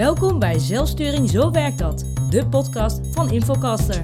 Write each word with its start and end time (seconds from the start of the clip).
Welkom 0.00 0.38
bij 0.38 0.58
Zelfsturing 0.58 1.28
Zo 1.28 1.50
Werkt 1.50 1.78
Dat, 1.78 1.98
de 2.30 2.46
podcast 2.46 3.14
van 3.14 3.30
Infocaster. 3.30 4.02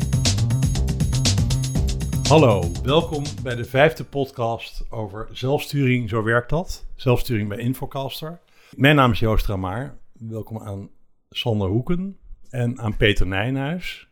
Hallo, 2.29 2.71
welkom 2.83 3.25
bij 3.43 3.55
de 3.55 3.65
vijfde 3.65 4.05
podcast 4.05 4.91
over 4.91 5.29
zelfsturing, 5.33 6.09
zo 6.09 6.23
werkt 6.23 6.51
dat. 6.51 6.87
Zelfsturing 6.95 7.49
bij 7.49 7.59
Infocaster. 7.59 8.41
Mijn 8.75 8.97
naam 8.97 9.11
is 9.11 9.19
Joost 9.19 9.47
Ramaar. 9.47 9.99
Welkom 10.13 10.59
aan 10.59 10.91
Sander 11.31 11.69
Hoeken 11.69 12.19
en 12.51 12.79
aan 12.79 12.97
Peter 12.97 13.27
Nijnhuis. 13.27 14.09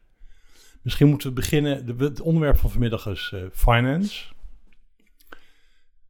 Misschien 0.82 1.08
moeten 1.08 1.28
we 1.28 1.34
beginnen, 1.34 1.96
het 1.98 2.20
onderwerp 2.20 2.56
van 2.56 2.70
vanmiddag 2.70 3.06
is 3.06 3.32
uh, 3.34 3.42
finance. 3.52 4.32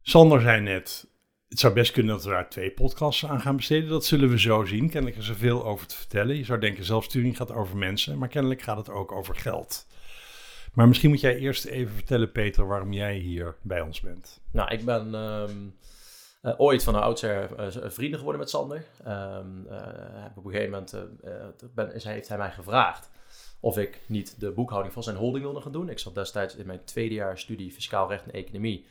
Sander 0.01 0.41
zei 0.41 0.61
net, 0.61 1.07
het 1.55 1.63
zou 1.63 1.73
best 1.73 1.91
kunnen 1.91 2.15
dat 2.15 2.23
we 2.23 2.29
daar 2.29 2.49
twee 2.49 2.71
podcasts 2.71 3.25
aan 3.25 3.41
gaan 3.41 3.55
besteden. 3.55 3.89
Dat 3.89 4.05
zullen 4.05 4.29
we 4.29 4.39
zo 4.39 4.65
zien. 4.65 4.89
Kennelijk 4.89 5.19
is 5.19 5.29
er 5.29 5.35
veel 5.35 5.65
over 5.65 5.87
te 5.87 5.95
vertellen. 5.95 6.35
Je 6.35 6.43
zou 6.43 6.59
denken, 6.59 6.83
zelfsturing 6.83 7.37
gaat 7.37 7.51
over 7.51 7.77
mensen, 7.77 8.17
maar 8.17 8.27
kennelijk 8.27 8.61
gaat 8.61 8.77
het 8.77 8.89
ook 8.89 9.11
over 9.11 9.35
geld. 9.35 9.85
Maar 10.73 10.87
misschien 10.87 11.09
moet 11.09 11.19
jij 11.19 11.37
eerst 11.37 11.65
even 11.65 11.93
vertellen, 11.93 12.31
Peter, 12.31 12.67
waarom 12.67 12.93
jij 12.93 13.15
hier 13.15 13.55
bij 13.61 13.81
ons 13.81 14.01
bent. 14.01 14.41
Nou, 14.51 14.71
ik 14.71 14.85
ben 14.85 15.13
um, 15.13 15.75
uh, 16.41 16.53
ooit 16.57 16.83
van 16.83 16.95
een 16.95 17.01
oudsher 17.01 17.49
uh, 17.59 17.89
vrienden 17.89 18.17
geworden 18.17 18.41
met 18.41 18.49
Sander. 18.49 18.85
Um, 19.07 19.67
op 20.35 20.45
een 20.45 20.51
gegeven 20.51 20.71
moment 20.71 20.95
ben, 21.73 21.91
heeft 21.93 22.27
hij 22.27 22.37
mij 22.37 22.51
gevraagd 22.51 23.09
of 23.59 23.77
ik 23.77 24.01
niet 24.07 24.39
de 24.39 24.51
boekhouding 24.51 24.93
van 24.93 25.03
zijn 25.03 25.15
holding 25.15 25.43
wilde 25.43 25.61
gaan 25.61 25.71
doen. 25.71 25.89
Ik 25.89 25.99
zat 25.99 26.15
destijds 26.15 26.55
in 26.55 26.65
mijn 26.65 26.83
tweede 26.83 27.15
jaar 27.15 27.39
studie 27.39 27.71
fiscaal 27.71 28.09
recht 28.09 28.25
en 28.25 28.31
economie. 28.31 28.85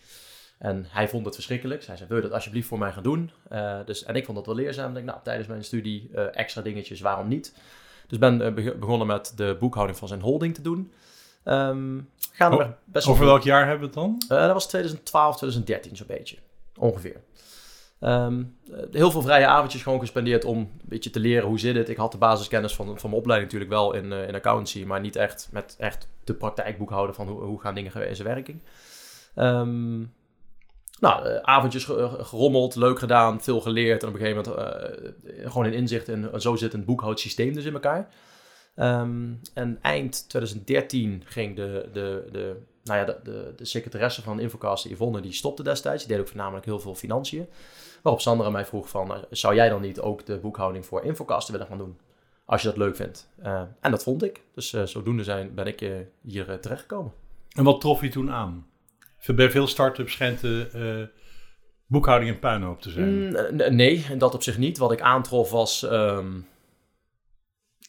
En 0.58 0.86
hij 0.88 1.08
vond 1.08 1.24
het 1.24 1.34
verschrikkelijk. 1.34 1.86
Hij 1.86 1.96
zei, 1.96 2.08
wil 2.08 2.16
je 2.16 2.22
dat 2.22 2.32
alsjeblieft 2.32 2.68
voor 2.68 2.78
mij 2.78 2.92
gaan 2.92 3.02
doen? 3.02 3.30
Uh, 3.52 3.78
dus, 3.84 4.04
en 4.04 4.14
ik 4.14 4.24
vond 4.24 4.36
dat 4.36 4.46
wel 4.46 4.54
leerzaam. 4.54 4.88
Ik 4.88 4.94
denk, 4.94 5.06
nou, 5.06 5.18
tijdens 5.22 5.48
mijn 5.48 5.64
studie 5.64 6.10
uh, 6.14 6.36
extra 6.36 6.62
dingetjes, 6.62 7.00
waarom 7.00 7.28
niet? 7.28 7.54
Dus 8.06 8.18
ben 8.18 8.58
uh, 8.58 8.74
begonnen 8.78 9.06
met 9.06 9.32
de 9.36 9.56
boekhouding 9.60 9.98
van 9.98 10.08
zijn 10.08 10.20
holding 10.20 10.54
te 10.54 10.62
doen. 10.62 10.92
Um, 11.44 12.10
gaan 12.32 12.56
we 12.56 12.70
best 12.84 13.06
over 13.06 13.24
welk 13.24 13.42
jaar 13.42 13.66
hebben 13.66 13.90
we 13.90 14.00
het 14.00 14.18
dan? 14.28 14.38
dat 14.38 14.52
was 14.52 14.68
2012, 14.68 15.36
2013 15.36 15.96
zo'n 15.96 16.06
beetje. 16.06 16.36
Ongeveer. 16.78 17.20
Um, 18.00 18.56
heel 18.90 19.10
veel 19.10 19.22
vrije 19.22 19.46
avondjes 19.46 19.82
gewoon 19.82 20.00
gespendeerd 20.00 20.44
om 20.44 20.58
een 20.58 20.80
beetje 20.82 21.10
te 21.10 21.20
leren 21.20 21.48
hoe 21.48 21.58
zit 21.58 21.76
het. 21.76 21.88
Ik 21.88 21.96
had 21.96 22.12
de 22.12 22.18
basiskennis 22.18 22.74
van, 22.74 22.86
van 22.86 23.10
mijn 23.10 23.22
opleiding 23.22 23.52
natuurlijk 23.52 23.80
wel 23.80 23.94
in, 23.94 24.12
in 24.12 24.34
accountancy, 24.34 24.84
maar 24.84 25.00
niet 25.00 25.16
echt 25.16 25.48
met 25.52 25.76
echt 25.78 26.08
de 26.24 26.34
praktijkboekhouden 26.34 27.14
van 27.14 27.28
hoe, 27.28 27.42
hoe 27.42 27.60
gaan 27.60 27.74
dingen 27.74 28.08
in 28.08 28.16
zijn 28.16 28.28
werking. 28.28 28.60
Um, 29.36 30.12
nou, 31.00 31.28
uh, 31.28 31.36
avondjes 31.36 31.84
gerommeld, 32.18 32.74
leuk 32.74 32.98
gedaan, 32.98 33.42
veel 33.42 33.60
geleerd. 33.60 34.02
En 34.02 34.08
op 34.08 34.14
een 34.14 34.20
gegeven 34.20 34.52
moment 34.52 34.78
uh, 35.24 35.50
gewoon 35.50 35.66
een 35.66 35.72
inzicht 35.72 36.08
in, 36.08 36.30
zo 36.40 36.56
zit 36.56 36.72
een 36.72 36.84
boekhoudsysteem 36.84 37.52
dus 37.52 37.64
in 37.64 37.72
elkaar. 37.72 38.08
Um, 38.76 39.40
en 39.54 39.78
eind 39.82 40.28
2013 40.28 41.22
ging 41.24 41.56
de, 41.56 41.88
de, 41.92 42.28
de, 42.32 42.56
nou 42.82 42.98
ja, 42.98 43.04
de, 43.04 43.52
de, 43.56 43.64
secretaresse 43.64 44.22
van 44.22 44.40
Infocast, 44.40 44.84
Yvonne, 44.84 45.20
die 45.20 45.32
stopte 45.32 45.62
destijds. 45.62 46.04
Die 46.04 46.12
deed 46.12 46.20
ook 46.20 46.28
voornamelijk 46.28 46.64
heel 46.64 46.80
veel 46.80 46.94
financiën. 46.94 47.48
Waarop 48.02 48.22
Sandra 48.22 48.50
mij 48.50 48.64
vroeg 48.64 48.88
van, 48.88 49.24
zou 49.30 49.54
jij 49.54 49.68
dan 49.68 49.80
niet 49.80 50.00
ook 50.00 50.26
de 50.26 50.38
boekhouding 50.38 50.86
voor 50.86 51.04
Infocast 51.04 51.48
willen 51.48 51.66
gaan 51.66 51.78
doen? 51.78 51.98
Als 52.44 52.62
je 52.62 52.68
dat 52.68 52.76
leuk 52.76 52.96
vindt. 52.96 53.28
En 53.80 53.90
dat 53.90 54.02
vond 54.02 54.22
ik. 54.22 54.42
Dus 54.54 54.70
zodoende 54.70 55.24
zijn, 55.24 55.54
ben 55.54 55.66
ik 55.66 56.06
hier 56.22 56.60
terechtgekomen. 56.60 57.12
En 57.56 57.64
wat 57.64 57.80
trof 57.80 58.00
je 58.00 58.08
toen 58.08 58.30
aan? 58.30 58.66
Bij 59.32 59.50
veel 59.50 59.66
start-ups 59.66 60.12
schijnt 60.12 60.40
de 60.40 60.68
uh, 60.74 61.16
boekhouding 61.86 62.30
een 62.30 62.38
puinhoop 62.38 62.82
te 62.82 62.90
zijn. 62.90 63.08
Mm, 63.08 63.74
nee, 63.74 64.16
dat 64.16 64.34
op 64.34 64.42
zich 64.42 64.58
niet. 64.58 64.78
Wat 64.78 64.92
ik 64.92 65.00
aantrof 65.00 65.50
was 65.50 65.82
um, 65.82 66.46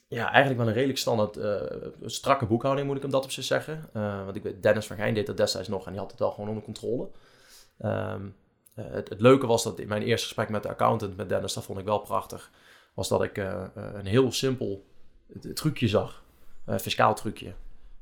ja, 0.07 0.31
eigenlijk 0.31 0.57
wel 0.57 0.67
een 0.67 0.73
redelijk 0.73 0.99
standaard 0.99 1.37
uh, 1.37 1.61
strakke 2.05 2.45
boekhouding, 2.45 2.87
moet 2.87 2.95
ik 2.95 3.01
hem 3.01 3.11
dat 3.11 3.23
op 3.23 3.31
zich 3.31 3.43
zeggen. 3.43 3.89
Uh, 3.93 4.23
want 4.23 4.35
ik 4.35 4.43
weet, 4.43 4.63
Dennis 4.63 4.85
van 4.85 4.95
Gijn 4.95 5.13
deed 5.13 5.25
dat 5.25 5.37
destijds 5.37 5.67
nog 5.67 5.85
en 5.85 5.91
die 5.91 6.01
had 6.01 6.11
het 6.11 6.19
wel 6.19 6.31
gewoon 6.31 6.49
onder 6.49 6.63
controle. 6.63 7.09
Um, 7.79 8.35
het, 8.73 9.15
leuke 9.17 9.47
was 9.47 9.63
dat 9.63 9.79
in 9.79 9.87
mijn 9.87 10.01
eerste 10.01 10.25
gesprek 10.25 10.49
met 10.49 10.63
de 10.63 10.69
accountant, 10.69 11.17
met 11.17 11.29
Dennis, 11.29 11.53
dat 11.53 11.63
vond 11.63 11.79
ik 11.79 11.85
wel 11.85 11.99
prachtig, 11.99 12.51
was 12.93 13.07
dat 13.07 13.23
ik 13.23 13.37
een 13.75 14.05
heel 14.05 14.31
simpel 14.31 14.85
trucje 15.53 15.87
zag, 15.87 16.23
fiscaal 16.65 17.15
trucje. 17.15 17.53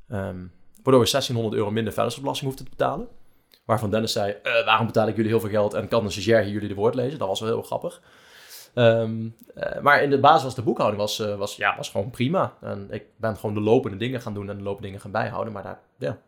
Um, 0.08 0.52
waardoor 0.82 1.02
we 1.02 1.10
1600 1.10 1.54
euro 1.54 1.70
minder 1.70 1.92
vennootschapsbelasting 1.92 2.50
hoefden 2.50 2.70
te 2.70 2.76
betalen. 2.76 3.08
Waarvan 3.64 3.90
Dennis 3.90 4.12
zei, 4.12 4.36
uh, 4.42 4.64
waarom 4.64 4.86
betaal 4.86 5.08
ik 5.08 5.16
jullie 5.16 5.30
heel 5.30 5.40
veel 5.40 5.50
geld 5.50 5.74
en 5.74 5.88
kan 5.88 6.04
de 6.04 6.10
stagiair 6.10 6.42
hier 6.42 6.52
jullie 6.52 6.68
de 6.68 6.74
woord 6.74 6.94
lezen? 6.94 7.18
Dat 7.18 7.28
was 7.28 7.40
wel 7.40 7.48
heel 7.48 7.62
grappig. 7.62 8.02
Um, 8.74 9.36
uh, 9.56 9.80
maar 9.82 10.02
in 10.02 10.10
de 10.10 10.20
basis 10.20 10.42
was 10.42 10.54
de 10.54 10.62
boekhouding 10.62 11.00
was, 11.00 11.20
uh, 11.20 11.36
was, 11.36 11.56
ja, 11.56 11.76
was 11.76 11.90
gewoon 11.90 12.10
prima. 12.10 12.56
En 12.60 12.88
ik 12.90 13.04
ben 13.16 13.36
gewoon 13.36 13.54
de 13.54 13.60
lopende 13.60 13.96
dingen 13.96 14.20
gaan 14.20 14.34
doen 14.34 14.50
en 14.50 14.56
de 14.56 14.62
lopende 14.62 14.86
dingen 14.86 15.00
gaan 15.00 15.10
bijhouden. 15.10 15.52
Maar 15.52 15.62
daar, 15.62 15.80
ja. 15.98 16.18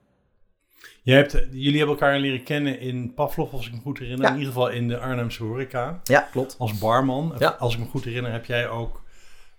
Jij 1.03 1.17
hebt, 1.17 1.33
jullie 1.51 1.79
hebben 1.79 1.97
elkaar 1.97 2.19
leren 2.19 2.43
kennen 2.43 2.81
in 2.81 3.15
Pavlov, 3.15 3.53
als 3.53 3.67
ik 3.67 3.73
me 3.73 3.81
goed 3.81 3.99
herinner. 3.99 4.27
In 4.27 4.33
ieder 4.33 4.49
geval 4.49 4.69
in 4.69 4.89
de 4.89 4.99
Arnhemse 4.99 5.45
horeca. 5.45 6.01
Ja, 6.05 6.21
klopt. 6.21 6.55
Als 6.59 6.79
barman. 6.79 7.35
Ja. 7.39 7.57
Als 7.59 7.75
ik 7.75 7.81
me 7.81 7.87
goed 7.87 8.05
herinner, 8.05 8.33
heb 8.33 8.45
jij 8.45 8.69
ook 8.69 9.03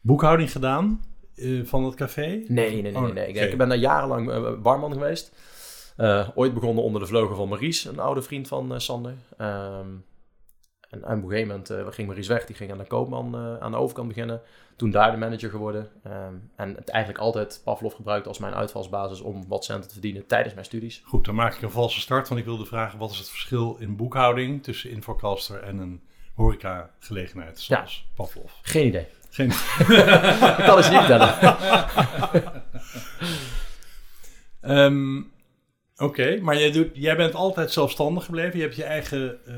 boekhouding 0.02 0.52
gedaan 0.52 1.04
van 1.64 1.84
het 1.84 1.96
café? 1.96 2.28
Nee, 2.28 2.46
nee, 2.48 2.82
nee. 2.82 2.92
nee, 2.92 3.14
nee. 3.14 3.36
Oh, 3.36 3.52
ik 3.52 3.58
ben 3.58 3.70
daar 3.70 3.78
jarenlang 3.78 4.62
barman 4.62 4.94
geweest. 4.94 5.32
Uh, 5.98 6.28
ooit 6.36 6.54
begonnen 6.54 6.84
onder 6.84 7.02
de 7.02 7.08
vleugel 7.08 7.36
van 7.36 7.50
Maries, 7.50 7.86
een 7.86 8.00
oude 8.00 8.22
vriend 8.22 8.48
van 8.48 8.74
uh, 8.74 8.80
Sander. 8.80 9.14
Um, 9.38 10.06
en, 10.90 11.04
op 11.04 11.10
een 11.10 11.22
gegeven 11.22 11.48
moment 11.48 11.72
uh, 11.72 11.88
ging 11.90 12.08
Maries 12.08 12.28
weg, 12.28 12.46
die 12.46 12.56
ging 12.56 12.72
aan 12.72 12.78
de 12.78 12.88
koopman 12.88 13.36
aan 13.60 13.72
de 13.72 13.78
overkant 13.78 14.08
beginnen. 14.08 14.42
Toen 14.76 14.92
daar 14.92 15.12
de 15.12 15.18
manager 15.18 15.50
geworden. 15.50 15.90
Um, 16.08 16.52
en 16.56 16.76
het 16.76 16.90
eigenlijk 16.90 17.24
altijd 17.24 17.62
Pavlov 17.64 17.96
gebruikt 17.96 18.28
als 18.28 18.40
mijn 18.40 18.54
uitvalsbasis 18.54 19.22
om 19.22 19.48
wat 19.48 19.66
centen 19.66 19.88
te 19.88 19.94
verdienen 19.94 20.26
tijdens 20.26 20.54
mijn 20.54 20.66
studies. 20.66 21.02
Goed, 21.06 21.26
dan 21.26 21.36
maak 21.36 21.54
ik 21.54 21.62
een 21.62 21.72
valse 21.72 22.00
start, 22.00 22.28
want 22.28 22.40
ik 22.40 22.46
wilde 22.46 22.66
vragen: 22.66 23.00
wat 23.00 23.12
is 23.12 23.18
het 23.18 23.30
verschil 23.30 23.76
in 23.80 23.96
boekhouding 23.96 24.64
tussen 24.64 24.90
Infocaster 24.90 25.64
en 25.64 25.78
een 25.78 26.02
horeca-gelegenheid 26.34 27.60
zoals 27.60 28.06
ja. 28.08 28.14
Pavlov? 28.16 28.52
Geen 28.62 28.88
idee. 28.88 29.08
Geen 29.30 29.52
idee. 29.80 30.06
dat 30.70 30.78
is 30.78 30.90
niet 30.90 31.00
vertellen. 31.00 31.56
um, 34.62 35.32
Oké, 35.98 36.40
maar 36.42 36.58
jij, 36.58 36.72
doet, 36.72 36.90
jij 36.94 37.16
bent 37.16 37.36
altijd 37.36 37.72
zelfstandig 37.72 38.26
gebleven. 38.26 38.58
Je 38.58 38.64
hebt 38.64 38.76
je 38.76 38.84
eigen. 38.84 39.38
Uh, 39.48 39.56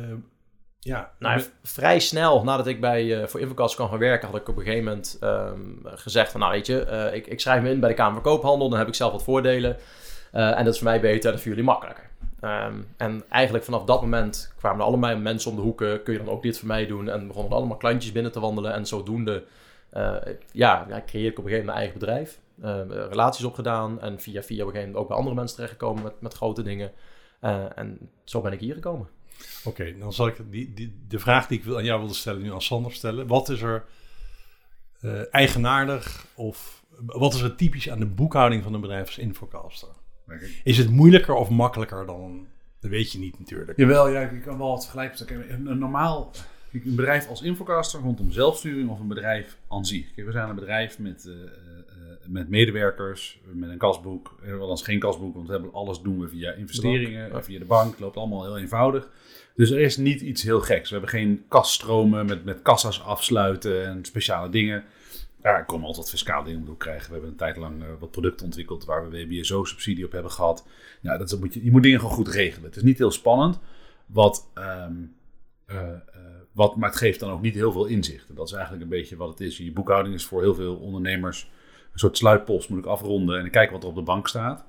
ja, 0.79 1.11
nou, 1.19 1.41
vrij 1.63 1.99
snel 1.99 2.43
nadat 2.43 2.67
ik 2.67 2.81
bij, 2.81 3.03
uh, 3.03 3.27
voor 3.27 3.39
Infocast 3.39 3.75
kwam 3.75 3.89
gaan 3.89 3.99
werken, 3.99 4.27
had 4.27 4.37
ik 4.37 4.49
op 4.49 4.57
een 4.57 4.63
gegeven 4.63 4.83
moment 4.83 5.17
um, 5.23 5.81
gezegd: 5.83 6.31
van 6.31 6.39
nou, 6.39 6.51
weet 6.51 6.65
je, 6.65 6.85
uh, 6.89 7.15
ik, 7.15 7.27
ik, 7.27 7.39
schrijf 7.39 7.61
me 7.61 7.69
in 7.69 7.79
bij 7.79 7.89
de 7.89 7.95
Kamer 7.95 8.13
van 8.13 8.31
Koophandel, 8.31 8.69
dan 8.69 8.79
heb 8.79 8.87
ik 8.87 8.95
zelf 8.95 9.11
wat 9.11 9.23
voordelen. 9.23 9.77
en 10.31 10.63
dat 10.63 10.73
is 10.73 10.79
voor 10.79 10.89
mij 10.89 10.99
beter 10.99 11.31
en 11.31 11.39
voor 11.39 11.47
jullie 11.47 11.63
makkelijker. 11.63 12.09
Um, 12.41 12.87
en 12.97 13.23
eigenlijk 13.29 13.63
vanaf 13.63 13.83
dat 13.83 14.01
moment 14.01 14.53
kwamen 14.57 14.79
er 14.79 14.85
allemaal 14.85 15.17
mensen 15.17 15.49
om 15.51 15.55
de 15.55 15.63
hoeken. 15.63 16.03
Kun 16.03 16.13
je 16.13 16.19
dan 16.19 16.29
ook 16.29 16.43
dit 16.43 16.59
voor 16.59 16.67
mij 16.67 16.87
doen? 16.87 17.09
En 17.09 17.27
begonnen 17.27 17.53
allemaal 17.53 17.77
klantjes 17.77 18.11
binnen 18.11 18.31
te 18.31 18.39
wandelen. 18.39 18.73
En 18.73 18.85
zodoende 18.85 19.43
ja, 20.51 20.85
ja, 20.89 21.03
creëer 21.05 21.31
ik 21.31 21.39
op 21.39 21.45
een 21.45 21.49
gegeven 21.49 21.65
moment 21.65 21.65
mijn 21.65 21.77
eigen 21.77 21.99
bedrijf. 21.99 22.39
Uh, 22.63 22.81
relaties 22.87 23.45
opgedaan 23.45 24.01
en 24.01 24.19
via 24.19 24.43
via 24.43 24.61
op 24.61 24.67
een 24.67 24.73
gegeven 24.73 24.79
moment 24.79 24.95
ook 24.95 25.07
bij 25.07 25.17
andere 25.17 25.35
mensen 25.35 25.55
terechtgekomen 25.55 26.03
met, 26.03 26.21
met 26.21 26.33
grote 26.33 26.63
dingen. 26.63 26.91
Uh, 27.41 27.77
en 27.77 28.09
zo 28.23 28.41
ben 28.41 28.51
ik 28.51 28.59
hier 28.59 28.73
gekomen. 28.73 29.07
Oké, 29.63 29.97
dan 29.97 30.13
zal 30.13 30.27
ik 30.27 30.35
die, 30.49 30.73
die, 30.73 31.05
de 31.07 31.19
vraag 31.19 31.47
die 31.47 31.57
ik 31.57 31.63
wil, 31.63 31.77
aan 31.77 31.83
jou 31.83 31.99
wilde 31.99 32.13
stellen, 32.13 32.41
nu 32.41 32.53
aan 32.53 32.61
Sander 32.61 32.91
stellen. 32.91 33.27
Wat 33.27 33.49
is 33.49 33.61
er 33.61 33.85
uh, 35.01 35.21
eigenaardig 35.33 36.25
of 36.35 36.85
wat 37.05 37.33
is 37.33 37.41
er 37.41 37.55
typisch 37.55 37.89
aan 37.89 37.99
de 37.99 38.05
boekhouding 38.05 38.63
van 38.63 38.73
een 38.73 38.81
bedrijf 38.81 39.05
als 39.05 39.17
Infocaster? 39.17 39.89
Is 40.63 40.77
het 40.77 40.89
moeilijker 40.89 41.35
of 41.35 41.49
makkelijker 41.49 42.05
dan, 42.05 42.47
dat 42.79 42.91
weet 42.91 43.11
je 43.11 43.19
niet 43.19 43.39
natuurlijk. 43.39 43.77
Jawel, 43.77 44.09
ja, 44.09 44.21
ik 44.21 44.41
kan 44.41 44.57
wel 44.57 44.69
wat 44.69 44.83
vergelijken. 44.83 45.53
Een 45.53 45.79
normaal 45.79 46.31
een 46.71 46.95
bedrijf 46.95 47.27
als 47.27 47.41
Infocaster 47.41 47.99
rondom 47.99 48.31
zelfsturing 48.31 48.89
of 48.89 48.99
een 48.99 49.07
bedrijf 49.07 49.57
aan 49.67 49.85
zich. 49.85 50.15
we 50.15 50.31
zijn 50.31 50.49
een 50.49 50.55
bedrijf 50.55 50.99
met 50.99 51.25
uh, 51.25 51.33
met 52.31 52.49
medewerkers, 52.49 53.39
met 53.53 53.69
een 53.69 53.77
kasboek. 53.77 54.35
Althans 54.59 54.83
geen 54.83 54.99
kasboek, 54.99 55.33
want 55.33 55.47
we 55.47 55.53
hebben 55.53 55.73
alles 55.73 56.01
doen 56.01 56.19
we 56.19 56.27
via 56.27 56.51
investeringen, 56.51 57.43
via 57.43 57.59
de 57.59 57.65
bank. 57.65 57.91
Het 57.91 57.99
loopt 57.99 58.17
allemaal 58.17 58.43
heel 58.43 58.57
eenvoudig. 58.57 59.09
Dus 59.55 59.71
er 59.71 59.79
is 59.79 59.97
niet 59.97 60.21
iets 60.21 60.43
heel 60.43 60.61
geks. 60.61 60.89
We 60.89 60.95
hebben 60.95 61.09
geen 61.09 61.43
kasstromen 61.47 62.25
met, 62.25 62.45
met 62.45 62.61
kassa's 62.61 63.01
afsluiten 63.01 63.85
en 63.85 64.05
speciale 64.05 64.49
dingen. 64.49 64.83
Ja, 65.43 65.57
ik 65.57 65.67
kom 65.67 65.83
altijd 65.83 66.09
fiscaal 66.09 66.43
dingen 66.43 66.65
door 66.65 66.77
krijgen. 66.77 67.07
We 67.07 67.11
hebben 67.11 67.29
een 67.29 67.37
tijd 67.37 67.57
lang 67.57 67.81
uh, 67.81 67.87
wat 67.99 68.11
producten 68.11 68.45
ontwikkeld 68.45 68.85
waar 68.85 69.09
we 69.09 69.25
WBSO-subsidie 69.25 70.05
op 70.05 70.11
hebben 70.11 70.31
gehad. 70.31 70.67
Ja, 71.01 71.17
dat 71.17 71.39
moet 71.39 71.53
je, 71.53 71.63
je 71.63 71.71
moet 71.71 71.83
dingen 71.83 71.99
gewoon 71.99 72.15
goed 72.15 72.27
regelen. 72.27 72.65
Het 72.65 72.75
is 72.75 72.83
niet 72.83 72.97
heel 72.97 73.11
spannend. 73.11 73.59
Wat, 74.05 74.51
um, 74.55 75.15
uh, 75.67 75.75
uh, 75.75 75.91
wat, 76.51 76.75
maar 76.75 76.89
het 76.89 76.97
geeft 76.97 77.19
dan 77.19 77.31
ook 77.31 77.41
niet 77.41 77.53
heel 77.53 77.71
veel 77.71 77.85
inzicht. 77.85 78.29
En 78.29 78.35
dat 78.35 78.47
is 78.47 78.53
eigenlijk 78.53 78.83
een 78.83 78.89
beetje 78.89 79.15
wat 79.15 79.29
het 79.29 79.39
is. 79.39 79.57
Je 79.57 79.71
boekhouding 79.71 80.15
is 80.15 80.25
voor 80.25 80.41
heel 80.41 80.55
veel 80.55 80.75
ondernemers 80.75 81.49
een 81.91 81.99
soort 81.99 82.17
sluitpost 82.17 82.69
moet 82.69 82.79
ik 82.79 82.85
afronden 82.85 83.39
en 83.39 83.49
kijken 83.49 83.73
wat 83.73 83.83
er 83.83 83.89
op 83.89 83.95
de 83.95 84.01
bank 84.01 84.27
staat. 84.27 84.65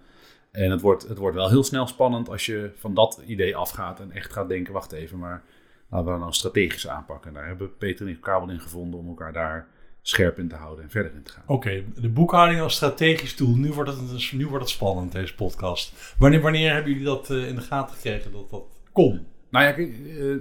En 0.51 0.71
het 0.71 0.81
wordt, 0.81 1.09
het 1.09 1.19
wordt 1.19 1.37
wel 1.37 1.49
heel 1.49 1.65
snel 1.65 1.87
spannend 1.87 2.29
als 2.29 2.47
je 2.47 2.71
van 2.77 2.95
dat 2.95 3.23
idee 3.27 3.57
afgaat 3.57 4.01
en 4.01 4.13
echt 4.13 4.33
gaat 4.33 4.49
denken, 4.49 4.73
wacht 4.73 4.93
even, 4.93 5.19
maar 5.19 5.43
laten 5.91 6.13
we 6.13 6.19
nou 6.19 6.33
strategisch 6.33 6.89
aanpakken. 6.89 7.33
Daar 7.33 7.47
hebben 7.47 7.77
Peter 7.77 8.07
en 8.07 8.13
ik 8.13 8.17
elkaar 8.17 8.41
wel 8.41 8.51
in 8.51 8.61
gevonden 8.61 9.01
om 9.01 9.09
elkaar 9.09 9.33
daar 9.33 9.69
scherp 10.03 10.39
in 10.39 10.49
te 10.49 10.55
houden 10.55 10.85
en 10.85 10.91
verder 10.91 11.15
in 11.15 11.23
te 11.23 11.33
gaan. 11.33 11.43
Oké, 11.47 11.85
de 11.95 12.09
boekhouding 12.09 12.61
als 12.61 12.75
strategisch 12.75 13.37
doel. 13.37 13.57
Nu 13.57 13.73
wordt 13.73 13.91
het, 13.91 14.33
nu 14.33 14.47
wordt 14.47 14.65
het 14.65 14.73
spannend, 14.73 15.13
deze 15.13 15.35
podcast. 15.35 16.15
Wanneer, 16.19 16.41
wanneer 16.41 16.73
hebben 16.73 16.91
jullie 16.93 17.07
dat 17.07 17.31
eh, 17.31 17.49
in 17.49 17.55
de 17.55 17.61
gaten 17.61 17.95
gekregen 17.95 18.33
dat 18.33 18.51
dat 18.51 18.65
kon? 18.93 19.27
Nou 19.51 19.65
ja, 19.65 19.73
kijk, 19.73 19.89
eh, 19.89 20.37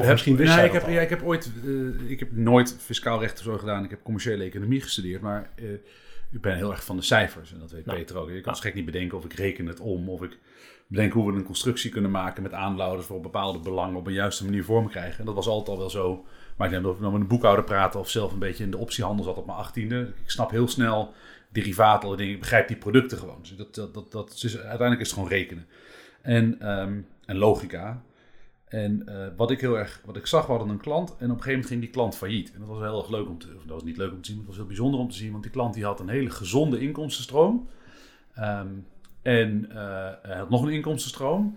Of 0.00 0.04
heb- 0.06 0.12
misschien 0.12 0.36
wist 0.36 0.48
nee, 0.48 0.58
jij 0.58 0.66
ik 0.66 0.72
heb, 0.72 0.82
al. 0.82 0.90
ja, 0.90 1.00
ik 1.00 1.08
heb 1.08 1.22
ooit, 1.22 1.50
eh, 1.64 2.10
ik 2.10 2.18
heb 2.18 2.32
nooit 2.32 2.76
fiscaal 2.78 3.20
recht 3.20 3.38
of 3.38 3.44
zo 3.44 3.58
gedaan. 3.58 3.84
Ik 3.84 3.90
heb 3.90 4.02
commerciële 4.02 4.44
economie 4.44 4.80
gestudeerd, 4.80 5.20
maar 5.20 5.50
eh, 5.54 5.72
ik 6.32 6.40
ben 6.40 6.56
heel 6.56 6.70
erg 6.70 6.84
van 6.84 6.96
de 6.96 7.02
cijfers. 7.02 7.52
En 7.52 7.58
dat 7.58 7.70
weet. 7.70 7.84
Peter 7.84 8.16
ook. 8.16 8.30
Je 8.30 8.40
kan 8.40 8.56
gek 8.56 8.74
niet 8.74 8.84
bedenken 8.84 9.18
of 9.18 9.24
ik 9.24 9.32
reken 9.32 9.66
het 9.66 9.80
om, 9.80 10.08
of 10.08 10.22
ik 10.22 10.38
bedenk 10.86 11.12
hoe 11.12 11.32
we 11.32 11.38
een 11.38 11.44
constructie 11.44 11.90
kunnen 11.90 12.10
maken 12.10 12.42
met 12.42 12.52
aanlouders 12.52 13.06
voor 13.06 13.20
bepaalde 13.20 13.58
belangen 13.58 13.96
op 13.96 14.06
een 14.06 14.12
juiste 14.12 14.44
manier 14.44 14.64
vorm 14.64 14.88
krijgen. 14.88 15.18
En 15.18 15.24
dat 15.24 15.34
was 15.34 15.46
altijd 15.46 15.68
al 15.68 15.78
wel 15.78 15.90
zo. 15.90 16.24
Maar 16.56 16.66
ik 16.66 16.72
denk 16.72 16.84
dat 16.84 16.94
we 16.94 17.00
nou 17.00 17.12
met 17.12 17.22
een 17.22 17.28
boekhouder 17.28 17.64
praten 17.64 18.00
of 18.00 18.08
zelf 18.10 18.32
een 18.32 18.38
beetje 18.38 18.64
in 18.64 18.70
de 18.70 18.76
optiehandel 18.76 19.24
zat 19.24 19.36
op 19.36 19.46
mijn 19.46 19.58
achttiende. 19.58 20.12
Ik 20.22 20.30
snap 20.30 20.50
heel 20.50 20.68
snel 20.68 21.14
derivaten, 21.48 22.08
alle 22.08 22.16
dingen. 22.16 22.34
Ik 22.34 22.40
begrijp 22.40 22.68
die 22.68 22.76
producten 22.76 23.18
gewoon. 23.18 23.38
Dus 23.40 23.56
dat, 23.56 23.74
dat, 23.74 23.94
dat, 23.94 24.12
dat 24.12 24.40
is, 24.44 24.56
uiteindelijk 24.58 25.00
is 25.00 25.06
het 25.06 25.16
gewoon 25.16 25.28
rekenen. 25.32 25.66
En, 26.22 26.60
ehm, 26.60 26.98
en 27.26 27.36
logica. 27.36 28.02
En 28.70 29.02
eh, 29.06 29.26
wat 29.36 29.50
ik 29.50 29.60
heel 29.60 29.78
erg, 29.78 30.00
wat 30.04 30.16
ik 30.16 30.26
zag, 30.26 30.46
we 30.46 30.52
hadden 30.52 30.68
een 30.68 30.80
klant 30.80 31.08
en 31.08 31.14
op 31.14 31.20
een 31.20 31.28
gegeven 31.28 31.50
moment 31.50 31.66
ging 31.66 31.80
die 31.80 31.90
klant 31.90 32.16
failliet. 32.16 32.52
En 32.52 32.58
dat 32.58 32.68
was 32.68 32.78
heel 32.78 32.98
erg 32.98 33.10
leuk 33.10 33.28
om 33.28 33.38
te, 33.38 33.46
of 33.56 33.62
dat 33.62 33.74
was 33.74 33.82
niet 33.82 33.96
leuk 33.96 34.12
om 34.12 34.20
te 34.20 34.26
zien, 34.26 34.36
maar 34.36 34.46
het 34.46 34.56
was 34.56 34.56
heel 34.56 34.74
bijzonder 34.74 35.00
om 35.00 35.10
te 35.10 35.16
zien, 35.16 35.30
want 35.30 35.42
die 35.42 35.52
klant 35.52 35.74
die 35.74 35.84
had 35.84 36.00
een 36.00 36.08
hele 36.08 36.30
gezonde 36.30 36.80
inkomstenstroom. 36.80 37.68
Ehm, 38.34 38.68
en 39.22 39.70
eh, 39.70 39.76
hij 40.22 40.36
had 40.36 40.50
nog 40.50 40.62
een 40.62 40.72
inkomstenstroom. 40.72 41.56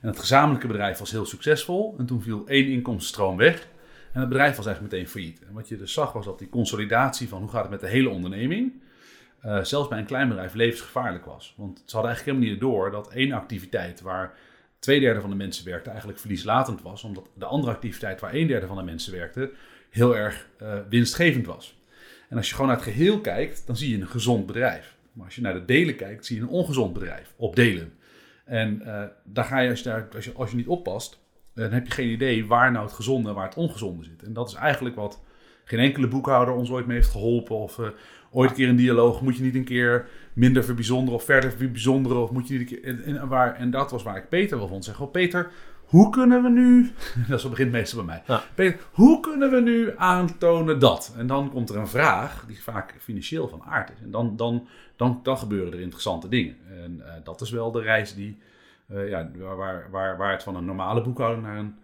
En 0.00 0.08
het 0.08 0.18
gezamenlijke 0.18 0.66
bedrijf 0.66 0.98
was 0.98 1.10
heel 1.10 1.24
succesvol. 1.24 1.94
En 1.98 2.06
toen 2.06 2.22
viel 2.22 2.46
één 2.46 2.66
inkomstenstroom 2.66 3.36
weg. 3.36 3.68
En 4.12 4.20
het 4.20 4.28
bedrijf 4.28 4.56
was 4.56 4.66
eigenlijk 4.66 4.94
meteen 4.94 5.10
failliet. 5.10 5.42
En 5.48 5.52
wat 5.52 5.68
je 5.68 5.76
dus 5.76 5.92
zag 5.92 6.12
was 6.12 6.24
dat 6.24 6.38
die 6.38 6.48
consolidatie 6.48 7.28
van 7.28 7.40
hoe 7.40 7.50
gaat 7.50 7.62
het 7.62 7.70
met 7.70 7.80
de 7.80 7.86
hele 7.86 8.08
onderneming, 8.08 8.72
eh, 9.40 9.62
zelfs 9.62 9.88
bij 9.88 9.98
een 9.98 10.04
klein 10.04 10.28
bedrijf 10.28 10.54
levensgevaarlijk 10.54 11.24
was. 11.24 11.54
Want 11.56 11.82
ze 11.86 11.96
hadden 11.96 12.12
eigenlijk 12.12 12.38
helemaal 12.38 12.54
niet 12.54 12.60
door 12.60 12.90
dat 12.90 13.12
één 13.12 13.32
activiteit 13.32 14.00
waar 14.00 14.34
twee 14.82 15.00
derde 15.00 15.20
van 15.20 15.30
de 15.30 15.36
mensen 15.36 15.64
werkte 15.64 15.88
eigenlijk 15.88 16.18
verlieslatend 16.18 16.82
was. 16.82 17.04
Omdat 17.04 17.28
de 17.34 17.44
andere 17.44 17.72
activiteit 17.72 18.20
waar 18.20 18.34
een 18.34 18.46
derde 18.46 18.66
van 18.66 18.76
de 18.76 18.82
mensen 18.82 19.12
werkte 19.12 19.52
heel 19.90 20.16
erg 20.16 20.48
eh, 20.58 20.78
winstgevend 20.88 21.46
was. 21.46 21.80
En 22.28 22.36
als 22.36 22.48
je 22.48 22.54
gewoon 22.54 22.70
naar 22.70 22.76
het 22.80 22.86
geheel 22.86 23.20
kijkt, 23.20 23.66
dan 23.66 23.76
zie 23.76 23.90
je 23.90 24.00
een 24.00 24.08
gezond 24.08 24.46
bedrijf. 24.46 24.96
Maar 25.12 25.24
als 25.24 25.34
je 25.34 25.40
naar 25.40 25.54
de 25.54 25.64
delen 25.64 25.96
kijkt, 25.96 26.26
zie 26.26 26.36
je 26.36 26.42
een 26.42 26.48
ongezond 26.48 26.92
bedrijf 26.92 27.34
op 27.36 27.56
delen. 27.56 27.92
En 28.44 28.82
eh, 28.82 29.04
daar 29.24 29.44
ga 29.44 29.58
je, 29.58 29.70
als 29.70 29.78
je, 29.78 29.84
daar, 29.84 30.08
als, 30.14 30.24
je, 30.24 30.32
als 30.32 30.50
je 30.50 30.56
niet 30.56 30.66
oppast, 30.66 31.18
eh, 31.54 31.62
dan 31.62 31.72
heb 31.72 31.86
je 31.86 31.92
geen 31.92 32.08
idee 32.08 32.46
waar 32.46 32.72
nou 32.72 32.84
het 32.84 32.94
gezonde 32.94 33.28
en 33.28 33.34
waar 33.34 33.48
het 33.48 33.56
ongezonde 33.56 34.04
zit. 34.04 34.22
En 34.22 34.32
dat 34.32 34.48
is 34.48 34.54
eigenlijk 34.54 34.96
wat 34.96 35.20
geen 35.72 35.84
enkele 35.84 36.08
boekhouder 36.08 36.54
ons 36.54 36.70
ooit 36.70 36.86
mee 36.86 36.96
heeft 36.96 37.10
geholpen. 37.10 37.56
Of 37.56 37.78
eh, 37.78 37.86
ooit 38.30 38.50
een 38.50 38.56
keer 38.56 38.68
een 38.68 38.76
dialoog, 38.76 39.20
moet 39.20 39.36
je 39.36 39.42
niet 39.42 39.54
een 39.54 39.64
keer 39.64 40.08
minder 40.32 40.64
verbijzonderen 40.64 41.14
of 41.18 41.24
verder 41.24 41.52
verbijzonderen. 41.52 42.22
Of 42.22 42.30
moet 42.30 42.48
je 42.48 42.58
niet 42.58 42.70
een 42.70 42.78
keer... 42.80 42.84
En, 42.84 43.18
en, 43.20 43.28
waar, 43.28 43.54
en 43.54 43.70
dat 43.70 43.90
was 43.90 44.02
waar 44.02 44.16
ik 44.16 44.28
Peter 44.28 44.58
wel 44.58 44.68
vond. 44.68 44.84
Zeg, 44.84 45.00
oh 45.00 45.10
Peter, 45.10 45.50
hoe 45.84 46.10
kunnen 46.10 46.42
we 46.42 46.48
nu... 46.48 46.92
dat 47.28 47.38
is- 47.38 47.48
begint 47.48 47.72
meestal 47.72 48.04
bij 48.04 48.06
mij. 48.14 48.22
Ja. 48.36 48.42
Peter, 48.54 48.80
hoe 48.92 49.20
kunnen 49.20 49.50
we 49.50 49.60
nu 49.60 49.92
aantonen 49.96 50.78
dat? 50.78 51.14
En 51.16 51.26
dan 51.26 51.50
komt 51.50 51.70
er 51.70 51.76
een 51.76 51.88
vraag 51.88 52.44
die 52.46 52.62
vaak 52.62 52.94
financieel 53.00 53.48
van 53.48 53.62
aard 53.62 53.90
is. 53.90 54.02
En 54.04 54.10
dan, 54.10 54.36
dan, 54.36 54.66
dan, 54.96 55.20
dan 55.22 55.38
gebeuren 55.38 55.72
er 55.72 55.80
interessante 55.80 56.28
dingen. 56.28 56.56
En 56.82 57.02
eh, 57.06 57.12
dat 57.24 57.40
is 57.40 57.50
wel 57.50 57.70
de 57.72 57.80
reis 57.80 58.14
die, 58.14 58.38
eh, 58.86 59.08
ja, 59.08 59.30
waar, 59.56 59.88
waar, 59.90 60.16
waar 60.16 60.32
het 60.32 60.42
van 60.42 60.56
een 60.56 60.64
normale 60.64 61.02
boekhouding 61.02 61.46
naar 61.46 61.56
een 61.58 61.74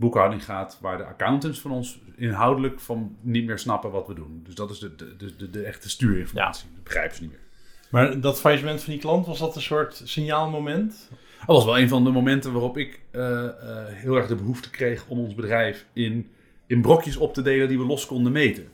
boekhouding 0.00 0.44
gaat, 0.44 0.78
waar 0.80 0.96
de 0.96 1.04
accountants 1.04 1.60
van 1.60 1.70
ons 1.70 2.00
inhoudelijk 2.16 2.80
van 2.80 3.16
niet 3.20 3.46
meer 3.46 3.58
snappen 3.58 3.90
wat 3.90 4.06
we 4.06 4.14
doen. 4.14 4.40
Dus 4.44 4.54
dat 4.54 4.70
is 4.70 4.78
de, 4.78 4.94
de, 4.94 5.16
de, 5.16 5.36
de, 5.36 5.50
de 5.50 5.62
echte 5.62 5.90
stuurinformatie. 5.90 6.68
Dat 6.74 6.84
begrijpen 6.84 7.16
ze 7.16 7.22
niet 7.22 7.30
meer. 7.30 7.40
Maar 7.90 8.20
dat 8.20 8.40
faillissement 8.40 8.82
van 8.82 8.92
die 8.92 9.02
klant, 9.02 9.26
was 9.26 9.38
dat 9.38 9.56
een 9.56 9.62
soort 9.62 10.02
signaalmoment? 10.04 11.08
Dat 11.46 11.56
was 11.56 11.64
wel 11.64 11.78
een 11.78 11.88
van 11.88 12.04
de 12.04 12.10
momenten 12.10 12.52
waarop 12.52 12.78
ik 12.78 13.00
eh, 13.10 13.44
eh, 13.44 13.52
heel 13.88 14.16
erg 14.16 14.26
de 14.26 14.34
behoefte 14.34 14.70
kreeg 14.70 15.04
om 15.08 15.18
ons 15.18 15.34
bedrijf 15.34 15.86
in, 15.92 16.30
in 16.66 16.80
brokjes 16.80 17.16
op 17.16 17.34
te 17.34 17.42
delen 17.42 17.68
die 17.68 17.78
we 17.78 17.84
los 17.84 18.06
konden 18.06 18.32
meten. 18.32 18.68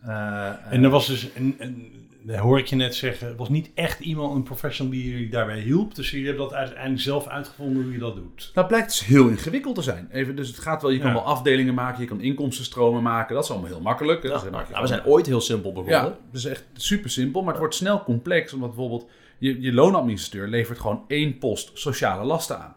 Eh, 0.00 0.72
En 0.72 0.84
er 0.84 0.90
was 0.90 1.06
dus, 1.06 1.32
en, 1.32 1.54
en, 1.58 1.74
dat 1.74 2.07
hoor 2.36 2.58
ik 2.58 2.66
je 2.66 2.76
net 2.76 2.94
zeggen, 2.94 3.28
er 3.28 3.36
was 3.36 3.48
niet 3.48 3.70
echt 3.74 4.00
iemand, 4.00 4.34
een 4.34 4.42
professional 4.42 4.92
die 4.92 5.10
jullie 5.10 5.28
daarbij 5.28 5.60
hielp. 5.60 5.94
Dus 5.94 6.10
jullie 6.10 6.26
hebben 6.26 6.44
dat 6.44 6.54
uiteindelijk 6.54 7.00
zelf 7.00 7.26
uitgevonden 7.26 7.82
hoe 7.82 7.92
je 7.92 7.98
dat 7.98 8.14
doet. 8.14 8.50
Nou, 8.54 8.66
blijkt 8.66 8.88
dus 8.88 9.04
heel 9.04 9.28
ingewikkeld 9.28 9.74
te 9.74 9.82
zijn. 9.82 10.08
Even, 10.12 10.36
dus 10.36 10.48
het 10.48 10.58
gaat 10.58 10.82
wel, 10.82 10.90
je 10.90 10.98
kan 10.98 11.12
wel 11.12 11.24
afdelingen 11.24 11.74
maken, 11.74 12.00
je 12.00 12.08
kan 12.08 12.20
inkomstenstromen 12.20 13.02
maken. 13.02 13.34
Dat 13.34 13.44
is 13.44 13.50
allemaal 13.50 13.68
heel 13.68 13.80
makkelijk. 13.80 14.22
Ja, 14.22 14.42
nou, 14.50 14.64
we 14.80 14.86
zijn 14.86 15.04
ooit 15.04 15.26
heel 15.26 15.40
simpel 15.40 15.72
begonnen. 15.72 15.98
Ja, 15.98 16.04
dat 16.04 16.16
is 16.32 16.44
echt 16.44 16.64
super 16.72 17.10
simpel, 17.10 17.40
maar 17.40 17.50
het 17.50 17.60
wordt 17.60 17.74
snel 17.74 18.02
complex. 18.04 18.52
Omdat 18.52 18.68
bijvoorbeeld 18.68 19.06
je, 19.38 19.60
je 19.60 19.72
loonadministrateur 19.72 20.48
levert 20.48 20.78
gewoon 20.78 21.04
één 21.08 21.38
post 21.38 21.70
sociale 21.74 22.24
lasten 22.24 22.58
aan. 22.58 22.76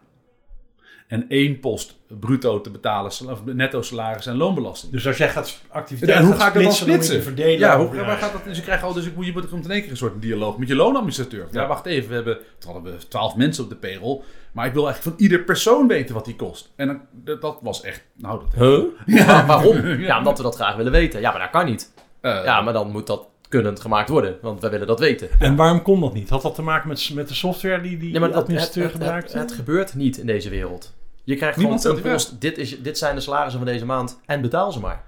En 1.12 1.24
één 1.28 1.60
post 1.60 1.96
bruto 2.20 2.60
te 2.60 2.70
betalen, 2.70 3.10
of 3.10 3.44
netto 3.44 3.82
salaris 3.82 4.26
en 4.26 4.36
loonbelasting. 4.36 4.92
Dus 4.92 5.06
als 5.06 5.16
jij 5.16 5.28
gaat 5.28 5.60
activiteiten 5.68 6.20
En 6.20 6.26
hoe 6.26 6.32
gaat 6.40 6.42
ga 6.42 6.48
ik 6.48 6.54
dat 6.54 6.62
dan 6.62 6.72
splitsen, 6.72 7.22
verdelen. 7.22 7.58
Ja, 7.58 7.78
hoe, 7.78 7.94
waar 7.94 8.16
gaat 8.16 8.32
dat? 8.32 8.44
Dus 8.44 8.56
je 8.56 8.62
krijgt 8.62 8.82
al, 8.82 8.92
dus 8.92 9.06
ik 9.06 9.16
moet, 9.16 9.26
je 9.26 9.32
moet 9.32 9.48
komt 9.48 9.64
in 9.64 9.70
één 9.70 9.80
keer 9.82 9.90
een 9.90 9.96
soort 9.96 10.22
dialoog 10.22 10.58
met 10.58 10.68
je 10.68 10.74
loonadministrateur. 10.74 11.46
Ja, 11.50 11.60
Ja. 11.60 11.66
wacht 11.66 11.86
even, 11.86 12.08
we 12.08 12.14
hebben, 12.14 12.38
hadden 12.64 12.82
we 12.82 13.08
twaalf 13.08 13.36
mensen 13.36 13.64
op 13.64 13.70
de 13.70 13.76
payroll, 13.76 14.20
maar 14.52 14.66
ik 14.66 14.72
wil 14.72 14.84
eigenlijk 14.86 15.16
van 15.16 15.24
ieder 15.26 15.40
persoon 15.44 15.88
weten 15.88 16.14
wat 16.14 16.24
die 16.24 16.36
kost. 16.36 16.72
En 16.76 16.86
dan, 16.86 17.00
dat, 17.12 17.40
dat 17.40 17.58
was 17.62 17.82
echt, 17.82 18.02
nou, 18.16 18.40
dat, 18.40 18.66
Huh? 18.68 18.84
Ja, 19.26 19.46
waarom? 19.46 19.76
Ja. 19.86 19.96
Ja, 19.96 20.18
omdat 20.18 20.36
we 20.36 20.42
dat 20.42 20.54
graag 20.54 20.76
willen 20.76 20.92
weten. 20.92 21.20
Ja, 21.20 21.30
maar 21.30 21.40
dat 21.40 21.50
kan 21.50 21.64
niet. 21.66 21.92
eh, 22.20 22.44
Ja, 22.44 22.60
maar 22.60 22.72
dan 22.72 22.90
moet 22.90 23.06
dat 23.06 23.26
kunnend 23.48 23.80
gemaakt 23.80 24.08
worden, 24.08 24.36
want 24.42 24.60
wij 24.60 24.70
willen 24.70 24.86
dat 24.86 24.98
weten. 25.00 25.28
En 25.38 25.56
waarom 25.56 25.82
kon 25.82 26.00
dat 26.00 26.14
niet? 26.14 26.28
Had 26.28 26.42
dat 26.42 26.54
te 26.54 26.62
maken 26.62 26.88
met, 26.88 27.10
met 27.14 27.28
de 27.28 27.34
software 27.34 27.80
die 27.82 27.98
die 27.98 28.10
Nee, 28.10 28.20
maar 28.20 28.28
dat, 28.28 28.38
het, 28.38 28.46
administrateur 28.48 29.12
het, 29.14 29.32
het 29.32 29.52
gebeurt 29.52 29.94
niet 29.94 30.16
in 30.18 30.26
deze 30.26 30.48
wereld. 30.50 30.92
Je 31.24 31.36
krijgt 31.36 31.56
Niemand 31.56 31.80
gewoon 31.80 31.96
een 31.96 32.02
post. 32.02 32.40
Dit, 32.40 32.58
is, 32.58 32.82
dit 32.82 32.98
zijn 32.98 33.14
de 33.14 33.20
salarissen 33.20 33.60
van 33.60 33.72
deze 33.72 33.84
maand. 33.84 34.20
En 34.26 34.40
betaal 34.40 34.72
ze 34.72 34.80
maar. 34.80 35.04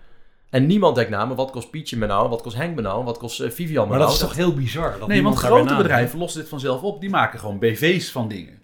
En 0.50 0.66
niemand 0.66 0.94
denkt 0.94 1.10
na, 1.10 1.24
maar 1.24 1.36
wat 1.36 1.50
kost 1.50 1.70
Pietje 1.70 1.96
me 1.96 2.06
nou? 2.06 2.28
Wat 2.28 2.42
kost 2.42 2.56
Henk 2.56 2.74
me 2.74 2.82
nou? 2.82 3.04
Wat 3.04 3.18
kost 3.18 3.40
eh, 3.40 3.50
Vivian 3.50 3.84
me 3.84 3.88
maar 3.90 3.98
nou? 3.98 4.10
dat 4.10 4.20
is 4.20 4.26
toch 4.26 4.36
heel 4.36 4.54
bizar? 4.54 4.98
Dat 4.98 5.08
Nee, 5.08 5.22
want 5.22 5.36
grote 5.36 5.76
bedrijven 5.76 6.18
lossen 6.18 6.40
dit 6.40 6.48
vanzelf 6.48 6.82
op. 6.82 7.00
Die 7.00 7.10
maken 7.10 7.38
gewoon 7.38 7.58
BV's 7.58 8.10
van 8.10 8.28
dingen. 8.28 8.62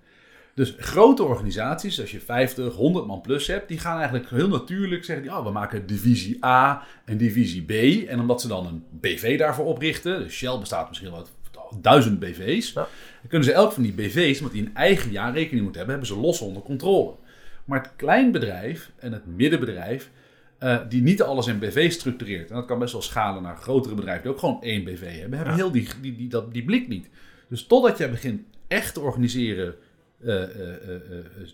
Dus 0.54 0.74
grote 0.78 1.22
organisaties, 1.22 2.00
als 2.00 2.10
je 2.10 2.20
50, 2.20 2.74
100 2.74 3.06
man 3.06 3.20
plus 3.20 3.46
hebt, 3.46 3.68
die 3.68 3.78
gaan 3.78 3.96
eigenlijk 3.96 4.30
heel 4.30 4.48
natuurlijk 4.48 5.04
zeggen: 5.04 5.24
die, 5.24 5.32
oh, 5.32 5.44
we 5.44 5.50
maken 5.50 5.86
divisie 5.86 6.44
A 6.44 6.82
en 7.04 7.16
divisie 7.16 7.62
B. 7.62 7.70
En 8.08 8.20
omdat 8.20 8.40
ze 8.40 8.48
dan 8.48 8.66
een 8.66 8.84
BV 8.90 9.38
daarvoor 9.38 9.64
oprichten, 9.64 10.18
dus 10.18 10.32
Shell 10.32 10.58
bestaat 10.58 10.88
misschien 10.88 11.10
wel 11.10 11.18
uit 11.18 11.30
duizend 11.80 12.18
BV's, 12.18 12.72
Ja. 12.72 12.74
dan 13.20 13.28
kunnen 13.28 13.48
ze 13.48 13.52
elk 13.52 13.72
van 13.72 13.82
die 13.82 13.92
BV's, 13.92 14.38
omdat 14.38 14.54
die 14.54 14.62
een 14.62 14.74
eigen 14.74 15.10
jaarrekening 15.10 15.62
moeten 15.62 15.80
hebben, 15.80 15.98
hebben 15.98 16.16
ze 16.16 16.20
los 16.20 16.40
onder 16.40 16.62
controle. 16.62 17.14
Maar 17.70 17.82
het 17.82 17.92
kleinbedrijf 17.96 18.90
en 18.98 19.12
het 19.12 19.26
middenbedrijf, 19.26 20.10
eh, 20.58 20.78
die 20.88 21.02
niet 21.02 21.22
alles 21.22 21.46
in 21.46 21.58
BV 21.58 21.92
structureert, 21.92 22.50
en 22.50 22.54
dat 22.56 22.64
kan 22.64 22.78
best 22.78 22.92
wel 22.92 23.02
schalen 23.02 23.42
naar 23.42 23.56
grotere 23.56 23.94
bedrijven 23.94 24.22
die 24.22 24.32
ook 24.32 24.38
gewoon 24.38 24.62
één 24.62 24.84
BV 24.84 25.00
hebben, 25.20 25.38
hebben 25.38 25.56
Ja. 25.56 25.62
heel 25.62 25.70
die, 25.70 25.88
die, 26.00 26.16
die, 26.16 26.28
dat, 26.28 26.52
die 26.52 26.64
blik 26.64 26.88
niet. 26.88 27.08
Dus 27.48 27.66
totdat 27.66 27.98
jij 27.98 28.10
begint 28.10 28.42
echt 28.68 28.94
te 28.94 29.00
organiseren 29.00 29.74
eh, 30.24 30.42
eh, 30.42 30.50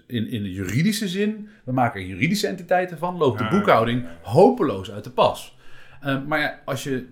in, 0.06 0.28
in 0.28 0.42
de 0.42 0.52
juridische 0.52 1.08
zin, 1.08 1.48
we 1.64 1.72
maken 1.72 2.00
er 2.00 2.06
juridische 2.06 2.46
entiteiten 2.46 2.98
van, 2.98 3.16
loopt 3.16 3.40
Ja. 3.40 3.48
de 3.48 3.56
boekhouding 3.56 4.04
hopeloos 4.22 4.90
uit 4.90 5.04
de 5.04 5.10
pas. 5.10 5.56
Maar 6.26 6.40
ja, 6.40 6.60
als 6.64 6.84
je 6.84 7.06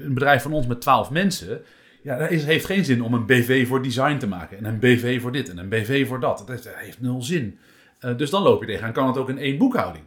een 0.00 0.14
bedrijf 0.14 0.42
van 0.42 0.52
ons 0.52 0.66
met 0.66 0.80
12 0.80 1.10
mensen, 1.10 1.60
ja, 2.02 2.18
dat 2.18 2.30
is, 2.30 2.44
heeft 2.44 2.64
geen 2.64 2.84
zin 2.84 3.02
om 3.02 3.14
een 3.14 3.26
BV 3.26 3.66
voor 3.66 3.82
design 3.82 4.16
te 4.16 4.26
maken 4.26 4.58
en 4.58 4.64
een 4.64 4.78
BV 4.78 5.20
voor 5.20 5.32
dit 5.32 5.48
en 5.50 5.58
een 5.58 5.68
BV 5.68 6.06
voor 6.06 6.20
dat. 6.20 6.38
Dat, 6.38 6.46
dat 6.46 6.68
heeft 6.76 7.00
nul 7.00 7.22
zin. 7.22 7.58
Eh, 8.06 8.16
dus 8.16 8.30
dan 8.30 8.42
loop 8.42 8.60
je 8.60 8.66
tegenaan, 8.66 8.92
kan 8.92 9.06
het 9.06 9.16
ook 9.16 9.28
in 9.28 9.38
één 9.38 9.58
boekhouding. 9.58 10.04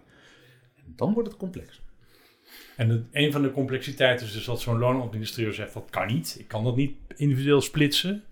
En 0.76 0.94
dan 0.96 1.14
wordt 1.14 1.30
het 1.30 1.38
complex. 1.38 1.82
En 2.76 2.90
het, 2.90 3.04
een 3.12 3.32
van 3.32 3.42
de 3.42 3.52
complexiteiten 3.52 4.26
is 4.26 4.34
dus 4.34 4.46
dat 4.46 4.62
zo'n 4.62 4.78
loonadministrateur 4.78 5.54
zegt, 5.54 5.74
dat 5.74 5.88
kan 5.90 6.08
niet. 6.08 6.36
Ik 6.40 6.48
kan 6.48 6.64
dat 6.64 6.76
niet 6.76 6.96
individueel 7.16 7.62
splitsen. 7.62 8.24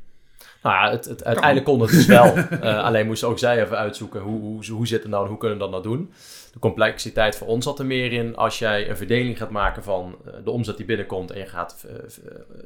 Nou 0.62 0.75
ja, 0.75 0.91
het, 0.91 1.05
het, 1.05 1.24
uiteindelijk 1.24 1.65
kon 1.65 1.81
het 1.81 1.89
dus 1.89 2.05
wel. 2.05 2.36
Eh, 2.38 2.83
alleen 2.83 3.05
moesten 3.05 3.27
ook 3.27 3.39
zij 3.39 3.63
even 3.63 3.77
uitzoeken 3.77 4.21
hoe, 4.21 4.39
hoe, 4.39 4.65
hoe 4.65 4.88
zit 4.88 5.01
het 5.01 5.12
nou 5.12 5.24
en 5.24 5.29
hoe 5.29 5.38
kunnen 5.38 5.57
we 5.57 5.63
dat 5.63 5.71
nou 5.71 5.83
doen. 5.83 6.12
De 6.53 6.59
complexiteit 6.59 7.36
voor 7.36 7.47
ons 7.47 7.65
zat 7.65 7.79
er 7.79 7.86
meer 7.86 8.12
in 8.13 8.36
als 8.36 8.59
jij 8.59 8.89
een 8.89 8.97
verdeling 8.97 9.38
gaat 9.38 9.50
maken 9.50 9.83
van 9.83 10.15
eh, 10.25 10.33
de 10.43 10.51
omzet 10.51 10.77
die 10.77 10.86
binnenkomt 10.86 11.31
en 11.31 11.39
je 11.39 11.45
gaat 11.45 11.88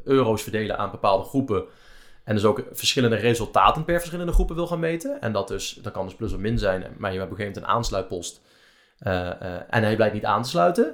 euro's 0.04 0.44
verdelen 0.44 0.78
aan 0.78 0.92
bepaalde 0.92 1.24
groepen. 1.24 1.64
En 2.24 2.36
dus 2.36 2.46
ook 2.46 2.64
verschillende 2.72 3.16
resultaten 3.16 3.86
per 3.86 3.98
verschillende 3.98 4.32
groepen 4.32 4.56
wil 4.56 4.68
gaan 4.68 4.80
meten. 4.80 5.22
En 5.22 5.32
dat, 5.32 5.48
dus, 5.48 5.80
dat 5.82 5.94
kan 5.94 6.06
dus 6.06 6.16
plus 6.16 6.34
of 6.34 6.40
min 6.40 6.60
zijn, 6.60 6.86
maar 6.98 7.12
je 7.12 7.20
hebt 7.20 7.32
op 7.32 7.38
een 7.38 7.44
gegeven 7.44 7.62
moment 7.62 7.66
een 7.66 7.78
aansluitpost. 7.78 8.42
eh, 8.98 9.30
eh, 9.30 9.62
en 9.70 9.84
hij 9.84 9.96
blijkt 9.96 10.14
niet 10.14 10.26
aan 10.26 10.44
te 10.44 10.50
sluiten. 10.50 10.94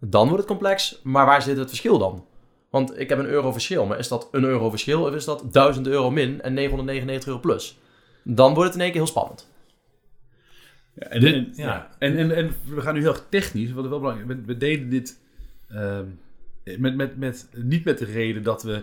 Dan 0.00 0.24
wordt 0.24 0.38
het 0.38 0.46
complex. 0.46 1.00
Maar 1.02 1.26
waar 1.26 1.42
zit 1.42 1.56
het 1.56 1.68
verschil 1.68 1.98
dan? 1.98 2.26
Want 2.70 3.00
ik 3.00 3.08
heb 3.08 3.18
een 3.18 3.26
euro 3.26 3.52
verschil, 3.52 3.86
maar 3.86 3.98
is 3.98 4.08
dat 4.08 4.28
een 4.32 4.44
euro 4.44 4.70
verschil 4.70 5.02
of 5.02 5.14
is 5.14 5.24
dat 5.24 5.52
1000 5.52 5.86
euro 5.86 6.10
min 6.10 6.40
en 6.42 6.54
999 6.54 7.28
euro 7.28 7.40
plus? 7.40 7.78
Dan 8.22 8.54
wordt 8.54 8.68
het 8.68 8.74
in 8.74 8.80
één 8.80 8.90
keer 8.90 9.00
heel 9.00 9.10
spannend. 9.10 9.48
Ja, 10.94 11.06
en, 11.06 11.52
ja. 11.54 11.88
En, 11.98 12.16
en, 12.16 12.30
en 12.30 12.56
we 12.64 12.80
gaan 12.80 12.94
nu 12.94 13.00
heel 13.00 13.10
erg 13.10 13.26
technisch, 13.28 13.72
wat 13.72 13.88
wel 13.88 13.98
belangrijk 13.98 14.28
we, 14.28 14.42
we 14.46 14.56
deden 14.56 14.88
dit 14.88 15.20
ehm, 15.68 16.06
met, 16.78 16.96
met, 16.96 17.16
met, 17.16 17.48
niet 17.52 17.84
met 17.84 17.98
de 17.98 18.04
reden 18.04 18.42
dat 18.42 18.62
we 18.62 18.82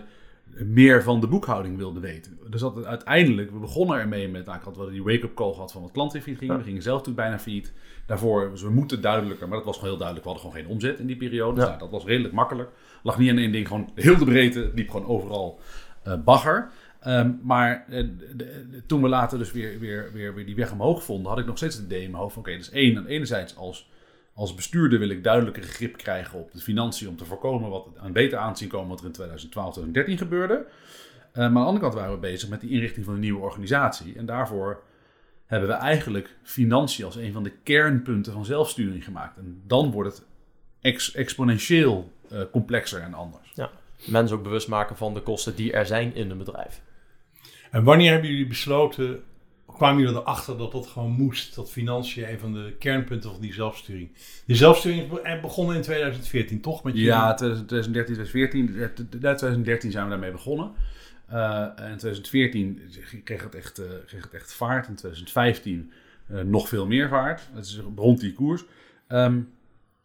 meer 0.64 1.02
van 1.02 1.20
de 1.20 1.26
boekhouding 1.26 1.76
wilden 1.76 2.02
weten. 2.02 2.38
Dus 2.50 2.60
dat 2.60 2.84
uiteindelijk, 2.84 3.50
we 3.50 3.58
begonnen 3.58 3.98
ermee 3.98 4.28
met, 4.28 4.44
nou, 4.46 4.58
ik 4.58 4.64
had 4.64 4.76
wel 4.76 4.90
die 4.90 5.02
wake-up 5.02 5.34
call 5.34 5.52
gehad 5.52 5.72
van 5.72 5.82
wat 5.82 5.90
klanten 5.92 6.20
failliet 6.20 6.40
gingen. 6.40 6.56
We 6.58 6.62
gingen 6.64 6.82
zelf 6.82 7.02
toen 7.02 7.14
bijna 7.14 7.38
failliet. 7.38 7.72
Daarvoor, 8.06 8.50
dus 8.50 8.62
we 8.62 8.70
moeten 8.70 9.00
duidelijker, 9.00 9.48
maar 9.48 9.56
dat 9.56 9.66
was 9.66 9.74
gewoon 9.74 9.90
heel 9.90 9.98
duidelijk. 9.98 10.26
We 10.28 10.32
hadden 10.32 10.50
gewoon 10.52 10.64
geen 10.66 10.74
omzet 10.74 10.98
in 10.98 11.06
die 11.06 11.16
periode. 11.16 11.54
Dus 11.54 11.62
Ja. 11.64 11.68
nou, 11.68 11.80
dat 11.82 11.90
was 11.90 12.04
redelijk 12.04 12.34
makkelijk. 12.34 12.70
Lag 13.02 13.18
niet 13.18 13.30
aan 13.30 13.38
één 13.38 13.52
ding, 13.52 13.66
gewoon 13.66 13.90
heel 13.94 14.16
de 14.18 14.24
breedte, 14.24 14.70
liep 14.74 14.90
gewoon 14.90 15.06
overal 15.06 15.60
eh, 16.02 16.14
bagger. 16.24 16.70
Ehm, 17.00 17.30
maar 17.42 17.84
eh, 17.88 17.96
de- 17.96 18.36
de- 18.36 18.82
toen 18.86 19.02
we 19.02 19.08
later 19.08 19.38
dus 19.38 19.52
weer, 19.52 19.78
weer, 19.78 20.10
weer, 20.12 20.34
weer 20.34 20.46
die 20.46 20.54
weg 20.56 20.72
omhoog 20.72 21.04
vonden, 21.04 21.28
had 21.30 21.38
ik 21.38 21.46
nog 21.46 21.56
steeds 21.56 21.76
het 21.76 21.84
idee 21.84 22.02
in 22.02 22.10
mijn 22.10 22.22
hoofd 22.22 22.34
van, 22.34 22.42
oké, 22.42 22.56
dus 22.56 22.70
één, 22.70 22.96
aan 22.96 23.06
enerzijds 23.06 23.56
als, 23.56 23.88
als 24.36 24.54
bestuurder 24.54 24.98
wil 24.98 25.08
ik 25.08 25.24
duidelijker 25.24 25.62
grip 25.62 25.96
krijgen 25.96 26.38
op 26.38 26.52
de 26.52 26.58
financiën 26.58 27.08
om 27.08 27.16
te 27.16 27.24
voorkomen 27.24 27.70
wat 27.70 27.86
aan 27.98 28.12
beter 28.12 28.38
aanzien 28.38 28.68
komen 28.68 28.88
wat 28.88 29.00
er 29.00 29.06
in 29.06 29.12
2012, 29.12 29.72
2013 29.72 30.26
gebeurde. 30.26 30.66
Eh, 31.32 31.38
maar 31.38 31.46
aan 31.46 31.52
de 31.52 31.58
andere 31.58 31.80
kant 31.80 31.94
waren 31.94 32.12
we 32.12 32.18
bezig 32.18 32.48
met 32.48 32.60
die 32.60 32.70
inrichting 32.70 33.04
van 33.04 33.14
een 33.14 33.20
nieuwe 33.20 33.40
organisatie. 33.40 34.16
En 34.16 34.26
daarvoor 34.26 34.82
hebben 35.46 35.68
we 35.68 35.74
eigenlijk 35.74 36.36
financiën 36.42 37.04
als 37.04 37.16
een 37.16 37.32
van 37.32 37.42
de 37.42 37.52
kernpunten 37.62 38.32
van 38.32 38.44
zelfsturing 38.44 39.04
gemaakt. 39.04 39.36
En 39.36 39.62
dan 39.66 39.90
wordt 39.90 40.16
het 40.16 40.26
ex- 40.80 41.14
exponentieel 41.14 42.12
eh, 42.30 42.40
complexer 42.52 43.00
en 43.00 43.14
anders. 43.14 43.52
Mensen 44.06 44.36
ook 44.36 44.42
bewust 44.42 44.68
maken 44.68 44.96
van 44.96 45.14
de 45.14 45.20
kosten 45.20 45.56
die 45.56 45.72
er 45.72 45.86
zijn 45.86 46.14
in 46.14 46.30
een 46.30 46.38
bedrijf. 46.38 46.82
En 47.70 47.84
wanneer 47.84 48.12
hebben 48.12 48.30
jullie 48.30 48.46
besloten, 48.46 49.24
kwamen 49.76 50.02
jullie 50.02 50.16
erachter 50.20 50.58
dat 50.58 50.72
dat 50.72 50.86
gewoon 50.86 51.10
moest? 51.10 51.54
Dat 51.54 51.70
financiën 51.70 52.28
een 52.30 52.38
van 52.38 52.52
de 52.52 52.74
kernpunten 52.78 53.30
van 53.30 53.40
die 53.40 53.52
zelfsturing. 53.52 54.08
Die 54.46 54.56
zelfsturing 54.56 55.12
is 55.12 55.20
eh, 55.22 55.40
begonnen 55.40 55.76
in 55.76 55.82
2014, 55.82 56.60
toch? 56.60 56.82
Met 56.82 56.92
jullie? 56.94 57.08
Ja, 57.08 57.34
2013, 57.34 57.92
2014. 57.92 58.76
eh, 58.80 58.86
t- 58.86 58.96
t- 58.96 59.10
2013 59.10 59.90
zijn 59.90 60.04
we 60.04 60.10
daarmee 60.10 60.30
begonnen. 60.30 60.72
Eh, 61.28 61.60
en 61.60 61.90
in 61.90 61.96
2014 61.96 62.80
kreeg 63.24 63.42
het 63.42 63.54
echt, 63.54 63.78
eh, 63.78 63.86
kreeg 64.06 64.22
het 64.22 64.34
echt 64.34 64.52
vaart. 64.54 64.88
In 64.88 64.94
2015 64.94 65.90
eh, 66.28 66.40
nog 66.40 66.68
veel 66.68 66.86
meer 66.86 67.08
vaart. 67.08 67.48
Het 67.54 67.64
is 67.66 67.80
rond 67.96 68.20
die 68.20 68.32
koers. 68.32 68.64
Ehm, 69.08 69.40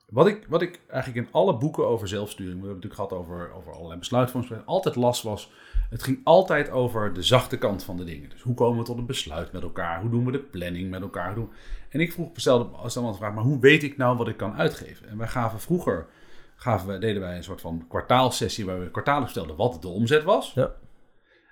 wat, 0.10 0.28
ik, 0.28 0.46
wat 0.50 0.62
ik 0.62 0.80
eigenlijk 0.88 1.28
in 1.28 1.34
alle 1.34 1.58
boeken 1.58 1.88
over 1.88 2.08
zelfsturing, 2.08 2.60
we 2.62 2.68
hebben 2.68 2.82
het 2.82 2.84
natuurlijk 2.92 3.12
gehad 3.12 3.26
over, 3.26 3.52
over 3.54 3.74
allerlei 3.74 4.00
besluitvormingsprocessen, 4.00 4.74
altijd 4.76 4.96
las 4.96 5.22
was, 5.22 5.52
het 5.92 6.04
ging 6.04 6.20
altijd 6.24 6.70
over 6.70 7.14
de 7.14 7.22
zachte 7.22 7.58
kant 7.58 7.84
van 7.84 7.98
de 7.98 8.04
dingen. 8.04 8.30
Dus 8.30 8.42
hoe 8.42 8.54
komen 8.54 8.80
we 8.80 8.86
tot 8.86 8.98
een 8.98 9.06
besluit 9.06 9.52
met 9.52 9.62
elkaar? 9.62 10.02
Hoe 10.02 10.10
doen 10.10 10.26
we 10.26 10.32
de 10.32 10.40
planning 10.40 10.90
met 10.90 11.02
elkaar? 11.02 11.36
Hoe 11.36 11.48
En 11.90 12.00
ik 12.00 12.12
vroeg 12.12 12.30
stelde 12.34 12.78
als 12.78 12.94
de 12.94 13.14
vraag, 13.14 13.34
maar 13.34 13.44
hoe 13.44 13.60
weet 13.60 13.84
ik 13.84 13.98
nou 13.98 14.18
wat 14.18 14.28
ik 14.28 14.38
kan 14.38 14.56
uitgeven? 14.56 15.10
En 15.10 15.18
wij 15.18 15.28
gaven 15.28 15.60
vroeger, 15.60 16.08
gaven 16.56 16.88
wij, 16.88 17.00
deden 17.00 17.22
wij 17.22 17.36
een 17.36 17.44
soort 17.44 17.62
van 17.62 17.86
kwartaalsessie 17.88 18.66
waar 18.66 18.80
we 18.80 18.92
kwartaallijk 18.92 19.32
stelden 19.32 19.56
wat 19.56 19.82
de 19.82 19.88
omzet 19.88 20.24
was. 20.24 20.54
Ja. 20.54 20.72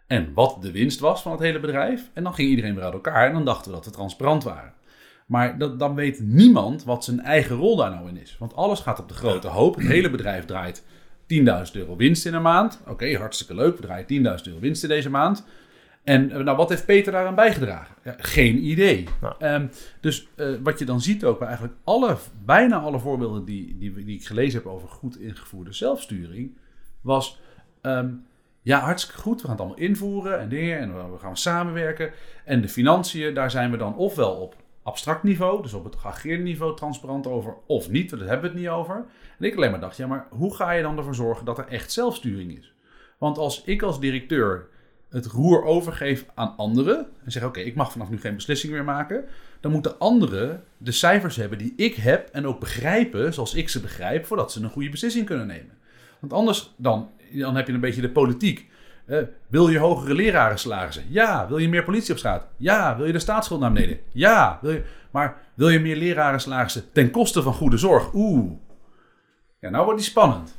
En 0.07 0.33
wat 0.33 0.61
de 0.61 0.71
winst 0.71 0.99
was 0.99 1.21
van 1.21 1.31
het 1.31 1.41
hele 1.41 1.59
bedrijf. 1.59 2.09
En 2.13 2.23
dan 2.23 2.33
ging 2.33 2.49
iedereen 2.49 2.75
weer 2.75 2.83
uit 2.83 2.93
elkaar 2.93 3.27
en 3.27 3.33
dan 3.33 3.45
dachten 3.45 3.71
we 3.71 3.77
dat 3.77 3.85
we 3.85 3.91
transparant 3.91 4.43
waren. 4.43 4.73
Maar 5.27 5.57
dat, 5.57 5.79
dan 5.79 5.95
weet 5.95 6.19
niemand 6.19 6.83
wat 6.83 7.03
zijn 7.03 7.19
eigen 7.19 7.55
rol 7.55 7.75
daar 7.75 7.89
nou 7.89 8.07
in 8.07 8.17
is. 8.17 8.37
Want 8.39 8.55
alles 8.55 8.79
gaat 8.79 8.99
op 8.99 9.07
de 9.07 9.13
grote 9.13 9.47
hoop. 9.47 9.75
Het 9.75 9.87
hele 9.87 10.09
bedrijf 10.09 10.45
draait 10.45 10.85
10.000 11.33 11.71
euro 11.73 11.95
winst 11.95 12.25
in 12.25 12.33
een 12.33 12.41
maand. 12.41 12.81
Oké, 12.87 13.17
hartstikke 13.17 13.55
leuk. 13.55 13.75
We 13.75 13.81
draaien 13.81 14.37
10.000 14.39 14.45
euro 14.45 14.59
winst 14.59 14.83
in 14.83 14.89
deze 14.89 15.09
maand. 15.09 15.45
En 16.03 16.31
eh, 16.31 16.39
nou, 16.39 16.57
wat 16.57 16.69
heeft 16.69 16.85
Peter 16.85 17.11
daaraan 17.11 17.35
bijgedragen? 17.35 17.95
Ja, 18.03 18.15
geen 18.17 18.65
idee. 18.65 19.07
Nou. 19.21 19.35
Ehm, 19.39 19.67
dus 19.99 20.27
eh, 20.35 20.47
wat 20.63 20.79
je 20.79 20.85
dan 20.85 21.01
ziet 21.01 21.23
ook 21.23 21.37
bij 21.37 21.47
eigenlijk 21.47 21.77
alle, 21.83 22.17
bijna 22.45 22.79
alle 22.79 22.99
voorbeelden 22.99 23.45
die, 23.45 23.77
die, 23.77 24.05
die 24.05 24.15
ik 24.15 24.25
gelezen 24.25 24.59
heb 24.59 24.71
over 24.71 24.89
goed 24.89 25.19
ingevoerde 25.19 25.73
zelfsturing, 25.73 26.57
was 27.01 27.39
ehm, 27.81 28.09
ja, 28.61 28.79
hartstikke 28.79 29.21
goed. 29.21 29.41
We 29.41 29.47
gaan 29.47 29.55
het 29.55 29.65
allemaal 29.65 29.79
invoeren 29.79 30.39
en 30.39 30.49
dingen 30.49 30.79
en 30.79 31.11
we 31.11 31.19
gaan 31.19 31.37
samenwerken. 31.37 32.11
En 32.45 32.61
de 32.61 32.69
financiën, 32.69 33.33
daar 33.33 33.51
zijn 33.51 33.71
we 33.71 33.77
dan 33.77 33.95
ofwel 33.95 34.31
op 34.31 34.55
abstract 34.89 35.23
niveau, 35.23 35.61
dus 35.61 35.73
op 35.73 35.83
het 35.83 35.95
geageerde 35.95 36.43
niveau 36.43 36.75
transparant 36.75 37.27
over, 37.27 37.55
of 37.65 37.89
niet, 37.89 38.09
daar 38.09 38.19
hebben 38.19 38.41
we 38.41 38.47
het 38.47 38.57
niet 38.57 38.69
over. 38.69 39.05
En 39.39 39.45
ik 39.45 39.55
alleen 39.55 39.71
maar 39.71 39.79
dacht, 39.79 39.97
ja, 39.97 40.07
maar 40.07 40.27
hoe 40.29 40.55
ga 40.55 40.71
je 40.71 40.81
dan 40.81 40.97
ervoor 40.97 41.15
zorgen 41.15 41.45
dat 41.45 41.57
er 41.57 41.67
echt 41.67 41.91
zelfsturing 41.91 42.57
is? 42.57 42.73
Want 43.17 43.37
als 43.37 43.63
ik 43.63 43.81
als 43.81 43.99
directeur 43.99 44.67
het 45.09 45.25
roer 45.25 45.63
overgeef 45.63 46.25
aan 46.35 46.53
anderen 46.57 47.07
en 47.23 47.31
zeg, 47.31 47.43
oké, 47.43 47.59
ik 47.59 47.75
mag 47.75 47.91
vanaf 47.91 48.09
nu 48.09 48.19
geen 48.19 48.35
beslissing 48.35 48.73
meer 48.73 48.83
maken, 48.83 49.25
dan 49.59 49.71
moeten 49.71 49.99
anderen 49.99 50.63
de 50.77 50.91
cijfers 50.91 51.35
hebben 51.35 51.57
die 51.57 51.73
ik 51.75 51.95
heb 51.95 52.29
en 52.29 52.45
ook 52.45 52.59
begrijpen 52.59 53.33
zoals 53.33 53.53
ik 53.53 53.69
ze 53.69 53.81
begrijp, 53.81 54.25
voordat 54.25 54.51
ze 54.51 54.61
een 54.63 54.69
goede 54.69 54.89
beslissing 54.89 55.25
kunnen 55.25 55.47
nemen. 55.47 55.77
Want 56.19 56.33
anders 56.33 56.73
dan, 56.77 57.09
dan 57.31 57.55
heb 57.55 57.67
je 57.67 57.73
een 57.73 57.79
beetje 57.79 58.01
de 58.01 58.09
politiek. 58.09 58.69
Wil 59.47 59.69
je 59.69 59.77
hogere 59.77 60.13
lerarensalarissen? 60.13 61.03
Ja. 61.09 61.47
Wil 61.47 61.57
je 61.57 61.69
meer 61.69 61.83
politie 61.83 62.11
op 62.11 62.17
straat? 62.17 62.47
Ja. 62.57 62.97
Wil 62.97 63.05
je 63.05 63.11
de 63.11 63.19
staatsschuld 63.19 63.59
naar 63.59 63.71
beneden? 63.71 63.99
Ja. 64.11 64.59
Wil 64.61 64.71
je, 64.71 64.83
maar 65.11 65.37
wil 65.53 65.69
je 65.69 65.79
meer 65.79 65.95
lerarensalarissen 65.95 66.83
ten 66.91 67.11
koste 67.11 67.41
van 67.41 67.53
goede 67.53 67.77
zorg? 67.77 68.13
Oeh. 68.13 68.51
Ja, 69.59 69.69
nou 69.69 69.83
wordt 69.83 69.99
die 69.99 70.09
spannend. 70.09 70.57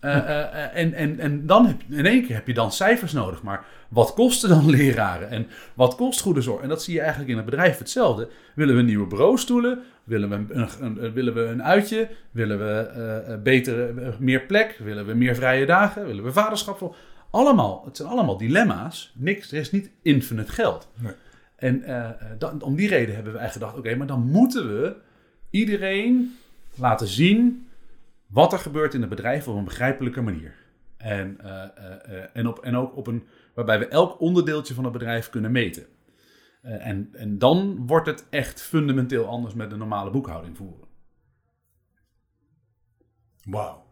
Eh, 0.00 0.16
eh, 0.16 0.40
eh, 0.40 0.70
en, 0.74 0.94
en, 0.94 1.18
en 1.18 1.46
dan 1.46 1.66
heb 1.66 1.80
in 1.88 2.06
één 2.06 2.26
keer 2.26 2.34
heb 2.34 2.46
je 2.46 2.54
dan 2.54 2.72
cijfers 2.72 3.12
nodig. 3.12 3.42
Maar 3.42 3.64
wat 3.88 4.14
kosten 4.14 4.48
dan 4.48 4.70
leraren? 4.76 5.30
En 5.30 5.46
wat 5.74 5.94
kost 5.94 6.20
goede 6.20 6.40
zorg? 6.40 6.62
En 6.62 6.68
dat 6.68 6.82
zie 6.82 6.94
je 6.94 7.00
eigenlijk 7.00 7.30
in 7.30 7.36
het 7.36 7.44
bedrijf 7.44 7.78
hetzelfde. 7.78 8.28
Willen 8.54 8.76
we 8.76 8.82
nieuwe 8.82 9.06
bureaustoelen? 9.06 9.82
Willen 10.04 10.28
we 10.28 10.54
een, 10.80 11.12
willen 11.12 11.34
we 11.34 11.40
een 11.40 11.62
uitje? 11.62 12.08
Willen 12.30 12.58
we 12.58 13.38
beter, 13.42 13.98
eh, 13.98 14.08
meer 14.18 14.40
plek? 14.40 14.76
Willen 14.78 15.06
we 15.06 15.14
meer 15.14 15.34
vrije 15.34 15.66
dagen? 15.66 16.06
Willen 16.06 16.24
we 16.24 16.32
vaderschap? 16.32 16.94
Allemaal, 17.30 17.84
het 17.84 17.96
zijn 17.96 18.08
allemaal 18.08 18.36
dilemma's. 18.36 19.12
Niks, 19.16 19.52
er 19.52 19.58
is 19.58 19.70
niet 19.70 19.90
infinite 20.02 20.52
geld. 20.52 20.88
Nee. 20.94 21.12
En 21.56 21.82
eh, 21.82 22.10
dan, 22.38 22.62
om 22.62 22.76
die 22.76 22.88
reden 22.88 23.14
hebben 23.14 23.32
we 23.32 23.38
eigenlijk 23.38 23.70
gedacht: 23.70 23.86
oké, 23.86 23.98
maar 23.98 24.06
dan 24.06 24.30
moeten 24.30 24.68
we 24.68 24.96
iedereen 25.50 26.36
laten 26.74 27.06
zien 27.06 27.68
wat 28.26 28.52
er 28.52 28.58
gebeurt 28.58 28.94
in 28.94 29.00
het 29.00 29.10
bedrijf 29.10 29.48
op 29.48 29.56
een 29.56 29.64
begrijpelijke 29.64 30.20
manier. 30.20 30.54
En, 30.96 31.40
eh, 31.40 31.62
eh, 32.18 32.30
en, 32.32 32.46
op, 32.46 32.58
en 32.58 32.76
ook 32.76 32.96
op 32.96 33.06
een, 33.06 33.26
waarbij 33.54 33.78
we 33.78 33.88
elk 33.88 34.20
onderdeeltje 34.20 34.74
van 34.74 34.84
het 34.84 34.92
bedrijf 34.92 35.30
kunnen 35.30 35.52
meten. 35.52 35.86
En, 36.62 37.08
en 37.12 37.38
dan 37.38 37.86
wordt 37.86 38.06
het 38.06 38.26
echt 38.30 38.62
fundamenteel 38.62 39.26
anders 39.26 39.54
met 39.54 39.70
de 39.70 39.76
normale 39.76 40.10
boekhouding 40.10 40.56
voeren. 40.56 40.88
Wauw. 43.44 43.84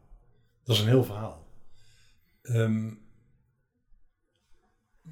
Dat 0.64 0.76
is 0.76 0.82
een 0.82 0.88
heel 0.88 1.04
verhaal. 1.04 1.46
Ehm, 2.42 2.90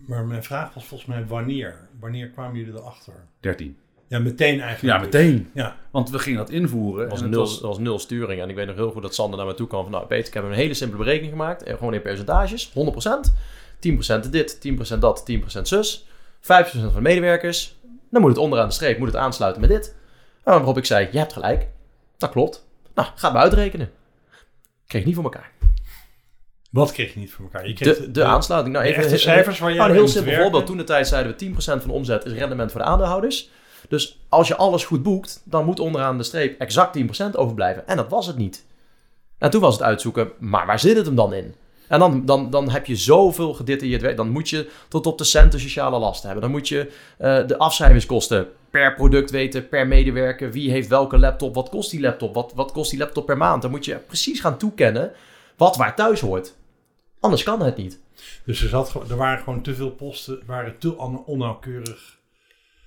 maar 0.07 0.25
mijn 0.25 0.43
vraag 0.43 0.75
was 0.75 0.85
volgens 0.85 1.09
mij 1.09 1.27
wanneer? 1.27 1.89
Wanneer 2.01 2.29
kwamen 2.29 2.57
jullie 2.59 2.73
erachter? 2.75 3.15
13. 3.41 3.77
Ja, 4.09 4.19
meteen 4.19 4.61
eigenlijk. 4.61 4.99
Ja, 4.99 5.05
dus. 5.05 5.13
meteen. 5.13 5.51
Ja, 5.55 5.77
Want 5.91 6.11
we 6.11 6.19
gingen 6.19 6.39
dat 6.39 6.51
invoeren. 6.51 7.01
Dat 7.03 7.11
was, 7.11 7.19
en 7.19 7.25
het 7.25 7.35
nul, 7.35 7.43
was- 7.45 7.61
dat 7.61 7.69
was 7.69 7.79
nul 7.79 7.99
sturing. 7.99 8.41
En 8.41 8.49
ik 8.49 8.55
weet 8.55 8.67
nog 8.67 8.77
heel 8.77 8.91
goed 8.91 9.03
dat 9.03 9.15
Sander 9.15 9.39
naar 9.39 9.47
me 9.47 9.55
toe 9.55 9.67
kwam 9.67 9.83
van... 9.83 9.93
Nou, 9.93 10.07
Peter, 10.07 10.27
ik 10.27 10.35
heb 10.35 10.45
een 10.45 10.53
hele 10.53 10.75
simpele 10.75 11.03
berekening 11.03 11.33
gemaakt. 11.33 11.63
En 11.63 11.77
gewoon 11.79 11.95
in 11.95 12.03
percentages. 12.03 12.73
100%. 12.75 13.33
10% 14.27 14.31
dit, 14.31 14.59
10% 14.95 14.99
dat, 14.99 15.25
10% 15.33 15.61
zus. 15.63 16.05
5% 16.05 16.07
van 16.47 16.93
de 16.95 17.01
medewerkers. 17.01 17.77
Dan 18.11 18.21
moet 18.21 18.31
het 18.31 18.39
onderaan 18.41 18.69
de 18.69 18.75
streep 18.75 18.99
moet 18.99 19.07
het 19.07 19.17
aansluiten 19.17 19.61
met 19.61 19.71
dit. 19.71 19.95
Waarop 20.43 20.77
ik 20.79 20.85
zei, 20.85 21.09
je 21.13 21.19
hebt 21.19 21.33
gelijk. 21.33 21.69
Dat 22.17 22.31
klopt. 22.31 22.67
Nou, 22.95 23.09
ga 23.15 23.25
het 23.25 23.33
maar 23.33 23.43
uitrekenen. 23.43 23.91
Kreeg 24.87 25.01
ik 25.01 25.07
niet 25.07 25.15
voor 25.17 25.25
elkaar. 25.25 25.51
Wat 26.76 26.92
kreeg 26.92 27.12
je 27.12 27.18
niet 27.18 27.33
voor 27.33 27.45
elkaar? 27.45 27.68
Je 27.68 27.75
kreeg 27.75 27.97
De, 27.97 28.11
de 28.11 28.25
aansluiting. 28.25 28.75
Nou, 28.75 28.87
de 28.87 28.92
even, 28.92 29.04
echte 29.04 29.18
cijfers 29.18 29.59
waar 29.59 29.71
je 29.71 29.76
Nou, 29.76 29.90
een 29.90 29.97
heel 29.97 30.09
simpel 30.09 30.35
voorbeeld. 30.35 30.66
Toen 30.66 30.76
de 30.76 30.85
tijd 30.85 31.09
zeiden 31.09 31.37
we 31.38 31.50
10% 31.50 31.54
van 31.56 31.78
de 31.78 31.92
omzet 31.92 32.25
is 32.25 32.33
rendement 32.33 32.73
voor 32.73 32.80
de 32.80 32.87
aandeelhouders. 32.87 33.50
Dus 33.88 34.18
als 34.28 34.49
je 34.49 34.56
alles 34.56 34.85
goed 34.85 35.02
boekt, 35.02 35.42
dan 35.45 35.64
moet 35.64 35.80
onderaan 35.80 36.18
de 36.18 36.25
streep 36.25 36.61
exact 36.61 36.99
10% 36.99 37.30
overblijven. 37.33 37.87
En 37.87 37.97
dat 37.97 38.09
was 38.09 38.26
het 38.26 38.37
niet. 38.37 38.64
En 39.38 39.50
toen 39.50 39.61
was 39.61 39.75
het 39.75 39.83
uitzoeken, 39.83 40.30
maar 40.38 40.66
waar 40.66 40.78
zit 40.78 40.97
het 40.97 41.06
hem 41.06 41.14
dan 41.14 41.35
in? 41.35 41.54
En 41.88 41.99
dan, 41.99 42.25
dan, 42.25 42.50
dan 42.50 42.71
heb 42.71 42.87
je 42.87 42.97
zoveel 42.97 43.54
gedetailleerd 43.54 44.02
werk. 44.02 44.16
Dan 44.16 44.30
moet 44.30 44.49
je 44.49 44.71
tot 44.88 45.06
op 45.06 45.18
de 45.18 45.25
centen 45.25 45.61
sociale 45.61 45.99
lasten 45.99 46.26
hebben. 46.26 46.42
Dan 46.42 46.56
moet 46.56 46.68
je 46.68 46.92
eh, 47.18 47.47
de 47.47 47.59
afschrijvingskosten 47.59 48.49
per 48.71 48.95
product 48.95 49.30
weten, 49.30 49.68
per 49.68 49.87
medewerker. 49.87 50.52
Wie 50.52 50.71
heeft 50.71 50.88
welke 50.88 51.18
laptop? 51.18 51.54
Wat 51.54 51.68
kost 51.68 51.90
die 51.90 52.00
laptop? 52.00 52.35
Wat, 52.35 52.52
wat 52.54 52.73
kost 52.73 52.90
die 52.90 52.99
laptop 52.99 53.26
per 53.26 53.37
maand? 53.37 53.62
Dan 53.62 53.71
moet 53.71 53.85
je 53.85 53.97
precies 53.97 54.40
gaan 54.40 54.59
toekennen 54.59 55.12
wat 55.56 55.76
waar 55.76 55.95
thuis 55.95 56.21
hoort. 56.21 56.54
Anders 57.26 57.42
kan 57.42 57.62
het 57.62 57.76
niet. 57.76 58.00
Dus 58.45 58.62
er, 58.62 58.68
zat, 58.68 58.95
er 59.11 59.16
waren 59.16 59.38
gewoon 59.45 59.62
te 59.62 59.75
veel 59.75 59.90
posten, 59.90 60.42
waren 60.47 60.78
te 60.78 60.97
on- 60.97 61.25
onnauwkeurig. 61.25 62.18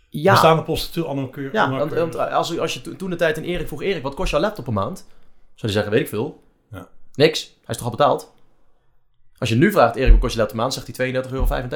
Ja, 0.10 0.32
Bestaande 0.32 0.64
posten 0.64 0.92
te 0.94 1.06
onnauwkeurig. 1.06 1.54
Ja, 1.54 1.70
want, 1.90 2.18
als, 2.18 2.58
als 2.60 2.74
je 2.74 2.82
to- 2.82 2.96
toen 2.96 3.10
de 3.10 3.16
tijd 3.16 3.38
in 3.38 3.44
Erik 3.44 3.68
vroeg, 3.68 3.82
Erik, 3.82 4.04
wat 4.04 4.16
kost 4.16 4.32
jouw 4.32 4.40
laptop 4.40 4.64
per 4.66 4.74
maand? 4.74 4.98
Zou 4.98 5.08
hij 5.56 5.72
zeggen, 5.72 5.92
weet 5.92 6.02
ik 6.02 6.08
veel. 6.08 6.44
Ja. 6.72 6.88
Niks, 7.14 7.42
hij 7.44 7.54
is 7.68 7.76
toch 7.76 7.86
al 7.86 7.92
betaald? 7.92 8.34
Als 9.38 9.50
je 9.50 9.56
nu 9.56 9.72
vraagt, 9.72 9.96
Erik, 9.96 10.12
wat 10.12 10.20
kost 10.20 10.32
je 10.34 10.40
laptop 10.40 10.58
maand? 10.58 10.74
Zegt 10.74 10.98
hij 10.98 11.14
32,35 11.24 11.32
euro. 11.32 11.46
Dan 11.48 11.70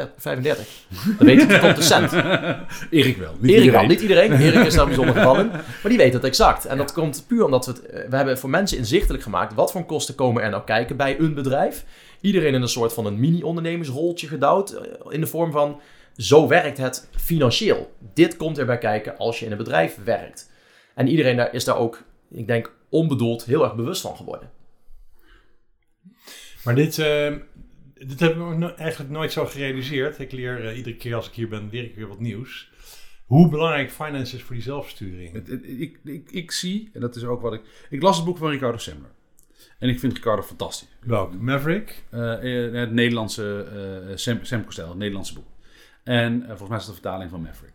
weet 1.17 1.41
je 1.41 1.46
het 1.48 1.62
tot 1.62 1.75
de 1.75 1.82
cent. 1.82 2.12
Erik 3.00 3.17
wel. 3.17 3.32
Niet 3.39 3.51
Erik 3.51 3.63
iedereen. 3.63 3.72
wel, 3.72 3.86
niet 3.86 4.01
iedereen. 4.01 4.32
Erik 4.41 4.65
is 4.65 4.74
daar 4.75 4.86
bijzonder 4.86 5.15
geval 5.15 5.39
in. 5.39 5.48
Maar 5.50 5.62
die 5.84 5.98
weet 5.98 6.13
het 6.13 6.24
exact. 6.24 6.65
En 6.65 6.77
dat 6.77 6.93
komt 6.93 7.24
puur 7.27 7.46
omdat 7.46 7.65
we 7.65 7.72
het... 7.72 7.86
eh, 7.86 8.10
We 8.10 8.15
hebben 8.15 8.38
voor 8.39 8.50
mensen 8.50 8.77
inzichtelijk 8.77 9.24
gemaakt... 9.24 9.53
wat 9.53 9.72
voor 9.72 9.86
kosten 9.86 10.15
komen 10.15 10.43
er 10.43 10.50
nou 10.50 10.63
kijken 10.63 10.98
bij 10.98 11.20
een 11.20 11.34
bedrijf. 11.34 11.86
Iedereen 12.24 12.53
in 12.53 12.62
een 12.62 12.68
soort 12.68 12.94
van 12.94 13.06
een 13.06 13.20
mini-ondernemersroltje 13.20 14.27
gedouwd. 14.27 14.72
eh, 14.72 14.92
In 15.10 15.20
de 15.22 15.27
vorm 15.27 15.51
van... 15.51 15.82
Zo 16.18 16.48
werkt 16.48 16.77
het 16.77 17.10
financieel. 17.15 17.94
Dit 18.13 18.38
komt 18.38 18.58
erbij 18.58 18.77
kijken 18.77 19.18
als 19.18 19.39
je 19.39 19.46
in 19.46 19.51
een 19.51 19.58
bedrijf 19.58 19.98
werkt. 20.03 20.51
En 20.96 21.08
iedereen 21.08 21.36
daar 21.36 21.53
is 21.53 21.63
daar 21.63 21.77
ook, 21.77 22.03
ik 22.30 22.48
denk, 22.48 22.74
onbedoeld 22.89 23.46
heel 23.46 23.63
erg 23.63 23.75
bewust 23.75 24.01
van 24.01 24.15
geworden. 24.15 24.51
Maar 26.63 26.75
dit, 26.75 27.00
eh, 27.00 27.34
dit 27.94 28.20
heb 28.20 28.36
ik 28.38 28.77
eigenlijk 28.77 29.12
nooit 29.12 29.32
zo 29.32 29.46
gerealiseerd. 29.46 30.20
Ik 30.20 30.32
leer 30.32 30.68
eh, 30.68 30.77
iedere 30.77 30.96
keer 30.96 31.15
als 31.15 31.27
ik 31.27 31.34
hier 31.34 31.48
ben, 31.50 31.70
leer 31.72 31.84
ik 31.84 31.96
weer 31.96 32.08
wat 32.08 32.20
nieuws. 32.20 32.72
Hoe 33.25 33.50
belangrijk 33.50 33.92
finance 33.92 34.36
is 34.36 34.44
voor 34.44 34.56
die 34.56 34.63
zelfsturing. 34.63 35.34
Het- 35.34 35.48
het- 35.48 35.63
ik, 35.65 36.00
ik, 36.03 36.32
ik 36.32 36.51
zie, 36.51 36.89
en 36.94 37.01
dat 37.01 37.15
is 37.15 37.24
ook 37.24 37.42
wat 37.42 37.53
ik... 37.53 37.62
Ik 37.89 38.01
las 38.01 38.15
het 38.15 38.25
boek 38.25 38.38
van 38.38 38.50
Ricardo 38.50 38.77
Semler. 38.77 39.12
En 39.84 39.90
ik 39.90 40.00
vind 40.00 40.13
Ricardo 40.13 40.42
fantastisch. 40.42 40.88
Welk? 41.00 41.34
Maverick? 41.40 42.04
Eh, 42.10 42.68
eh, 42.68 42.74
het 42.74 42.92
Nederlandse 42.92 43.66
eh 44.10 44.16
Sam, 44.16 44.40
Sam 44.42 44.66
Costel, 44.66 44.88
het 44.88 44.98
Nederlandse 44.98 45.34
boek. 45.34 45.46
En 46.04 46.44
volgens 46.48 46.70
mij 46.70 46.78
is 46.78 46.86
het 46.86 46.96
de 46.96 47.02
vertaling 47.02 47.30
van 47.30 47.42
Maverick. 47.42 47.74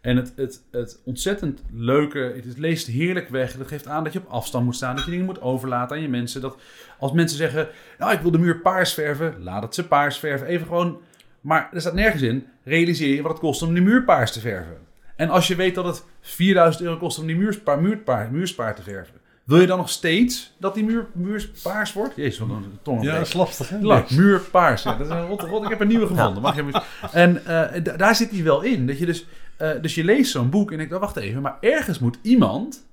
En 0.00 0.16
het, 0.16 0.32
het, 0.36 0.62
het 0.70 1.00
ontzettend 1.04 1.62
leuke, 1.72 2.18
het, 2.18 2.58
leest 2.58 2.86
heerlijk 2.86 3.28
weg. 3.28 3.56
Dat 3.56 3.66
geeft 3.66 3.86
aan 3.86 4.04
dat 4.04 4.12
je 4.12 4.18
op 4.18 4.28
afstand 4.28 4.64
moet 4.64 4.74
staan, 4.74 4.96
dat 4.96 5.04
je 5.04 5.10
dingen 5.10 5.26
moet 5.26 5.40
overlaten 5.40 5.96
aan 5.96 6.02
je 6.02 6.08
mensen. 6.08 6.40
Dat 6.40 6.56
als 6.98 7.12
mensen 7.12 7.38
zeggen, 7.38 7.68
nou 7.98 8.12
ik 8.12 8.20
wil 8.20 8.30
de 8.30 8.38
muur 8.38 8.60
paars 8.60 8.94
verven, 8.94 9.42
laat 9.42 9.62
het 9.62 9.74
ze 9.74 9.86
paars 9.86 10.18
verven. 10.18 10.46
Even 10.46 10.66
gewoon, 10.66 11.00
maar 11.40 11.70
er 11.72 11.80
staat 11.80 11.94
nergens 11.94 12.22
in, 12.22 12.46
realiseer 12.64 13.14
je 13.14 13.22
wat 13.22 13.30
het 13.30 13.40
kost 13.40 13.62
om 13.62 13.74
die 13.74 13.82
muur 13.82 14.04
paars 14.04 14.32
te 14.32 14.40
verven. 14.40 14.76
En 15.16 15.28
als 15.28 15.46
je 15.46 15.56
weet 15.56 15.74
dat 15.74 15.84
het 15.84 16.04
4000 16.20 16.84
euro 16.84 16.98
kost 16.98 17.18
om 17.18 17.26
die 17.26 17.36
muurspaar, 17.36 17.80
muurpaar, 17.80 18.32
muurspaar 18.32 18.74
te 18.74 18.82
verven. 18.82 19.14
Wil 19.48 19.60
je 19.60 19.66
dan 19.66 19.78
nog 19.78 19.90
steeds 19.90 20.54
dat 20.58 20.74
die 20.74 20.84
muur, 20.84 21.06
muur 21.12 21.50
paars 21.62 21.92
wordt? 21.92 22.16
Jezus, 22.16 22.38
wat 22.38 22.48
een 22.48 22.78
tong. 22.82 23.02
Ja, 23.02 23.14
dat 23.18 23.26
is 23.26 23.32
lastig 23.32 23.68
hè? 23.68 24.04
Muur 24.16 24.40
paars. 24.40 24.82
Dat 24.82 25.00
is 25.00 25.08
een 25.08 25.26
rot, 25.26 25.42
rot. 25.42 25.62
Ik 25.64 25.68
heb 25.68 25.80
een 25.80 25.88
nieuwe 25.88 26.06
gevonden. 26.06 26.42
Mag 26.42 26.56
je 26.56 26.82
En 27.12 27.46
eh, 27.46 27.82
da- 27.82 27.96
daar 27.96 28.14
zit 28.14 28.30
hij 28.30 28.42
wel 28.42 28.62
in. 28.62 28.86
Dat 28.86 28.98
je 28.98 29.06
dus, 29.06 29.26
eh, 29.56 29.70
dus 29.80 29.94
je 29.94 30.04
leest 30.04 30.30
zo'n 30.30 30.50
boek 30.50 30.70
en 30.70 30.76
denkt, 30.76 30.92
oh, 30.92 31.00
wacht 31.00 31.16
even, 31.16 31.42
maar 31.42 31.56
ergens 31.60 31.98
moet 31.98 32.18
iemand 32.22 32.86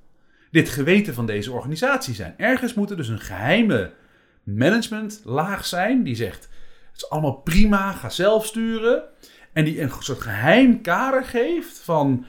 dit 0.51 0.69
geweten 0.69 1.13
van 1.13 1.25
deze 1.25 1.51
organisatie 1.51 2.13
zijn. 2.13 2.33
Ergens 2.37 2.73
moet 2.73 2.89
er 2.89 2.97
dus 2.97 3.07
een 3.07 3.19
geheime 3.19 3.91
managementlaag 4.43 5.65
zijn 5.65 6.03
die 6.03 6.15
zegt, 6.15 6.49
het 6.91 6.95
is 7.01 7.09
allemaal 7.09 7.35
prima, 7.35 7.91
ga 7.91 8.09
zelf 8.09 8.45
sturen. 8.45 9.03
En 9.53 9.65
die 9.65 9.81
een 9.81 9.91
soort 9.99 10.21
geheim 10.21 10.81
kader 10.81 11.23
geeft 11.23 11.79
van 11.79 12.25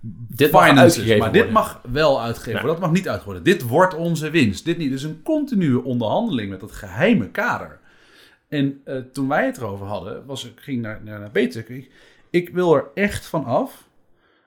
Dit 0.00 0.50
mag 0.50 0.76
uitgegeven 0.76 1.18
maar 1.18 1.32
dit 1.32 1.50
mag 1.50 1.80
wel 1.90 2.22
uitgegeven 2.22 2.60
worden. 2.60 2.80
Dat 2.80 2.88
mag 2.88 2.96
niet 2.96 3.08
uitgegeven 3.08 3.40
worden. 3.40 3.58
Dit 3.58 3.68
wordt 3.68 3.94
onze 3.94 4.30
winst. 4.30 4.64
Dit 4.64 4.78
niet. 4.78 4.90
Dus 4.90 5.02
een 5.02 5.22
continue 5.22 5.84
onderhandeling 5.84 6.50
met 6.50 6.60
dat 6.60 6.72
geheime 6.72 7.30
kader. 7.30 7.78
En 8.48 8.80
eh, 8.84 8.98
toen 9.12 9.28
wij 9.28 9.46
het 9.46 9.56
erover 9.56 9.86
hadden, 9.86 10.26
was, 10.26 10.44
ik 10.44 10.60
ging 10.60 10.82
naar, 10.82 11.00
naar, 11.04 11.18
naar 11.18 11.30
Peter. 11.30 11.70
Ik, 11.70 11.90
ik 12.30 12.48
wil 12.48 12.74
er 12.74 12.84
echt 12.94 13.26
van 13.26 13.44
af 13.44 13.88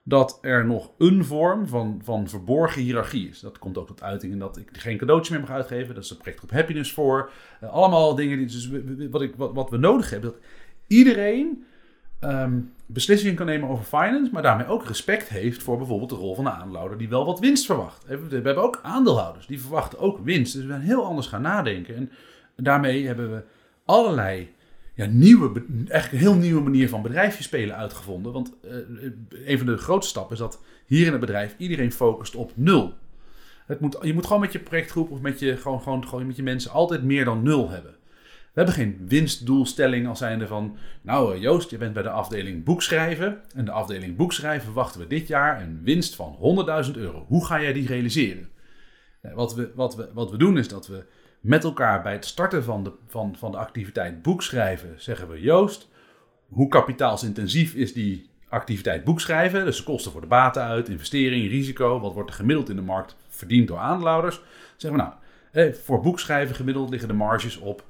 dat 0.04 0.38
er 0.42 0.66
nog 0.66 0.92
een 0.98 1.26
vorm 1.26 1.68
van, 1.68 2.02
van 2.04 2.30
verborgen 2.30 2.82
hiërarchie 2.82 3.30
is. 3.30 3.40
Dat 3.40 3.60
komt 3.60 3.78
ook 3.78 3.88
tot 3.88 4.04
uiting 4.04 4.34
in 4.34 4.40
dat 4.40 4.58
ik 4.58 4.70
geen 4.72 4.98
cadeautje 4.98 5.34
meer 5.34 5.42
mag 5.42 5.52
uitgeven. 5.52 5.96
Dat 5.96 6.04
is 6.04 6.10
de 6.10 6.16
projectgroep 6.16 6.52
Happiness 6.52 6.94
voor. 6.94 7.32
Eh, 7.60 7.70
allemaal 7.70 8.16
dingen 8.16 8.38
die 8.38 8.48
dus, 8.48 8.70
wat, 9.10 9.22
ik, 9.22 9.34
wat, 9.36 9.54
wat 9.54 9.70
we 9.70 9.78
nodig 9.78 10.10
hebben. 10.10 10.32
Dat 10.32 10.40
iedereen 10.88 11.64
ehm, 12.20 12.60
beslissingen 12.86 13.36
kan 13.36 13.46
nemen 13.46 13.70
over 13.70 13.84
finance, 13.84 14.32
maar 14.32 14.42
daarmee 14.42 14.68
ook 14.68 14.86
respect 14.86 15.30
heeft 15.30 15.64
voor 15.64 15.78
bijvoorbeeld 15.78 16.10
de 16.10 16.16
rol 16.16 16.36
van 16.36 16.44
de 16.44 16.52
aandeelhouder 16.52 16.98
die 16.98 17.10
wel 17.10 17.26
wat 17.26 17.40
winst 17.40 17.66
verwacht. 17.66 18.06
We 18.06 18.28
hebben 18.30 18.58
ook 18.58 18.80
aandeelhouders 18.84 19.46
die 19.46 19.62
verwachten 19.62 20.00
ook 20.00 20.20
winst. 20.24 20.54
Dus 20.54 20.62
we 20.62 20.70
zijn 20.70 20.82
heel 20.82 21.06
anders 21.06 21.28
gaan 21.28 21.42
nadenken. 21.42 21.96
En 21.96 22.12
daarmee 22.56 23.06
hebben 23.06 23.32
we 23.32 23.44
allerlei 23.86 24.54
ja, 24.94 25.06
nieuwe, 25.06 25.66
eigenlijk 25.88 26.12
een 26.12 26.30
heel 26.30 26.42
nieuwe 26.42 26.62
manier 26.62 26.90
van 26.90 27.02
bedrijfje 27.02 27.44
spelen 27.44 27.76
uitgevonden. 27.76 28.32
Want 28.32 28.54
eh, 28.64 28.76
een 29.46 29.58
van 29.58 29.68
de 29.68 29.78
grootste 29.78 30.10
stappen 30.10 30.34
is 30.34 30.40
dat 30.40 30.62
hier 30.86 31.06
in 31.06 31.12
het 31.12 31.22
bedrijf 31.22 31.56
iedereen 31.58 31.92
focust 31.92 32.36
op 32.36 32.52
nul. 32.56 32.94
Het 33.66 33.80
moet, 33.80 33.98
je 34.02 34.14
moet 34.14 34.26
gewoon 34.26 34.42
met 34.42 34.52
je 34.52 34.60
projectgroep 34.60 35.12
of 35.12 35.22
met 35.22 35.40
je, 35.40 35.58
gewoon, 35.58 35.82
gewoon, 35.82 36.08
gewoon 36.08 36.28
met 36.28 36.36
je 36.36 36.44
mensen 36.44 36.72
altijd 36.72 37.04
meer 37.04 37.26
dan 37.26 37.44
nul 37.44 37.70
hebben. 37.70 37.96
We 38.54 38.66
hebben 38.66 38.74
geen 38.74 39.08
winstdoelstelling 39.08 40.08
als 40.08 40.18
zijnde 40.18 40.48
van... 40.48 40.78
Nou 41.02 41.36
eh, 41.36 41.42
Joost, 41.42 41.70
je 41.70 41.78
bent 41.78 41.94
bij 41.94 42.04
de 42.04 42.10
afdeling 42.10 42.64
boekschrijven. 42.64 43.42
En 43.56 43.66
de 43.66 43.72
afdeling 43.72 44.16
boekschrijven 44.16 44.64
verwachten 44.64 45.02
we 45.02 45.08
dit 45.08 45.28
jaar 45.28 45.62
een 45.62 45.82
winst 45.84 46.16
van 46.16 46.38
100.000 46.86 46.92
euro. 46.96 47.26
Hoe 47.28 47.46
ga 47.46 47.62
jij 47.62 47.74
die 47.74 47.88
realiseren? 47.88 48.50
Nee, 49.22 49.34
wat, 49.34 49.56
we, 49.56 49.72
wat, 49.76 49.96
we, 49.96 50.10
wat 50.14 50.32
we 50.32 50.38
doen 50.38 50.58
is 50.58 50.68
dat 50.68 50.88
we 50.88 51.06
met 51.40 51.64
elkaar 51.64 52.02
bij 52.02 52.14
het 52.14 52.26
starten 52.26 52.64
van 52.64 52.84
de, 52.84 52.92
van, 53.08 53.36
van 53.38 53.52
de 53.52 53.58
activiteit 53.58 54.22
boekschrijven... 54.22 54.94
zeggen 54.98 55.30
we 55.30 55.42
Joost, 55.42 55.90
hoe 56.48 56.68
kapitaalsintensief 56.68 57.74
is 57.74 57.94
die 57.94 58.30
activiteit 58.50 59.04
boekschrijven? 59.04 59.66
Dus 59.66 59.78
de 59.78 59.84
kosten 59.84 60.12
voor 60.12 60.22
de 60.22 60.28
baten 60.28 60.64
uit, 60.64 60.90
investering, 60.90 61.50
risico. 61.50 62.00
Wat 62.00 62.14
wordt 62.14 62.30
er 62.30 62.36
gemiddeld 62.36 62.70
in 62.70 62.76
de 62.76 62.82
markt 62.82 63.16
verdiend 63.28 63.68
door 63.68 63.78
aandeelhouders? 63.78 64.42
Zeggen 64.78 65.00
we 65.00 65.06
nou, 65.06 65.16
eh, 65.52 65.74
voor 65.74 66.02
boekschrijven 66.02 66.56
gemiddeld 66.56 66.90
liggen 66.90 67.08
de 67.08 67.14
marges 67.14 67.58
op 67.58 67.84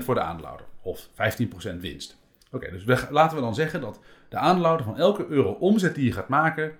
10% 0.00 0.04
voor 0.04 0.14
de 0.14 0.20
aandeelhouder 0.20 0.66
of 0.82 1.08
15% 1.08 1.76
winst. 1.80 2.18
Oké, 2.50 2.70
dus 2.70 2.84
we, 2.84 3.06
laten 3.10 3.36
we 3.36 3.42
dan 3.42 3.54
zeggen 3.54 3.80
dat 3.80 4.00
de 4.28 4.36
aandeelhouder 4.36 4.86
van 4.86 4.98
elke 4.98 5.26
euro 5.28 5.50
omzet 5.50 5.94
die 5.94 6.04
je 6.04 6.12
gaat 6.12 6.28
maken 6.28 6.72
15% 6.72 6.76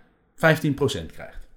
krijgt. 1.12 1.48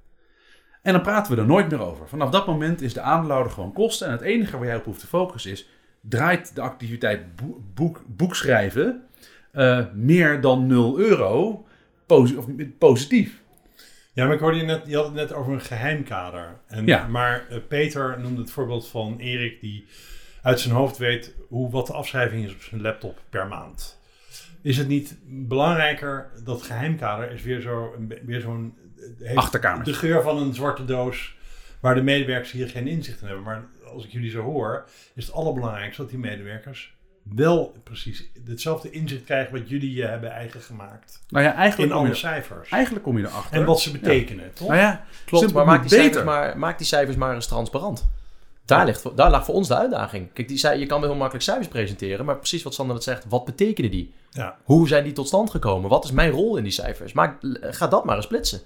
En 0.82 0.93
dan 0.93 1.02
praten 1.02 1.36
we 1.36 1.41
er 1.41 1.47
nooit 1.47 1.69
meer 1.69 1.82
over. 1.82 2.08
Vanaf 2.08 2.30
dat 2.30 2.47
moment 2.47 2.82
is 2.82 2.93
de 2.93 3.02
aandeelhouder 3.02 3.52
gewoon 3.52 3.73
kosten. 3.73 4.08
En 4.08 4.13
het 4.13 4.21
enige 4.21 4.58
waar 4.58 4.65
jij 4.65 4.76
op 4.76 4.86
hoeft 4.86 4.99
te 4.99 5.08
focussen 5.08 5.52
is... 5.52 5.67
draait 6.02 6.56
de 6.56 6.62
activiteit 6.62 7.36
boek, 7.36 7.58
boek, 7.73 8.02
boekschrijven 8.08 9.04
eh, 9.52 9.86
meer 9.93 10.41
dan 10.41 10.67
0 10.67 10.99
euro 10.99 11.65
posi- 12.06 12.38
of 12.38 12.45
positief? 12.78 13.41
Ja, 14.13 14.26
maar 14.26 14.34
ik 14.34 14.39
hoorde 14.39 14.58
je 14.58 14.63
net, 14.63 14.82
je 14.86 14.95
had 14.95 15.06
het 15.06 15.13
net 15.13 15.34
over 15.34 15.54
een 15.54 15.62
geheimkader. 15.62 16.58
En, 16.67 16.86
Ja. 16.86 17.08
Maar 17.08 17.45
eh, 17.49 17.58
Peter 17.67 18.19
noemde 18.19 18.41
het 18.41 18.52
voorbeeld 18.52 18.88
van 18.88 19.17
Erik 19.19 19.62
die 19.62 19.86
uit 20.43 20.60
zijn 20.60 20.73
hoofd 20.73 20.97
weet 20.97 21.34
hoe, 21.49 21.69
wat 21.71 21.88
de 21.88 21.93
afschrijving 21.93 22.45
is 22.45 22.53
op 22.53 22.62
zijn 22.62 22.82
laptop 22.82 23.19
per 23.29 23.47
maand. 23.47 24.01
Is 24.62 24.77
het 24.77 24.88
niet 24.88 25.15
belangrijker, 25.27 26.29
dat 26.43 26.62
geheimkader 26.62 27.32
is 27.32 27.41
weer 27.43 27.62
zo 27.62 27.93
een 27.97 28.08
be- 28.08 28.21
weer 28.25 28.41
zo'n... 28.41 28.73
eh, 28.97 29.03
heeft 29.27 29.38
Achterkamers. 29.38 29.86
De 29.88 29.93
geur 29.93 30.21
van 30.21 30.38
een 30.38 30.53
zwarte 30.53 30.86
doos 30.86 31.36
waar 31.79 31.95
de 31.95 32.01
medewerkers 32.03 32.51
hier 32.51 32.69
geen 32.69 32.88
inzicht 32.88 33.21
in 33.21 33.27
hebben. 33.27 33.45
Maar 33.45 33.63
als 33.93 34.06
ik 34.06 34.12
jullie 34.12 34.29
zo 34.32 34.41
hoor, 34.41 34.86
is 35.15 35.25
het 35.25 35.36
allerbelangrijkste 35.36 36.01
dat 36.01 36.10
die 36.12 36.19
medewerkers 36.19 36.93
wel 37.23 37.75
precies 37.84 38.29
hetzelfde 38.45 38.89
inzicht 38.89 39.23
krijgen 39.23 39.53
wat 39.60 39.69
jullie 39.69 40.03
eh, 40.03 40.10
hebben 40.10 40.32
eigen 40.32 40.62
gemaakt. 40.62 41.21
Nou 41.29 41.43
ja, 41.45 41.51
In 41.51 41.58
eigenlijk, 41.58 41.91
kom 41.91 41.99
alle 41.99 42.10
je, 42.10 42.15
cijfers. 42.15 42.69
eigenlijk 42.69 43.03
kom 43.06 43.17
je 43.17 43.23
erachter. 43.27 43.60
En 43.60 43.65
wat 43.65 43.82
ze 43.82 43.91
betekenen, 43.91 44.53
toch? 44.53 44.67
Nou 44.67 44.79
ja, 44.79 45.06
Klopt, 45.25 45.43
simpel 45.45 45.65
maar 45.65 45.73
maak 45.75 45.82
die, 45.82 45.97
beter. 45.97 46.03
cijfers 46.13 46.25
maar 46.25 46.58
maak 46.58 46.77
die 46.77 46.88
cijfers 46.88 47.17
maar 47.17 47.36
eens 47.36 47.47
transparant. 47.47 48.08
Daar, 48.65 48.86
ligt, 48.86 49.17
daar 49.17 49.30
lag 49.32 49.45
voor 49.45 49.56
ons 49.56 49.67
de 49.67 49.76
uitdaging. 49.76 50.34
Kijk, 50.34 50.47
die, 50.47 50.58
cij- 50.58 50.80
je 50.80 50.86
kan 50.86 50.99
wel 50.99 51.10
heel 51.10 51.17
makkelijk 51.17 51.45
cijfers 51.45 51.67
presenteren, 51.67 52.26
maar 52.26 52.38
precies 52.38 52.63
wat 52.63 52.73
Sander 52.73 52.95
net 52.95 53.04
zegt, 53.04 53.26
wat 53.30 53.45
betekenen 53.45 53.91
die? 53.91 54.13
Ja. 54.30 54.58
Hoe 54.63 54.88
zijn 54.88 55.04
die 55.04 55.13
tot 55.13 55.28
stand 55.28 55.49
gekomen? 55.49 55.89
Wat 55.89 56.04
is 56.04 56.12
mijn 56.12 56.32
rol 56.32 56.58
in 56.58 56.63
die 56.63 56.71
cijfers? 56.71 57.13
Maak, 57.13 57.38
ga 57.62 57.88
dat 57.88 58.06
maar 58.06 58.15
eens 58.15 58.26
splitsen. 58.26 58.62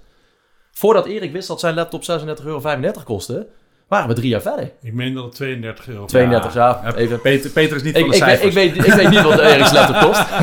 Voordat 0.70 1.06
Erik 1.06 1.32
wist 1.32 1.48
dat 1.48 1.60
zijn 1.60 1.74
laptop 1.74 2.02
36,35 2.02 2.44
euro 2.44 2.92
kostte, 3.04 3.48
waren 3.88 4.08
we 4.08 4.14
drie 4.14 4.28
jaar 4.28 4.42
verder. 4.42 4.72
Ik 4.82 4.92
meen 4.92 5.14
dat 5.14 5.24
het 5.24 5.34
32 5.34 5.88
euro 5.88 6.04
32, 6.04 6.54
ja, 6.54 6.80
Ja, 6.84 6.94
even. 6.94 7.20
Peter, 7.20 7.50
Peter 7.50 7.76
is 7.76 7.82
niet 7.82 7.96
Ik, 7.96 8.00
van 8.00 8.10
de 8.10 8.16
ik, 8.16 8.22
weet, 8.22 8.30
cijfers. 8.30 8.48
ik, 8.48 8.74
weet, 8.74 8.86
ik 8.86 8.92
weet 8.92 9.10
niet 9.10 9.22
wat 9.22 9.38
Erik's 9.38 9.72
laptop 9.72 10.00
kost. 10.10 10.24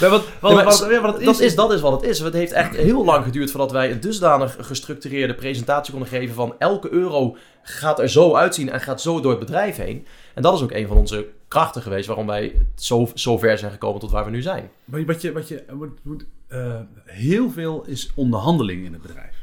Nee, 0.00 0.10
wat, 0.10 0.24
wat, 0.40 0.50
Ja, 0.50 0.56
maar 0.56 0.64
wat- 0.64 0.86
ja, 0.90 1.00
wat 1.00 1.14
het 1.14 1.24
dat, 1.24 1.40
is, 1.40 1.54
dat 1.54 1.72
is 1.72 1.80
wat 1.80 1.92
het 2.00 2.10
is. 2.10 2.18
Het 2.18 2.32
heeft 2.34 2.52
echt 2.52 2.76
heel 2.76 3.04
lang 3.04 3.24
geduurd 3.24 3.50
voordat 3.50 3.72
wij 3.72 3.90
een 3.90 4.00
dusdanig 4.00 4.56
gestructureerde 4.60 5.34
presentatie 5.34 5.90
konden 5.92 6.08
geven 6.10 6.34
van 6.34 6.54
elke 6.58 6.90
euro 6.92 7.36
gaat 7.62 7.98
er 7.98 8.08
zo 8.08 8.34
uitzien 8.34 8.70
en 8.70 8.80
gaat 8.80 9.00
zo 9.00 9.20
door 9.20 9.30
het 9.30 9.40
bedrijf 9.40 9.76
heen. 9.76 10.06
En 10.34 10.42
dat 10.42 10.54
is 10.54 10.62
ook 10.62 10.72
een 10.72 10.86
van 10.86 10.96
onze 10.96 11.26
krachten 11.48 11.82
geweest 11.82 12.06
waarom 12.06 12.26
wij 12.26 12.66
zo, 12.76 13.08
zo 13.14 13.38
ver 13.38 13.58
zijn 13.58 13.70
gekomen 13.72 14.00
tot 14.00 14.10
waar 14.10 14.24
we 14.24 14.30
nu 14.30 14.42
zijn. 14.42 14.70
Wat 14.84 15.00
je, 15.00 15.06
wat 15.06 15.20
je, 15.22 15.32
wat 15.32 15.48
je 15.48 15.64
moet, 15.72 15.98
moet, 16.02 16.24
eh, 16.48 16.74
heel 17.04 17.50
veel 17.50 17.84
is 17.86 18.10
onderhandeling 18.14 18.84
in 18.84 18.92
het 18.92 19.02
bedrijf. 19.02 19.34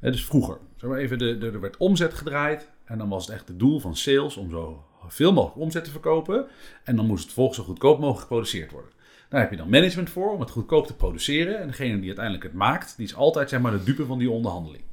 Dus 0.00 0.24
vroeger, 0.24 0.56
zeg 0.82 0.90
maar 0.90 1.00
even, 1.00 1.18
de, 1.18 1.38
de, 1.38 1.46
er 1.50 1.60
werd 1.60 1.76
omzet 1.76 2.14
gedraaid. 2.14 2.70
En 2.84 2.98
dan 2.98 3.08
was 3.08 3.26
het 3.26 3.34
echt 3.34 3.48
het 3.48 3.58
doel 3.58 3.80
van 3.80 3.96
sales 3.96 4.36
om 4.36 4.50
zo 4.50 4.84
veel 5.08 5.32
mogelijk 5.32 5.60
omzet 5.60 5.84
te 5.84 5.90
verkopen. 5.90 6.46
En 6.84 6.96
dan 6.96 7.06
moest 7.06 7.18
het 7.18 7.26
vervolgens 7.26 7.58
zo 7.58 7.64
goedkoop 7.64 7.98
mogelijk 7.98 8.20
geproduceerd 8.20 8.70
worden. 8.70 8.90
Daar 9.28 9.40
heb 9.40 9.50
je 9.50 9.56
dan 9.56 9.70
management 9.70 10.10
voor 10.10 10.32
om 10.32 10.40
het 10.40 10.50
goedkoop 10.50 10.86
te 10.86 10.96
produceren. 10.96 11.58
En 11.58 11.66
degene 11.66 11.96
die 11.96 12.06
uiteindelijk 12.06 12.44
het 12.44 12.54
maakt, 12.54 12.96
die 12.96 13.06
is 13.06 13.14
altijd 13.14 13.48
zeg 13.48 13.60
maar, 13.60 13.72
de 13.72 13.82
dupe 13.82 14.06
van 14.06 14.18
die 14.18 14.30
onderhandeling. 14.30 14.84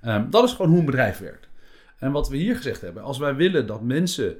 Ehm, 0.00 0.30
dat 0.30 0.44
is 0.44 0.52
gewoon 0.52 0.70
hoe 0.70 0.80
een 0.80 0.86
bedrijf 0.86 1.18
werkt. 1.18 1.48
En 1.98 2.12
wat 2.12 2.28
we 2.28 2.36
hier 2.36 2.56
gezegd 2.56 2.80
hebben, 2.80 3.02
als 3.02 3.18
wij 3.18 3.34
willen 3.34 3.66
dat 3.66 3.82
mensen 3.82 4.36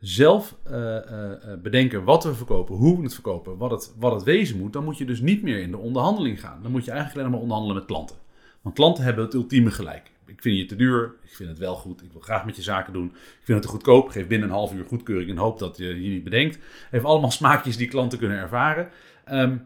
zelf 0.00 0.56
eh, 0.62 0.96
eh, 0.96 1.32
eh, 1.32 1.60
bedenken 1.62 2.04
wat 2.04 2.24
we 2.24 2.34
verkopen, 2.34 2.74
hoe 2.74 2.96
we 2.96 3.02
het 3.02 3.14
verkopen, 3.14 3.56
wat 3.56 3.70
het, 3.70 3.94
wat 3.98 4.12
het 4.12 4.22
wezen 4.22 4.58
moet, 4.58 4.72
dan 4.72 4.84
moet 4.84 4.98
je 4.98 5.04
dus 5.04 5.20
niet 5.20 5.42
meer 5.42 5.60
in 5.60 5.70
de 5.70 5.78
onderhandeling 5.78 6.40
gaan. 6.40 6.62
Dan 6.62 6.70
moet 6.70 6.84
je 6.84 6.90
eigenlijk 6.90 7.20
alleen 7.20 7.32
maar 7.32 7.42
onderhandelen 7.42 7.76
met 7.76 7.86
klanten. 7.86 8.16
Want 8.60 8.74
klanten 8.74 9.04
hebben 9.04 9.24
het 9.24 9.34
ultieme 9.34 9.70
gelijk. 9.70 10.10
Ik 10.26 10.42
vind 10.42 10.58
je 10.58 10.66
te 10.66 10.76
duur, 10.76 11.14
ik 11.22 11.34
vind 11.34 11.48
het 11.48 11.58
wel 11.58 11.74
goed, 11.74 12.02
ik 12.02 12.12
wil 12.12 12.20
graag 12.20 12.44
met 12.44 12.56
je 12.56 12.62
zaken 12.62 12.92
doen. 12.92 13.06
Ik 13.06 13.44
vind 13.44 13.58
het 13.58 13.62
te 13.62 13.68
goedkoop, 13.68 14.08
geef 14.08 14.26
binnen 14.26 14.48
een 14.48 14.54
half 14.54 14.74
uur 14.74 14.84
goedkeuring 14.84 15.30
en 15.30 15.36
hoop 15.36 15.58
dat 15.58 15.76
je 15.76 16.02
je 16.02 16.10
niet 16.10 16.24
bedenkt. 16.24 16.58
Heeft 16.90 17.04
allemaal 17.04 17.30
smaakjes 17.30 17.76
die 17.76 17.88
klanten 17.88 18.18
kunnen 18.18 18.38
ervaren. 18.38 18.88
Ehm, 19.24 19.56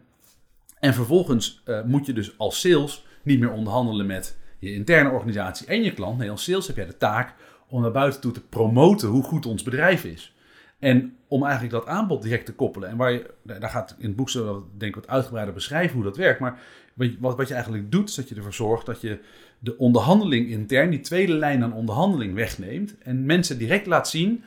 en 0.79 0.93
vervolgens 0.93 1.63
moet 1.85 2.05
je 2.05 2.13
dus 2.13 2.37
als 2.37 2.59
sales 2.59 3.05
niet 3.23 3.39
meer 3.39 3.51
onderhandelen 3.51 4.05
met 4.05 4.37
je 4.59 4.73
interne 4.73 5.09
organisatie 5.09 5.67
en 5.67 5.83
je 5.83 5.93
klant. 5.93 6.17
Nee, 6.17 6.31
als 6.31 6.43
sales 6.43 6.67
heb 6.67 6.75
jij 6.75 6.85
de 6.85 6.97
taak 6.97 7.33
om 7.67 7.81
naar 7.81 7.91
buiten 7.91 8.21
toe 8.21 8.31
te 8.31 8.41
promoten 8.41 9.09
hoe 9.09 9.23
goed 9.23 9.45
ons 9.45 9.63
bedrijf 9.63 10.03
is. 10.03 10.35
En 10.79 11.15
om 11.27 11.43
eigenlijk 11.43 11.73
dat 11.73 11.85
aanbod 11.85 12.21
direct 12.21 12.45
te 12.45 12.53
koppelen. 12.53 12.89
En 12.89 12.97
waar 12.97 13.11
je, 13.11 13.33
daar 13.43 13.69
gaat 13.69 13.95
in 13.99 14.07
het 14.07 14.15
boek 14.15 14.29
zo 14.29 14.69
denk 14.77 14.95
ik 14.95 15.01
wat 15.01 15.13
uitgebreider 15.13 15.53
beschrijven 15.53 15.95
hoe 15.95 16.03
dat 16.03 16.17
werkt. 16.17 16.39
Maar 16.39 16.59
wat, 16.93 17.35
wat 17.35 17.47
je 17.47 17.53
eigenlijk 17.53 17.91
doet, 17.91 18.09
is 18.09 18.15
dat 18.15 18.29
je 18.29 18.35
ervoor 18.35 18.53
zorgt 18.53 18.85
dat 18.85 19.01
je 19.01 19.19
de 19.59 19.77
onderhandeling 19.77 20.49
intern, 20.49 20.89
die 20.89 20.99
tweede 20.99 21.33
lijn 21.33 21.63
aan 21.63 21.73
onderhandeling 21.73 22.33
wegneemt. 22.33 22.97
En 22.97 23.25
mensen 23.25 23.57
direct 23.57 23.85
laat 23.85 24.09
zien, 24.09 24.43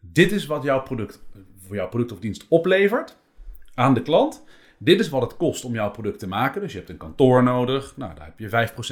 dit 0.00 0.32
is 0.32 0.46
wat 0.46 0.62
jouw 0.62 0.82
product, 0.82 1.22
voor 1.66 1.76
jouw 1.76 1.88
product 1.88 2.12
of 2.12 2.18
dienst 2.18 2.46
oplevert 2.48 3.16
aan 3.74 3.94
de 3.94 4.02
klant. 4.02 4.44
Dit 4.78 5.00
is 5.00 5.08
wat 5.08 5.22
het 5.22 5.36
kost 5.36 5.64
om 5.64 5.72
jouw 5.72 5.90
product 5.90 6.18
te 6.18 6.28
maken. 6.28 6.60
Dus 6.60 6.72
je 6.72 6.78
hebt 6.78 6.90
een 6.90 6.96
kantoor 6.96 7.42
nodig. 7.42 7.96
Nou, 7.96 8.14
daar 8.14 8.24
heb 8.24 8.38
je 8.38 8.48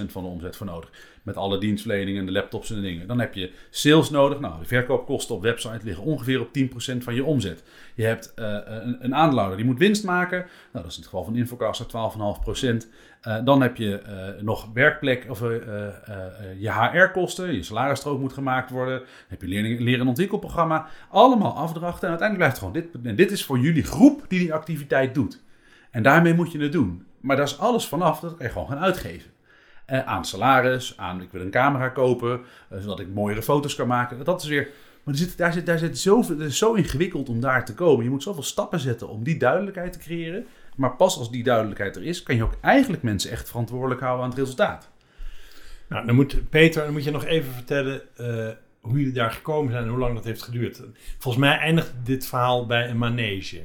5% 0.07 0.11
van 0.11 0.23
de 0.23 0.29
omzet 0.29 0.57
voor 0.57 0.67
nodig. 0.67 0.91
Met 1.23 1.37
alle 1.37 1.59
dienstverleningen, 1.59 2.27
de 2.27 2.33
laptops 2.33 2.71
en 2.71 2.77
de 2.77 2.83
dingen. 2.83 3.07
Dan 3.07 3.21
heb 3.21 3.35
je 3.35 3.53
sales 3.71 4.11
nodig. 4.11 4.41
Nou, 4.41 4.61
de 4.61 4.67
verkoopkosten 4.67 5.35
op 5.35 5.43
website 5.43 5.81
liggen 5.83 6.05
ongeveer 6.05 6.41
op 6.41 6.49
10% 6.59 6.97
van 6.99 7.15
je 7.15 7.25
omzet. 7.25 7.63
Je 7.95 8.05
hebt 8.05 8.33
uh, 8.37 8.59
een, 8.65 9.05
een 9.05 9.15
aandeelhouder 9.15 9.57
die 9.57 9.67
moet 9.67 9.79
winst 9.79 10.05
maken. 10.05 10.39
Nou, 10.39 10.49
dat 10.73 10.87
is 10.87 10.95
in 10.95 11.03
het 11.03 11.11
geval 11.11 11.25
van 11.25 11.37
Infocaster 11.37 11.87
12,5%. 11.87 12.89
Uh, 13.29 13.45
dan 13.45 13.63
heb 13.63 13.77
je 13.77 14.03
nog 14.41 14.69
werkplek 14.75 15.27
of 15.29 15.41
je 16.59 16.71
HR-kosten. 16.71 17.55
Je 17.55 17.63
salarisstrook 17.63 18.21
moet 18.21 18.33
gemaakt 18.33 18.71
worden. 18.71 18.99
Dan 18.99 19.07
heb 19.29 19.43
je 19.43 19.49
leren- 19.49 20.01
en 20.01 20.09
ontwikkelprogramma. 20.09 20.87
Allemaal 21.09 21.57
afdrachten. 21.57 22.09
En 22.09 22.19
uiteindelijk 22.19 22.37
blijft 22.37 22.57
het 22.57 22.65
gewoon 22.65 23.03
dit. 23.03 23.11
En 23.11 23.17
dit 23.17 23.31
is 23.31 23.45
voor 23.45 23.59
jullie 23.59 23.85
groep 23.85 24.25
die 24.29 24.39
die 24.39 24.55
activiteit 24.55 25.15
doet. 25.15 25.43
En 25.95 26.03
daarmee 26.03 26.35
moet 26.35 26.53
je 26.53 26.59
het 26.59 26.73
doen. 26.73 27.07
Maar 27.21 27.37
daar 27.37 27.45
is 27.45 27.59
alles 27.59 27.87
vanaf, 27.87 28.21
dat 28.21 28.37
kan 28.37 28.47
je 28.47 28.53
gewoon 28.53 28.69
gaan 28.69 28.79
uitgeven. 28.79 29.31
Uh, 29.87 30.07
aan 30.07 30.25
salaris, 30.25 30.95
aan 30.97 31.23
ik 31.23 31.29
wil 31.31 31.41
een 31.41 31.51
camera 31.51 31.89
kopen, 31.89 32.41
uh, 32.73 32.79
zodat 32.79 33.01
ik 33.01 33.09
mooiere 33.09 33.43
foto's 33.43 33.75
kan 33.75 33.87
maken. 33.87 34.25
Dat 34.25 34.43
is 34.43 34.49
weer. 34.49 34.69
Maar 35.03 35.15
er 35.15 35.21
zit, 35.21 35.37
daar 35.37 35.53
zit, 35.53 35.67
daar 35.67 35.79
zit 35.79 35.99
zoveel, 35.99 36.39
het 36.39 36.49
is 36.49 36.59
zo 36.59 36.73
ingewikkeld 36.73 37.29
om 37.29 37.41
daar 37.41 37.65
te 37.65 37.75
komen. 37.75 38.05
Je 38.05 38.11
moet 38.11 38.23
zoveel 38.23 38.43
stappen 38.43 38.81
zetten 38.81 39.09
om 39.09 39.25
die 39.25 39.37
duidelijkheid 39.37 39.93
te 39.93 39.99
creëren. 39.99 40.47
Maar 40.77 40.97
pas 40.97 41.19
als 41.19 41.31
die 41.31 41.43
duidelijkheid 41.43 41.97
er 41.97 42.05
is, 42.05 42.23
kan 42.23 42.37
je 42.37 42.45
ook 42.45 42.57
eigenlijk 42.61 43.03
mensen 43.03 43.31
echt 43.31 43.49
verantwoordelijk 43.49 44.01
houden 44.01 44.25
aan 44.25 44.31
het 44.31 44.39
resultaat. 44.39 44.91
Nou, 45.89 46.07
dan 46.07 46.15
moet 46.15 46.51
Peter, 46.51 46.85
dan 46.85 46.93
moet 46.93 47.05
je 47.05 47.11
nog 47.11 47.25
even 47.25 47.53
vertellen 47.53 48.03
uh, 48.21 48.49
hoe 48.81 48.99
jullie 48.99 49.13
daar 49.13 49.33
gekomen 49.33 49.73
zijn 49.73 49.85
en 49.85 49.91
hoe 49.91 49.99
lang 49.99 50.15
dat 50.15 50.25
heeft 50.25 50.43
geduurd. 50.43 50.83
Volgens 51.19 51.45
mij 51.45 51.59
eindigt 51.59 51.93
dit 52.05 52.27
verhaal 52.27 52.67
bij 52.67 52.89
een 52.89 52.99
manege. 52.99 53.63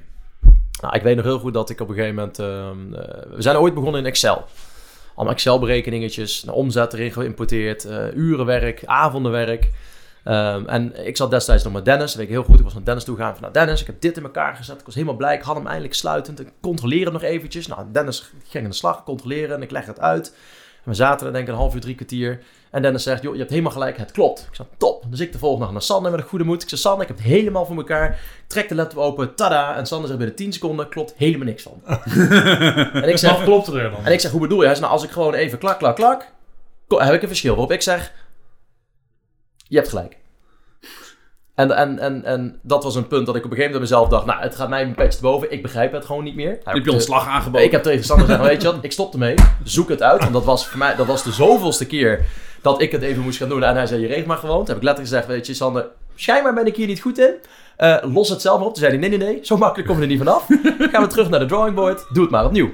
Nou, 0.81 0.95
ik 0.95 1.01
weet 1.01 1.15
nog 1.15 1.25
heel 1.25 1.39
goed 1.39 1.53
dat 1.53 1.69
ik 1.69 1.79
op 1.79 1.89
een 1.89 1.95
gegeven 1.95 2.15
moment... 2.15 2.39
Uh, 2.39 2.45
we 3.35 3.41
zijn 3.41 3.57
ooit 3.57 3.73
begonnen 3.73 4.01
in 4.01 4.07
Excel. 4.07 4.45
Allemaal 5.15 5.33
Excel-berekeningetjes, 5.33 6.45
omzet 6.45 6.93
erin 6.93 7.11
geïmporteerd, 7.11 7.85
uh, 7.85 8.15
urenwerk, 8.15 8.85
avondenwerk. 8.85 9.69
Um, 10.25 10.67
en 10.67 11.05
ik 11.05 11.17
zat 11.17 11.31
destijds 11.31 11.63
nog 11.63 11.73
met 11.73 11.85
Dennis, 11.85 12.15
weet 12.15 12.25
ik 12.25 12.31
heel 12.31 12.43
goed. 12.43 12.57
Ik 12.57 12.63
was 12.63 12.73
naar 12.73 12.83
Dennis 12.83 13.03
toe 13.03 13.15
gegaan 13.15 13.31
van, 13.31 13.41
nou 13.41 13.53
Dennis, 13.53 13.81
ik 13.81 13.87
heb 13.87 14.01
dit 14.01 14.17
in 14.17 14.23
elkaar 14.23 14.55
gezet. 14.55 14.79
Ik 14.79 14.85
was 14.85 14.93
helemaal 14.95 15.15
blij, 15.15 15.35
ik 15.35 15.41
had 15.41 15.55
hem 15.55 15.65
eindelijk 15.65 15.93
sluitend. 15.93 16.39
Ik 16.39 16.51
controleer 16.61 17.11
nog 17.11 17.23
eventjes. 17.23 17.67
Nou, 17.67 17.85
Dennis 17.91 18.31
ging 18.47 18.63
aan 18.63 18.69
de 18.69 18.75
slag, 18.75 19.03
controleren 19.03 19.55
en 19.55 19.61
ik 19.61 19.71
leg 19.71 19.85
het 19.85 19.99
uit. 19.99 20.35
En 20.83 20.89
we 20.89 20.93
zaten 20.93 21.27
er 21.27 21.33
denk 21.33 21.47
ik 21.47 21.53
een 21.53 21.59
half 21.59 21.75
uur, 21.75 21.81
drie 21.81 21.95
kwartier. 21.95 22.39
En 22.71 22.81
Dennis 22.81 23.03
zegt, 23.03 23.21
joh, 23.21 23.33
je 23.33 23.39
hebt 23.39 23.51
helemaal 23.51 23.71
gelijk, 23.71 23.97
het 23.97 24.11
klopt. 24.11 24.39
Ik 24.49 24.55
zei, 24.55 24.67
top. 24.77 25.05
Dus 25.09 25.19
ik 25.19 25.31
de 25.31 25.37
volgende 25.37 25.65
dag 25.65 25.73
naar 25.73 25.81
Sander 25.81 26.11
met 26.11 26.19
een 26.19 26.27
goede 26.27 26.45
moed. 26.45 26.61
Ik 26.61 26.69
zei, 26.69 26.81
Sander, 26.81 27.01
ik 27.01 27.07
heb 27.07 27.17
het 27.17 27.25
helemaal 27.25 27.65
voor 27.65 27.75
elkaar. 27.75 28.09
Ik 28.09 28.43
trek 28.47 28.69
de 28.69 28.75
laptop 28.75 28.97
open, 28.97 29.35
tada. 29.35 29.75
En 29.75 29.85
Sander 29.85 30.07
zegt 30.07 30.19
binnen 30.19 30.37
10 30.37 30.53
seconden, 30.53 30.89
klopt 30.89 31.13
helemaal 31.17 31.45
niks 31.45 31.63
van. 31.63 31.81
en 33.03 33.09
ik 33.09 33.17
zeg, 33.17 33.31
Wat 33.31 33.43
klopt 33.43 33.67
er 33.67 33.91
dan? 33.91 34.05
En 34.05 34.11
ik 34.11 34.19
zeg, 34.19 34.31
hoe 34.31 34.41
bedoel 34.41 34.59
je? 34.59 34.65
Hij 34.65 34.75
zegt, 34.75 34.87
nou, 34.87 34.93
als 34.93 35.03
ik 35.03 35.11
gewoon 35.11 35.33
even 35.33 35.57
klak, 35.57 35.77
klak, 35.77 35.95
klak, 35.95 36.31
heb 36.87 37.13
ik 37.13 37.21
een 37.21 37.27
verschil. 37.27 37.51
Waarop 37.51 37.71
ik 37.71 37.81
zeg, 37.81 38.13
je 39.67 39.75
hebt 39.75 39.89
gelijk. 39.89 40.17
En, 41.59 41.71
en, 41.71 41.99
en, 41.99 42.25
en 42.25 42.59
dat 42.61 42.83
was 42.83 42.95
een 42.95 43.07
punt 43.07 43.25
dat 43.25 43.35
ik 43.35 43.45
op 43.45 43.51
een 43.51 43.57
gegeven 43.57 43.73
moment 43.73 43.91
mezelf 43.91 44.09
dacht, 44.09 44.25
nou, 44.25 44.41
het 44.41 44.55
gaat 44.55 44.69
mij 44.69 44.81
een 44.81 44.95
petje 44.95 45.19
te 45.19 45.21
boven. 45.25 45.51
Ik 45.51 45.61
begrijp 45.61 45.91
het 45.91 46.05
gewoon 46.05 46.23
niet 46.23 46.35
meer. 46.35 46.59
Heb 46.63 46.85
je 46.85 46.91
ontslag 46.91 47.27
aangeboden? 47.27 47.65
Ik 47.65 47.71
heb 47.71 47.83
tegen 47.83 48.05
Sander 48.05 48.25
gezegd, 48.25 48.47
weet 48.47 48.61
je 48.61 48.71
wat, 48.71 48.83
ik 48.83 48.91
stop 48.91 49.13
ermee. 49.13 49.35
Zoek 49.63 49.89
het 49.89 50.01
uit. 50.01 50.21
Want 50.21 50.33
dat 50.33 50.43
was 50.43 50.67
voor 50.67 50.77
mij, 50.77 50.95
dat 50.95 51.05
was 51.05 51.23
de 51.23 51.31
zoveelste 51.31 51.87
keer 51.87 52.25
dat 52.61 52.81
ik 52.81 52.91
het 52.91 53.01
even 53.01 53.23
moest 53.23 53.37
gaan 53.37 53.49
doen. 53.49 53.63
En 53.63 53.75
hij 53.75 53.85
zei, 53.85 54.01
je 54.01 54.07
regelt 54.07 54.25
maar 54.25 54.37
gewoon. 54.37 54.57
Toen 54.57 54.67
heb 54.67 54.77
ik 54.77 54.83
letterlijk 54.83 55.13
gezegd, 55.13 55.27
weet 55.27 55.47
je 55.47 55.53
Sander, 55.53 55.87
schijnbaar 56.15 56.53
ben 56.53 56.65
ik 56.65 56.75
hier 56.75 56.87
niet 56.87 57.01
goed 57.01 57.19
in. 57.19 57.33
Uh, 57.77 57.97
los 58.01 58.29
het 58.29 58.41
zelf 58.41 58.57
maar 58.57 58.67
op. 58.67 58.73
Toen 58.73 58.83
zei 58.83 58.99
hij, 58.99 59.09
nee, 59.09 59.17
nee, 59.17 59.27
nee, 59.27 59.39
zo 59.45 59.57
makkelijk 59.57 59.87
kom 59.87 59.97
je 59.97 60.03
er 60.03 60.09
niet 60.09 60.17
vanaf. 60.17 60.45
Gaan 60.91 61.03
we 61.03 61.07
terug 61.07 61.29
naar 61.29 61.39
de 61.39 61.45
drawing 61.45 61.75
board, 61.75 62.05
doe 62.13 62.23
het 62.23 62.31
maar 62.31 62.45
opnieuw. 62.45 62.69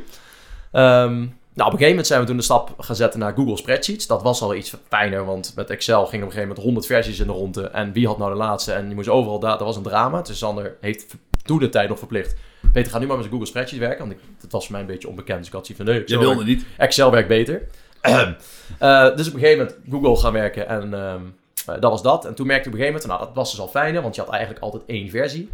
Um, 0.74 1.38
nou, 1.56 1.68
op 1.68 1.74
een 1.74 1.86
gegeven 1.86 1.90
moment 1.90 2.08
zijn 2.08 2.20
we 2.20 2.26
toen 2.26 2.38
de 2.38 2.44
stap 2.44 2.74
gaan 2.78 2.96
zetten 2.96 3.20
naar 3.20 3.34
Google 3.34 3.58
Spreadsheets. 3.58 4.08
Dat 4.08 4.22
was 4.22 4.42
al 4.42 4.56
iets 4.56 4.76
fijner, 4.88 5.26
want 5.26 5.54
met 5.56 5.70
Excel 5.70 6.06
ging 6.06 6.24
op 6.24 6.28
een 6.28 6.34
gegeven 6.34 6.48
moment 6.48 6.66
100 6.66 6.86
versies 6.86 7.20
in 7.20 7.28
de 7.28 7.34
ronde. 7.34 7.68
En 7.68 7.92
wie 7.92 8.08
had 8.08 8.18
nou 8.18 8.32
de 8.32 8.38
laatste? 8.38 8.72
En 8.72 8.90
je 8.90 8.96
moest 8.96 9.10
overal 9.10 9.40
data. 9.40 9.58
Dat 9.58 9.68
was 9.68 9.76
een 9.76 9.84
drama. 9.84 10.22
Dus 10.22 10.38
Sander 10.38 10.78
heeft 10.82 11.16
toen 11.44 11.60
de 11.60 11.70
tijd 11.70 11.90
nog 11.90 11.98
verplicht. 11.98 12.36
Peter, 12.72 12.92
ga 12.92 13.00
nu 13.00 13.08
maar 13.08 13.18
met 13.18 13.28
Google 13.28 13.46
Spreadsheets 13.46 13.82
werken. 13.82 14.00
Want 14.00 14.12
ik, 14.12 14.20
dat 14.42 14.52
was 14.52 14.64
voor 14.64 14.72
mij 14.72 14.82
een 14.82 14.88
beetje 14.88 15.08
onbekend. 15.08 15.38
Dus 15.38 15.48
ik 15.48 15.54
had 15.54 15.66
zoiets 15.66 15.84
van, 15.86 15.94
nee, 15.94 16.04
Je 16.06 16.18
wilde 16.18 16.44
niet. 16.44 16.66
Excel 16.78 17.12
werkt 17.12 17.28
beter. 17.28 17.62
uh, 18.04 19.16
dus 19.18 19.28
op 19.28 19.34
een 19.34 19.40
gegeven 19.40 19.58
moment 19.58 19.76
Google 19.90 20.18
gaan 20.18 20.34
werken 20.34 20.68
en 20.68 20.94
um, 20.94 21.36
uh, 21.70 21.76
dat 21.80 21.92
was 21.92 22.02
dat. 22.02 22.26
En 22.26 22.36
toen 22.36 22.48
merkte 22.48 22.70
ik 22.70 22.74
op 22.74 22.80
een 22.80 22.86
gegeven 22.86 23.08
moment, 23.08 23.20
nou 23.20 23.20
dat 23.20 23.44
was 23.44 23.52
dus 23.52 23.60
al 23.60 23.68
fijner, 23.68 24.02
want 24.02 24.16
je 24.16 24.22
had 24.22 24.30
eigenlijk 24.30 24.64
altijd 24.64 24.84
één 24.86 25.10
versie. 25.10 25.50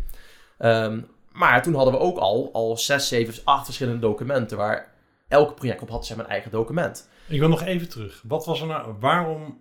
Um, 0.59 1.07
maar 1.31 1.63
toen 1.63 1.75
hadden 1.75 1.93
we 1.93 1.99
ook 1.99 2.17
al, 2.17 2.49
al 2.53 2.77
zes, 2.77 3.07
zeven, 3.07 3.33
acht 3.43 3.65
verschillende 3.65 3.99
documenten 3.99 4.57
waar 4.57 4.90
elke 5.31 5.53
project 5.53 5.81
op 5.81 5.89
had 5.89 6.05
zijn 6.05 6.17
mijn 6.17 6.29
eigen 6.29 6.51
document. 6.51 7.09
Ik 7.27 7.39
wil 7.39 7.49
nog 7.49 7.63
even 7.63 7.89
terug. 7.89 8.23
Wat 8.27 8.45
was 8.45 8.61
er 8.61 8.67
nou, 8.67 8.93
waarom, 8.99 9.59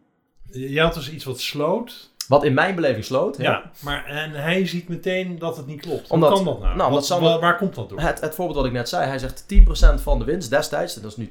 je 0.50 0.80
had 0.80 0.94
dus 0.94 1.10
iets 1.10 1.24
wat 1.24 1.40
sloot. 1.40 2.10
Wat 2.28 2.44
in 2.44 2.54
mijn 2.54 2.74
beleving 2.74 3.04
sloot. 3.04 3.36
Ja, 3.36 3.42
ja 3.42 3.70
maar 3.80 4.06
en 4.06 4.30
hij 4.30 4.66
ziet 4.66 4.88
meteen 4.88 5.38
dat 5.38 5.56
het 5.56 5.66
niet 5.66 5.80
klopt. 5.80 6.10
Omdat, 6.10 6.28
Hoe 6.28 6.38
kan 6.38 6.52
dat 6.52 6.62
nou? 6.62 6.76
nou 6.76 6.92
wat, 6.92 7.06
Sander, 7.06 7.30
waar, 7.30 7.40
waar, 7.40 7.56
komt 7.56 7.74
dat 7.74 7.88
door? 7.88 8.00
Het, 8.00 8.20
het 8.20 8.34
voorbeeld 8.34 8.56
wat 8.56 8.66
ik 8.66 8.72
net 8.72 8.88
zei. 8.88 9.06
Hij 9.06 9.18
zegt 9.18 9.44
10% 9.98 10.02
van 10.02 10.18
de 10.18 10.24
winst 10.24 10.50
destijds, 10.50 10.94
dat 10.94 11.10
is 11.10 11.16
nu 11.16 11.26
12,5, 11.26 11.30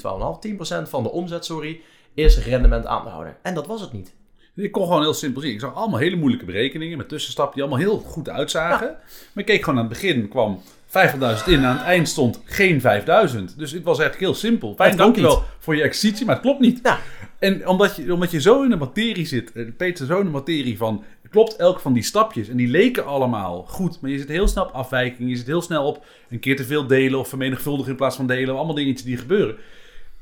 10% 0.86 0.90
van 0.90 1.04
de 1.04 1.12
omzet, 1.12 1.46
sorry, 1.46 1.82
is 2.14 2.46
rendement 2.46 2.86
aandeelhouder. 2.86 3.38
En 3.42 3.54
dat 3.54 3.68
was 3.68 3.82
het 3.82 3.92
niet. 3.92 4.14
Ik 4.56 4.72
kon 4.72 4.86
gewoon 4.86 5.02
heel 5.02 5.14
simpel 5.14 5.42
zien. 5.42 5.52
Ik 5.52 5.60
zag 5.60 5.76
allemaal 5.76 6.00
hele 6.00 6.16
moeilijke 6.16 6.46
berekeningen 6.46 6.98
met 6.98 7.10
tussenstappen 7.10 7.56
die 7.56 7.64
allemaal 7.64 7.86
heel 7.86 8.00
goed 8.00 8.30
uitzagen. 8.30 8.88
Ja. 8.88 8.94
Maar 9.34 9.44
ik 9.44 9.46
keek 9.46 9.64
gewoon 9.64 9.80
aan 9.80 9.86
het 9.86 9.94
begin, 9.94 10.28
kwam 10.28 10.62
50.000 10.90 11.46
in. 11.46 11.66
Aan 11.66 11.78
het 11.78 11.86
eind 11.86 12.10
stond 12.10 12.42
geen 12.46 12.82
5000. 12.82 13.58
Dus 13.58 13.72
het 13.72 13.84
was 13.84 14.00
eigenlijk 14.00 14.30
heel 14.30 14.40
simpel. 14.40 14.74
Fijn, 14.76 14.98
dankjewel 14.98 15.44
voor 15.60 15.76
je 15.76 15.82
exercitie, 15.82 16.26
maar 16.26 16.36
het 16.36 16.44
klopt 16.44 16.60
niet. 16.60 16.80
Ja. 16.84 17.00
En 17.40 17.68
omdat 17.68 17.96
je, 17.96 18.14
omdat 18.14 18.32
je 18.32 18.42
zo 18.42 18.64
in 18.64 18.70
de 18.70 18.76
materie 18.76 19.26
zit, 19.26 19.78
Peter, 19.78 20.06
zo 20.06 20.20
in 20.20 20.26
de 20.26 20.32
materie 20.32 20.78
van, 20.78 21.04
klopt 21.30 21.56
elk 21.56 21.80
van 21.80 21.94
die 21.94 22.04
stapjes. 22.04 22.50
En 22.50 22.58
die 22.58 22.68
leken 22.68 23.06
allemaal 23.06 23.66
goed, 23.68 24.02
maar 24.02 24.12
je 24.12 24.18
zit 24.18 24.28
heel 24.28 24.48
snel 24.48 24.64
op 24.64 24.72
afwijking. 24.72 25.30
Je 25.30 25.36
zit 25.36 25.48
heel 25.48 25.62
snel 25.62 25.86
op 25.86 26.06
een 26.30 26.40
keer 26.40 26.56
te 26.56 26.64
veel 26.64 26.88
delen 26.88 27.20
of 27.20 27.28
vermenigvuldigen 27.28 27.92
in 27.92 27.98
plaats 27.98 28.16
van 28.16 28.28
delen. 28.28 28.56
Allemaal 28.56 28.76
dingetjes 28.76 29.04
die 29.04 29.18
gebeuren. 29.18 29.56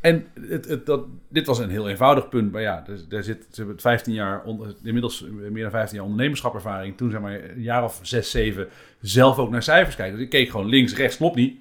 En 0.07 0.25
het, 0.49 0.67
het, 0.67 0.85
dat, 0.85 1.05
dit 1.29 1.47
was 1.47 1.59
een 1.59 1.69
heel 1.69 1.89
eenvoudig 1.89 2.29
punt. 2.29 2.51
Maar 2.51 2.61
ja, 2.61 2.83
daar, 2.87 2.97
daar 3.09 3.23
zit, 3.23 3.45
ze 3.51 3.61
hebben 3.61 3.79
15 3.79 4.13
jaar, 4.13 4.43
inmiddels 4.83 5.25
meer 5.51 5.61
dan 5.61 5.71
15 5.71 5.97
jaar 5.97 6.05
ondernemerschapervaring. 6.05 6.97
Toen 6.97 7.11
zeg 7.11 7.19
maar 7.19 7.33
een 7.33 7.61
jaar 7.61 7.83
of 7.83 7.99
6, 8.01 8.31
7 8.31 8.67
zelf 9.01 9.37
ook 9.37 9.49
naar 9.49 9.63
cijfers 9.63 9.95
kijken. 9.95 10.15
Dus 10.15 10.23
ik 10.23 10.31
keek 10.31 10.49
gewoon 10.49 10.65
links, 10.65 10.95
rechts, 10.95 11.17
klopt 11.17 11.35
niet. 11.35 11.57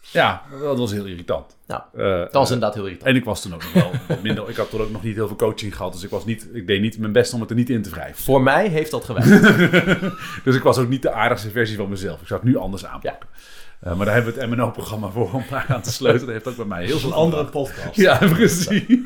Ja, 0.00 0.42
dat 0.60 0.78
was 0.78 0.92
heel 0.92 1.04
irritant. 1.04 1.56
Ja, 1.66 1.88
uh, 1.96 2.18
dat 2.18 2.32
was 2.32 2.50
inderdaad 2.50 2.74
heel 2.74 2.84
irritant. 2.84 3.10
En 3.10 3.16
ik 3.16 3.24
was 3.24 3.42
toen 3.42 3.54
ook 3.54 3.62
nog 3.62 3.72
wel 3.72 4.18
minder. 4.22 4.48
Ik 4.48 4.56
had 4.56 4.70
toen 4.70 4.80
ook 4.80 4.90
nog 4.90 5.02
niet 5.02 5.14
heel 5.14 5.26
veel 5.26 5.36
coaching 5.36 5.76
gehad. 5.76 5.92
Dus 5.92 6.02
ik, 6.02 6.10
was 6.10 6.24
niet, 6.24 6.48
ik 6.52 6.66
deed 6.66 6.80
niet 6.80 6.98
mijn 6.98 7.12
best 7.12 7.32
om 7.34 7.40
het 7.40 7.50
er 7.50 7.56
niet 7.56 7.70
in 7.70 7.82
te 7.82 7.90
wrijven. 7.90 8.24
Voor 8.24 8.42
mij 8.42 8.68
heeft 8.68 8.90
dat 8.90 9.04
gewerkt. 9.04 9.42
dus 10.44 10.56
ik 10.56 10.62
was 10.62 10.78
ook 10.78 10.88
niet 10.88 11.02
de 11.02 11.12
aardigste 11.12 11.50
versie 11.50 11.76
van 11.76 11.88
mezelf. 11.88 12.20
Ik 12.20 12.26
zou 12.26 12.40
het 12.40 12.48
nu 12.48 12.56
anders 12.56 12.86
aanpakken. 12.86 13.28
Ja. 13.32 13.60
Uh, 13.84 13.96
maar 13.96 14.06
daar 14.06 14.14
hebben 14.14 14.34
we 14.34 14.40
het 14.40 14.50
MNO-programma 14.50 15.08
voor 15.08 15.32
om 15.32 15.44
daar 15.50 15.66
aan 15.68 15.82
te 15.82 15.92
sleutelen. 15.92 16.26
Dat 16.26 16.34
heeft 16.34 16.48
ook 16.48 16.68
bij 16.68 16.76
mij 16.76 16.86
heel 16.86 16.98
veel 16.98 17.10
een 17.10 17.16
andere 17.16 17.44
podcast. 17.44 17.96
Ja, 17.96 18.18
precies. 18.18 18.98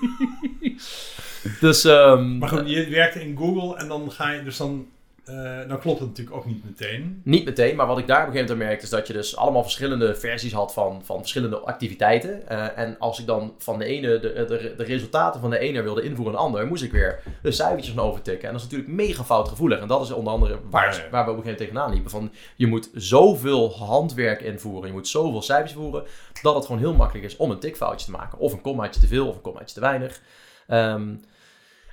dus, 1.61 1.85
um, 1.85 2.39
maar 2.39 2.49
goed, 2.49 2.71
je 2.71 2.89
werkte 2.89 3.21
in 3.21 3.37
Google 3.37 3.77
en 3.77 3.89
dan 3.89 4.13
ga 4.13 4.31
je 4.31 4.43
dus 4.43 4.57
dan 4.57 4.87
eh, 5.27 5.69
dan 5.69 5.79
klopt 5.79 5.99
het 5.99 6.09
natuurlijk 6.09 6.37
ook 6.37 6.47
niet 6.47 6.65
meteen. 6.65 7.21
Niet 7.25 7.45
meteen, 7.45 7.77
maar 7.77 7.87
wat 7.87 7.99
ik 7.99 8.07
daar 8.07 8.21
op 8.21 8.27
een 8.27 8.33
gegeven 8.33 8.53
moment 8.53 8.69
merkte 8.69 8.85
is 8.85 8.91
dat 8.91 9.07
je 9.07 9.13
dus 9.13 9.37
allemaal 9.37 9.63
verschillende 9.63 10.15
versies 10.15 10.53
had 10.53 10.73
van, 10.73 11.05
van 11.05 11.19
verschillende 11.19 11.59
activiteiten. 11.59 12.49
Eh, 12.49 12.79
en 12.79 12.99
als 12.99 13.21
ik 13.21 13.27
dan 13.27 13.55
van 13.59 13.79
de 13.79 13.85
ene 13.85 14.19
de, 14.19 14.45
de, 14.49 14.75
de 14.77 14.85
resultaten 14.85 15.41
van 15.41 15.51
de 15.51 15.59
ene 15.59 15.83
wilde 15.83 16.03
invoeren 16.03 16.35
aan 16.35 16.41
de 16.41 16.47
ander, 16.47 16.67
moest 16.67 16.83
ik 16.83 16.93
weer 16.93 17.23
de 17.43 17.53
cijfertjes 17.53 17.95
van 17.95 18.05
overtikken. 18.05 18.49
En 18.49 18.55
dat 18.55 18.63
is 18.63 18.71
natuurlijk 18.71 18.99
mega 18.99 19.25
foutgevoelig. 19.25 19.81
En 19.81 19.89
dat 19.89 20.03
is 20.03 20.11
onder 20.11 20.33
andere 20.33 20.59
waar, 20.71 20.95
Ja, 20.95 21.03
ja. 21.03 21.11
waar 21.11 21.25
we 21.25 21.31
op 21.31 21.37
een 21.37 21.43
gegeven 21.43 21.45
moment 21.45 21.59
tegenaan 21.59 21.91
liepen. 21.91 22.11
Van, 22.11 22.33
je 22.57 22.67
moet 22.67 22.91
zoveel 22.95 23.73
handwerk 23.73 24.41
invoeren, 24.41 24.87
je 24.87 24.95
moet 24.95 25.09
zoveel 25.09 25.43
cijfers 25.43 25.73
voeren, 25.73 26.05
dat 26.43 26.55
het 26.55 26.65
gewoon 26.67 26.81
heel 26.81 26.95
makkelijk 26.95 27.27
is 27.27 27.37
om 27.37 27.51
een 27.51 27.59
tikfoutje 27.59 28.07
te 28.07 28.13
maken. 28.13 28.39
Of 28.39 28.53
een 28.53 28.61
kommaatje 28.61 29.01
te 29.01 29.07
veel 29.07 29.29
of 29.29 29.35
een 29.35 29.41
kommaatje 29.41 29.75
te 29.75 29.81
weinig. 29.81 30.21
Ehm, 30.67 31.15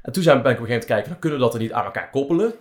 en 0.02 0.12
toen 0.12 0.24
zijn, 0.24 0.42
ben 0.42 0.52
ik 0.52 0.58
op 0.58 0.64
een 0.64 0.70
gegeven 0.70 0.70
moment 0.70 0.86
kijken, 0.86 1.10
dan 1.10 1.20
kunnen 1.20 1.40
we 1.40 1.46
dat 1.46 1.54
er 1.54 1.60
niet 1.60 1.72
aan 1.72 1.86
elkaar 1.86 2.10
koppelen. 2.10 2.54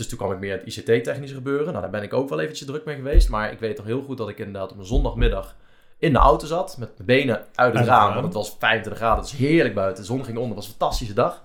Dus 0.00 0.08
toen 0.08 0.18
kwam 0.18 0.32
ik 0.32 0.38
meer 0.38 0.52
het 0.52 0.76
ICT-technische 0.76 1.34
gebeuren. 1.34 1.66
Nou, 1.66 1.80
daar 1.80 1.90
ben 1.90 2.02
ik 2.02 2.12
ook 2.12 2.28
wel 2.28 2.40
eventjes 2.40 2.66
druk 2.66 2.84
mee 2.84 2.96
geweest. 2.96 3.28
Maar 3.28 3.52
ik 3.52 3.58
weet 3.58 3.76
nog 3.76 3.86
heel 3.86 4.02
goed 4.02 4.18
dat 4.18 4.28
ik 4.28 4.38
inderdaad 4.38 4.72
op 4.72 4.78
een 4.78 4.84
zondagmiddag 4.84 5.56
in 5.98 6.12
de 6.12 6.18
auto 6.18 6.46
zat. 6.46 6.76
Met 6.78 6.90
mijn 6.94 7.06
benen 7.06 7.44
uit 7.54 7.74
het 7.74 7.86
raam. 7.86 8.12
Want 8.12 8.24
het 8.24 8.34
was 8.34 8.56
25 8.58 8.96
graden. 9.02 9.22
Het 9.22 9.30
was 9.30 9.40
heerlijk 9.40 9.74
buiten. 9.74 10.02
De 10.02 10.08
zon 10.08 10.24
ging 10.24 10.36
onder. 10.36 10.56
Het 10.56 10.56
was 10.56 10.66
een 10.66 10.78
fantastische 10.78 11.14
dag. 11.14 11.42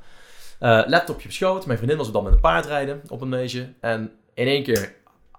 Eh, 0.59 0.81
laptopje 0.85 1.27
op 1.27 1.33
schoot. 1.33 1.65
Mijn 1.65 1.77
vriendin 1.77 1.97
was 1.97 2.11
dan 2.11 2.23
met 2.23 2.33
een 2.33 2.39
paard 2.39 2.65
rijden 2.65 3.01
op 3.07 3.21
een 3.21 3.29
meisje. 3.29 3.67
En 3.79 4.11
in 4.33 4.47
één 4.47 4.63
keer 4.63 4.93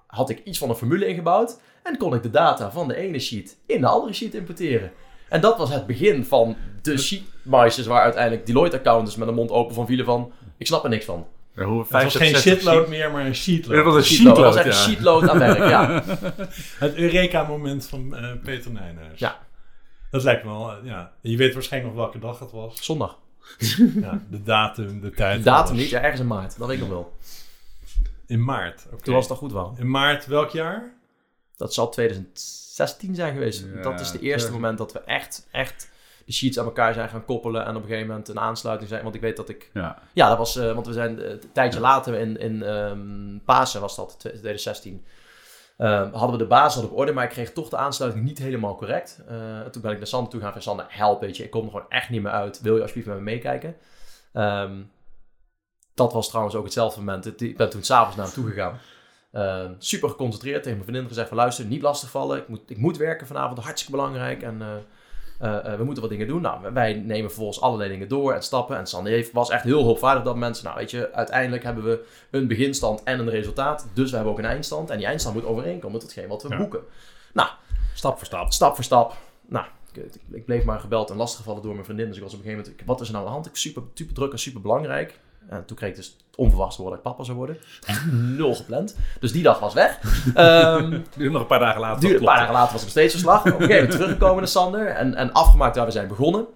had 0.07 0.31
ik 0.31 0.45
iets 0.45 0.59
van 0.59 0.69
een 0.69 0.77
formule 0.77 1.07
ingebouwd. 1.07 1.61
En 1.83 1.97
kon 1.97 2.15
ik 2.15 2.23
de 2.23 2.31
data 2.31 2.71
van 2.71 2.89
de 2.89 2.97
ene 2.97 3.19
sheet 3.19 3.57
in 3.67 3.81
de 3.81 3.87
andere 3.87 4.13
sheet 4.13 4.35
importeren. 4.35 4.93
En 5.29 5.41
dat 5.41 5.59
was 5.59 5.71
het 5.71 5.87
begin 5.87 6.25
van 6.25 6.57
de 6.83 6.99
sheetmeisjes 6.99 7.87
waar 7.87 8.03
uiteindelijk 8.03 8.47
Deloitte-accountants 8.47 9.17
met 9.17 9.29
een 9.29 9.35
mond 9.35 9.51
open 9.51 9.75
van 9.75 9.87
vielen 9.87 10.05
van... 10.05 10.33
Ik 10.57 10.67
snap 10.67 10.85
er 10.85 10.91
niks 10.91 11.05
van. 11.05 11.27
Er 11.57 11.65
hoeven 11.65 11.95
Het 11.95 12.05
was 12.05 12.17
65 12.17 12.43
geen 12.43 12.53
shitload 12.53 12.89
meer, 12.89 13.11
maar 13.11 13.27
een 13.27 13.35
sheetload. 13.35 13.77
Het 13.77 13.85
was 13.85 13.95
een 13.97 14.03
Sheetload. 14.03 14.37
sheetload, 14.37 14.55
Dat 14.55 14.55
was 14.55 14.65
echt 14.65 14.75
ja. 14.75 14.85
een 14.85 14.91
sheetload 14.91 15.29
aan 15.29 15.39
werk, 15.39 15.69
ja. 15.69 16.03
Het 16.87 16.95
Eureka-moment 16.95 17.87
van 17.87 18.17
eh, 18.17 18.33
Peter 18.43 18.71
Nijnhuis. 18.71 19.19
Ja. 19.19 19.47
Dat 20.11 20.23
lijkt 20.23 20.45
me 20.45 20.51
wel, 20.51 20.73
eh, 20.73 20.77
ja. 20.85 21.13
Je 21.21 21.37
weet 21.37 21.55
waarschijnlijk 21.55 21.95
nog 21.95 22.03
welke 22.03 22.19
dag 22.19 22.39
het 22.39 22.51
was. 22.51 22.85
Zondag. 22.85 23.19
Ja, 24.01 24.23
de 24.31 24.43
datum, 24.43 25.01
de 25.01 25.11
tijd. 25.11 25.37
De 25.39 25.45
datum 25.45 25.71
alles. 25.71 25.81
niet, 25.83 25.91
ja, 25.91 26.01
ergens 26.01 26.21
in 26.21 26.27
maart. 26.27 26.59
Dat 26.59 26.69
weet 26.69 26.77
ik 26.77 26.83
nog 26.83 26.93
wel. 26.93 27.17
In 28.27 28.45
maart, 28.45 28.87
oké. 28.93 29.03
Toen 29.03 29.15
was 29.15 29.23
het 29.23 29.33
al 29.33 29.39
goed 29.39 29.53
wel. 29.53 29.75
In 29.79 29.91
maart 29.91 30.27
welk 30.27 30.51
jaar? 30.51 30.95
Dat 31.57 31.75
zal 31.75 31.89
2016 31.91 33.15
zijn 33.15 33.33
geweest. 33.33 33.67
Ja, 33.75 33.83
dat 33.83 34.01
is 34.01 34.11
de 34.11 34.21
eerste 34.21 34.49
ja. 34.49 34.55
moment 34.55 34.79
dat 34.79 34.93
we 34.93 35.01
echt, 35.01 35.47
echt 35.51 35.91
de 36.27 36.33
sheets 36.33 36.59
aan 36.59 36.65
elkaar 36.65 36.95
zijn 36.95 37.09
gaan 37.09 37.25
koppelen. 37.25 37.65
En 37.65 37.77
op 37.77 37.83
een 37.83 37.89
gegeven 37.89 38.09
moment 38.09 38.29
een 38.29 38.39
aansluiting 38.41 38.89
zijn. 38.89 39.03
Want 39.03 39.15
ik 39.15 39.21
weet 39.21 39.37
dat 39.37 39.49
ik... 39.49 39.71
Ja. 39.73 39.99
Ja, 40.13 40.29
dat 40.29 40.39
was... 40.39 40.57
eh, 40.57 40.73
want 40.73 40.87
we 40.87 40.93
zijn 40.93 41.21
eh, 41.23 41.31
een 41.31 41.41
tijdje 41.53 41.81
later 41.81 42.15
in, 42.15 42.39
in 42.39 42.63
ehm, 42.63 43.39
Pasen 43.45 43.81
was 43.81 43.97
dat, 43.97 44.17
2016. 44.19 45.05
ehm, 45.77 46.13
hadden 46.13 46.31
we 46.31 46.37
de 46.43 46.47
basis 46.47 46.83
al 46.83 46.89
op 46.89 46.97
orde, 46.97 47.13
maar 47.13 47.25
ik 47.25 47.31
kreeg 47.31 47.53
toch 47.53 47.69
de 47.69 47.77
aansluiting 47.77 48.25
niet 48.25 48.39
helemaal 48.39 48.77
correct. 48.77 49.23
Eh, 49.29 49.61
toen 49.61 49.83
ben 49.83 49.91
ik 49.93 49.99
naar 49.99 50.07
Sander 50.07 50.31
toe 50.31 50.41
gaan 50.41 50.53
van 50.53 50.63
Sander, 50.63 50.87
help, 50.89 51.21
weet 51.21 51.37
je, 51.37 51.45
ik 51.45 51.51
kom 51.51 51.65
er 51.65 51.71
gewoon 51.71 51.89
echt 51.91 52.11
niet 52.11 52.23
meer 52.23 52.33
uit. 52.33 52.61
Wil 52.61 52.75
je 52.75 52.81
alsjeblieft 52.81 53.09
met 53.09 53.17
me 53.19 53.23
meekijken? 53.23 53.77
Ehm, 54.33 54.83
dat 55.95 56.13
was 56.13 56.29
trouwens 56.29 56.55
ook 56.57 56.65
hetzelfde 56.65 56.99
moment. 57.01 57.41
Ik 57.41 57.57
ben 57.57 57.71
toen 57.71 57.83
s'avonds 57.83 58.17
naar 58.17 58.25
hem 58.27 58.35
toe 58.35 58.47
gegaan. 58.47 58.79
Super 59.79 60.09
geconcentreerd 60.09 60.63
tegen 60.63 60.79
mijn 60.79 60.89
vriendin 60.89 61.09
gezegd 61.09 61.29
van 61.29 61.37
luister, 61.37 61.65
niet 61.65 61.83
lastigvallen. 61.83 62.39
Ik 62.39 62.49
moet, 62.49 62.61
ik 62.67 62.77
moet 62.77 62.97
werken 62.97 63.27
vanavond, 63.27 63.59
hartstikke 63.59 63.97
belangrijk. 63.97 64.43
En 64.43 64.63
we 65.39 65.83
moeten 65.85 66.03
wat 66.03 66.11
dingen 66.11 66.27
doen. 66.27 66.41
Nou, 66.43 66.73
wij 66.73 66.95
nemen 66.95 67.31
vervolgens 67.31 67.61
allerlei 67.61 67.91
dingen 67.91 68.09
door 68.09 68.33
en 68.33 68.43
stappen. 68.43 68.77
En 68.77 68.87
Sander 68.87 69.13
heeft, 69.13 69.33
was 69.33 69.51
echt 69.51 69.65
heel 69.65 69.83
hulpvaardig 69.85 70.25
dat 70.25 70.37
mensen. 70.37 70.65
Nou, 70.65 70.77
weet 70.77 70.91
je, 70.91 71.13
uiteindelijk 71.13 71.63
hebben 71.63 71.85
we 71.85 72.05
een 72.31 72.47
beginstand 72.47 73.03
en 73.03 73.19
een 73.19 73.31
resultaat. 73.31 73.87
Dus 73.93 74.09
we 74.11 74.15
hebben 74.17 74.33
ook 74.35 74.39
een 74.39 74.45
eindstand. 74.45 74.91
En 74.91 74.97
die 74.99 75.07
eindstand 75.07 75.35
moet 75.35 75.45
overeenkomen 75.45 75.93
met 75.93 76.03
hetgeen 76.03 76.29
wat 76.29 76.43
we 76.43 76.49
Ja. 76.49 76.57
boeken. 76.57 76.81
Nou, 77.33 77.49
Stap 77.95 78.17
voor 78.17 78.27
stap. 78.27 78.53
stap 78.53 78.75
voor 78.75 78.85
stap. 78.85 79.17
Nou, 79.49 79.67
ik, 79.93 80.05
ik- 80.05 80.21
ik 80.31 80.45
bleef 80.45 80.65
maar 80.65 80.81
gebeld 80.81 81.11
en 81.11 81.17
lastiggevallen 81.17 81.63
door 81.63 81.73
mijn 81.73 81.85
vriendin. 81.85 82.07
Dus 82.07 82.17
ik 82.17 82.23
was 82.23 82.33
op 82.33 82.39
een 82.39 82.45
gegeven 82.45 82.65
moment, 82.71 82.87
wat 82.87 83.01
is 83.01 83.07
er 83.07 83.13
nou 83.13 83.25
aan 83.27 83.31
de 83.31 83.37
hand? 83.37 83.47
Ik 83.51 83.57
super, 83.57 83.83
super 83.95 84.15
druk 84.15 84.33
en 84.33 84.39
super 84.39 84.61
belangrijk. 84.61 85.19
En 85.49 85.65
toen 85.65 85.77
kreeg 85.77 85.91
ik 85.91 85.97
dus 85.97 86.17
onverwachts 86.37 86.77
worden 86.77 86.97
dat 86.97 87.07
ik 87.07 87.13
papa 87.13 87.25
zou 87.25 87.37
worden. 87.37 87.57
Nul 88.37 88.55
gepland. 88.55 88.97
Dus 89.21 89.33
die 89.33 89.43
dag 89.43 89.59
was 89.59 89.75
weg. 89.75 90.01
Ehm 90.35 90.91
Duurde 90.91 91.31
nog 91.31 91.41
een 91.41 91.47
paar 91.47 91.59
dagen 91.59 91.81
later. 91.81 92.01
duurde, 92.01 92.19
een 92.19 92.25
paar 92.25 92.39
dagen 92.39 92.53
later 92.53 92.73
was 92.73 92.81
er 92.81 92.87
nog 92.87 92.97
steeds 92.97 93.13
verslag. 93.13 93.41
Op 93.41 93.47
een 93.47 93.53
gegeven 93.53 93.77
moment 93.77 93.91
teruggekomen 93.91 94.37
naar 94.37 94.49
Sander 94.49 94.87
en, 94.87 95.15
en 95.15 95.33
afgemaakt 95.33 95.77
waar 95.77 95.85
we 95.87 95.91
zijn 95.91 96.09
begonnen. 96.09 96.47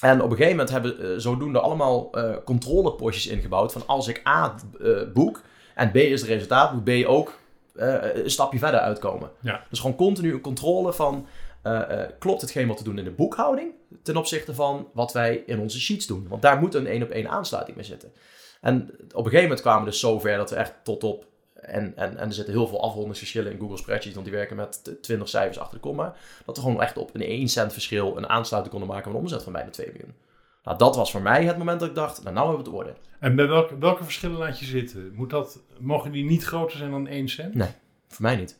En 0.00 0.22
op 0.22 0.30
een 0.30 0.36
gegeven 0.36 0.56
moment 0.56 0.70
hebben 0.70 0.96
we 0.96 1.12
eh, 1.12 1.20
zodoende 1.20 1.60
allemaal 1.60 2.10
eh 2.12 2.36
controlepostjes 2.44 3.26
ingebouwd. 3.26 3.72
Van 3.72 3.82
als 3.86 4.08
ik 4.08 4.22
A 4.26 4.54
eh, 4.80 4.90
boek 5.14 5.42
en 5.74 5.90
B 5.90 5.96
is 5.96 6.20
het 6.20 6.30
resultaat, 6.30 6.72
moet 6.72 6.84
B 6.84 7.06
ook 7.06 7.38
een 7.74 8.30
stapje 8.30 8.58
verder 8.58 8.80
uitkomen. 8.80 9.30
Ja. 9.40 9.62
Dus 9.70 9.80
gewoon 9.80 9.96
continu 9.96 10.32
een 10.32 10.40
controle 10.40 10.92
van 10.92 11.26
eh, 11.70 12.10
klopt 12.18 12.40
hetgeen 12.40 12.68
wat 12.68 12.78
we 12.78 12.84
doen 12.84 12.98
in 12.98 13.04
de 13.04 13.10
boekhouding 13.10 13.72
ten 14.02 14.16
opzichte 14.16 14.54
van 14.54 14.88
wat 14.92 15.12
wij 15.12 15.42
in 15.46 15.58
onze 15.60 15.80
sheets 15.80 16.06
doen. 16.06 16.26
Want 16.28 16.42
daar 16.42 16.58
moet 16.58 16.74
een 16.74 16.86
één 16.86 17.02
op 17.02 17.10
één 17.10 17.28
aansluiting 17.28 17.76
mee 17.76 17.86
zitten. 17.86 18.12
En 18.60 18.90
op 18.90 18.98
een 19.16 19.24
gegeven 19.24 19.42
moment 19.42 19.60
kwamen 19.60 19.84
we 19.84 19.90
dus 19.90 20.00
zover 20.00 20.36
dat 20.36 20.50
we 20.50 20.56
echt 20.56 20.74
tot 20.82 21.04
op 21.04 21.26
en, 21.54 21.92
en, 21.96 22.16
en 22.16 22.26
er 22.28 22.32
zitten 22.34 22.54
heel 22.54 22.66
veel 22.68 22.82
afrondingsverschillen 22.82 23.52
in 23.52 23.58
Google 23.58 23.76
Spreadsheets, 23.76 24.14
want 24.14 24.26
die 24.26 24.36
werken 24.36 24.56
met 24.56 24.84
t- 24.84 25.02
20 25.02 25.28
cijfers 25.28 25.58
achter 25.58 25.74
de 25.74 25.82
komma. 25.82 26.14
Dat 26.44 26.56
we 26.56 26.62
gewoon 26.62 26.82
echt 26.82 26.96
op 26.96 27.14
een 27.14 27.22
1 27.22 27.48
cent 27.48 27.72
verschil 27.72 28.16
een 28.16 28.28
aansluiting 28.28 28.74
konden 28.74 28.94
maken 28.94 29.10
met 29.10 29.18
een 29.18 29.24
omzet 29.24 29.42
van 29.42 29.52
bijna 29.52 29.70
2 29.70 29.86
miljoen. 29.92 30.14
Nou, 30.62 30.78
dat 30.78 30.96
was 30.96 31.10
voor 31.10 31.22
mij 31.22 31.44
het 31.44 31.58
moment 31.58 31.80
dat 31.80 31.88
ik 31.88 31.94
dacht, 31.94 32.22
nou, 32.22 32.34
nou 32.34 32.46
hebben 32.48 32.64
we 32.64 32.70
het 32.70 32.80
orde. 32.80 32.98
En 33.20 33.36
bij 33.36 33.46
welke, 33.46 33.78
welke 33.78 34.04
verschillen 34.04 34.36
laat 34.38 34.58
je 34.58 34.64
zitten? 34.64 35.12
Moet 35.14 35.30
dat, 35.30 35.60
mogen 35.78 36.12
die 36.12 36.24
niet 36.24 36.44
groter 36.44 36.78
zijn 36.78 36.90
dan 36.90 37.06
1 37.06 37.28
cent? 37.28 37.54
Nee. 37.54 37.68
Voor 38.08 38.22
mij 38.22 38.36
niet. 38.36 38.58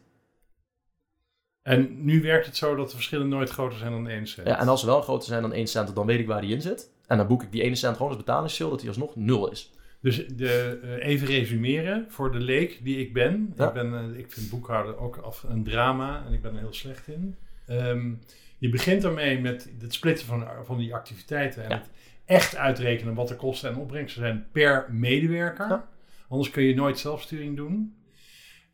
En 1.66 2.05
nu 2.05 2.22
werkt 2.22 2.46
het 2.46 2.57
zo 2.57 2.74
dat 2.74 2.88
de 2.90 2.94
verschillen 2.94 3.29
nooit 3.29 3.50
groter 3.50 3.79
zijn 3.79 3.90
dan 3.92 4.09
1 4.09 4.26
cent. 4.26 4.46
Ja, 4.46 4.59
en 4.61 4.68
als 4.68 4.81
ze 4.81 4.87
wel 4.87 5.02
groter 5.02 5.29
zijn 5.29 5.42
dan 5.42 5.52
1 5.52 5.66
cent, 5.66 5.94
dan 5.94 6.07
weet 6.07 6.18
ik 6.18 6.26
waar 6.26 6.40
die 6.40 6.55
in 6.55 6.61
zit. 6.61 6.90
En 7.07 7.16
dan 7.16 7.26
boek 7.26 7.42
ik 7.42 7.52
die 7.52 7.62
1 7.62 7.76
cent 7.76 7.92
gewoon 7.96 8.09
als 8.09 8.20
betalingsverschil, 8.20 8.70
dat 8.70 8.81
die 8.81 8.88
alsnog 8.88 9.16
0 9.16 9.50
is. 9.50 9.72
Dus 10.00 10.26
de, 10.26 10.79
eh, 10.83 11.07
even 11.09 11.26
resumeren 11.26 12.05
voor 12.09 12.33
de 12.33 12.38
leek 12.38 12.81
die 12.85 12.98
ik 12.98 13.12
ben. 13.12 13.52
Ja. 13.57 13.66
Ik, 13.66 13.72
ben 13.72 13.94
eh, 13.94 14.18
ik 14.18 14.33
vind 14.33 14.50
boekhouden 14.50 14.98
ook 14.98 15.16
af 15.16 15.44
een 15.48 15.64
drama 15.64 16.24
en 16.26 16.33
ik 16.33 16.42
ben 16.42 16.52
er 16.52 16.59
heel 16.59 16.72
slecht 16.72 17.09
in. 17.09 17.37
Ehm, 17.66 18.12
je 18.59 18.68
begint 18.68 19.05
ermee 19.05 19.40
met 19.40 19.70
het 19.81 19.94
splitsen 19.94 20.26
van, 20.29 20.46
van 20.64 20.79
die 20.79 20.94
activiteiten 20.94 21.62
en 21.64 21.68
Ja. 21.70 21.76
het 21.76 21.90
echt 22.24 22.57
uitrekenen 22.57 23.14
wat 23.14 23.29
de 23.29 23.37
kosten 23.37 23.70
en 23.70 23.76
opbrengsten 23.76 24.22
zijn 24.22 24.46
per 24.52 24.87
medewerker. 24.90 25.68
Ja. 25.68 25.88
Anders 26.29 26.50
kun 26.50 26.62
je 26.62 26.74
nooit 26.74 26.98
zelfsturing 26.98 27.57
doen. 27.57 27.95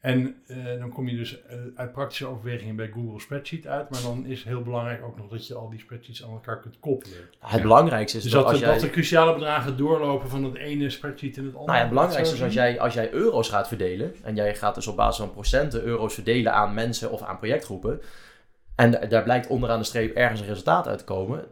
En 0.03 0.35
eh, 0.47 0.57
dan 0.79 0.93
kom 0.93 1.09
je 1.09 1.17
dus 1.17 1.43
eh, 1.47 1.57
uit 1.75 1.93
praktische 1.93 2.27
overwegingen 2.27 2.77
bij 2.77 2.91
Google 2.95 3.21
Spreadsheet 3.21 3.67
uit. 3.67 3.91
Maar 3.91 4.03
dan 4.03 4.27
is 4.27 4.45
heel 4.45 4.63
belangrijk 4.63 5.05
ook 5.05 5.17
nog 5.17 5.29
dat 5.29 5.47
je 5.47 5.55
al 5.55 5.71
die 5.71 5.79
spreadsheets 5.81 6.25
aan 6.25 6.31
elkaar 6.31 6.61
kunt 6.61 6.81
koppelen. 6.81 7.17
Het 7.41 7.51
Ja. 7.57 7.63
belangrijkste 7.63 8.17
is 8.17 8.23
Dus 8.23 8.33
dat, 8.33 8.43
dat, 8.43 8.51
als 8.51 8.61
de- 8.61 8.67
jij... 8.67 8.75
dat 8.75 8.85
de 8.85 8.91
cruciale 8.91 9.33
bedragen 9.33 9.77
doorlopen 9.77 10.29
van 10.29 10.45
het 10.45 10.55
ene 10.55 10.91
spreadsheet 10.91 11.37
in 11.37 11.45
het 11.45 11.55
andere. 11.55 11.67
Nou 11.67 11.77
ja, 11.79 11.85
het 11.85 11.93
belangrijkste 11.95 12.35
is 12.35 12.43
als 12.43 12.55
jij, 12.55 12.81
als 12.81 12.95
jij 12.95 13.13
euro's 13.13 13.49
gaat 13.49 13.69
verdelen. 13.69 14.15
En 14.23 14.35
jij 14.35 14.55
gaat 14.55 14.75
dus 14.75 14.87
op 14.87 14.97
basis 14.97 15.17
van 15.25 15.33
procenten 15.33 15.83
euro's 15.83 16.15
verdelen 16.15 16.53
aan 16.53 16.75
mensen 16.75 17.11
of 17.11 17.23
aan 17.23 17.39
projectgroepen. 17.39 18.01
En 18.75 18.91
da- 18.91 19.07
daar 19.07 19.23
blijkt 19.23 19.47
onderaan 19.47 19.79
de 19.79 19.85
streep 19.85 20.15
ergens 20.17 20.41
een 20.41 20.47
resultaat 20.47 20.87
uit 20.89 20.99
te 20.99 21.05
komen. 21.05 21.45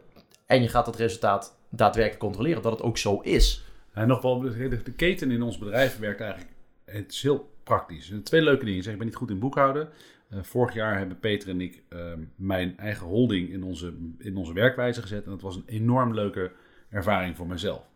En 0.45 0.61
je 0.61 0.67
gaat 0.67 0.85
dat 0.85 0.95
resultaat 0.95 1.57
daadwerkelijk 1.69 2.23
controleren 2.23 2.61
dat 2.61 2.71
het 2.71 2.81
ook 2.81 2.97
zo 2.97 3.19
is. 3.19 3.63
En 3.93 4.07
nog 4.07 4.21
wel, 4.21 4.39
de, 4.39 4.81
de 4.83 4.91
keten 4.91 5.31
in 5.31 5.41
ons 5.41 5.57
bedrijf 5.57 5.99
werkt 5.99 6.21
eigenlijk, 6.21 6.51
het 6.85 7.11
is 7.11 7.21
heel 7.21 7.49
praktisch. 7.63 8.13
Twee 8.23 8.41
leuke 8.41 8.65
dingen. 8.65 8.83
Zeg, 8.83 8.91
ik 8.93 8.97
ben 8.97 9.07
niet 9.07 9.15
goed 9.15 9.29
in 9.29 9.39
boekhouden. 9.39 9.89
Eh, 10.29 10.39
vorig 10.41 10.73
jaar 10.73 10.97
hebben 10.97 11.19
Peter 11.19 11.49
en 11.49 11.61
ik 11.61 11.83
ehm, 11.89 12.19
mijn 12.35 12.77
eigen 12.77 13.07
holding 13.07 13.49
in 13.49 13.63
onze, 13.63 13.93
in 14.17 14.37
onze 14.37 14.53
werkwijze 14.53 15.01
gezet. 15.01 15.23
En 15.23 15.31
dat 15.31 15.41
was 15.41 15.55
een 15.55 15.63
enorm 15.65 16.13
leuke 16.13 16.51
ervaring 16.89 17.35
voor 17.35 17.47
mezelf. 17.47 17.89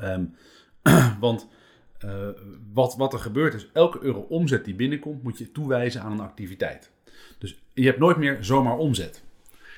Ehm, 0.00 0.24
want 1.20 1.48
eh, 1.98 2.28
wat, 2.72 2.96
wat 2.96 3.12
er 3.12 3.18
gebeurt 3.18 3.54
is, 3.54 3.70
elke 3.72 4.02
euro 4.02 4.20
omzet 4.20 4.64
die 4.64 4.74
binnenkomt, 4.74 5.22
moet 5.22 5.38
je 5.38 5.52
toewijzen 5.52 6.02
aan 6.02 6.12
een 6.12 6.20
activiteit. 6.20 6.90
Dus 7.38 7.62
je 7.72 7.84
hebt 7.84 7.98
nooit 7.98 8.16
meer 8.16 8.44
zomaar 8.44 8.76
omzet. 8.76 9.24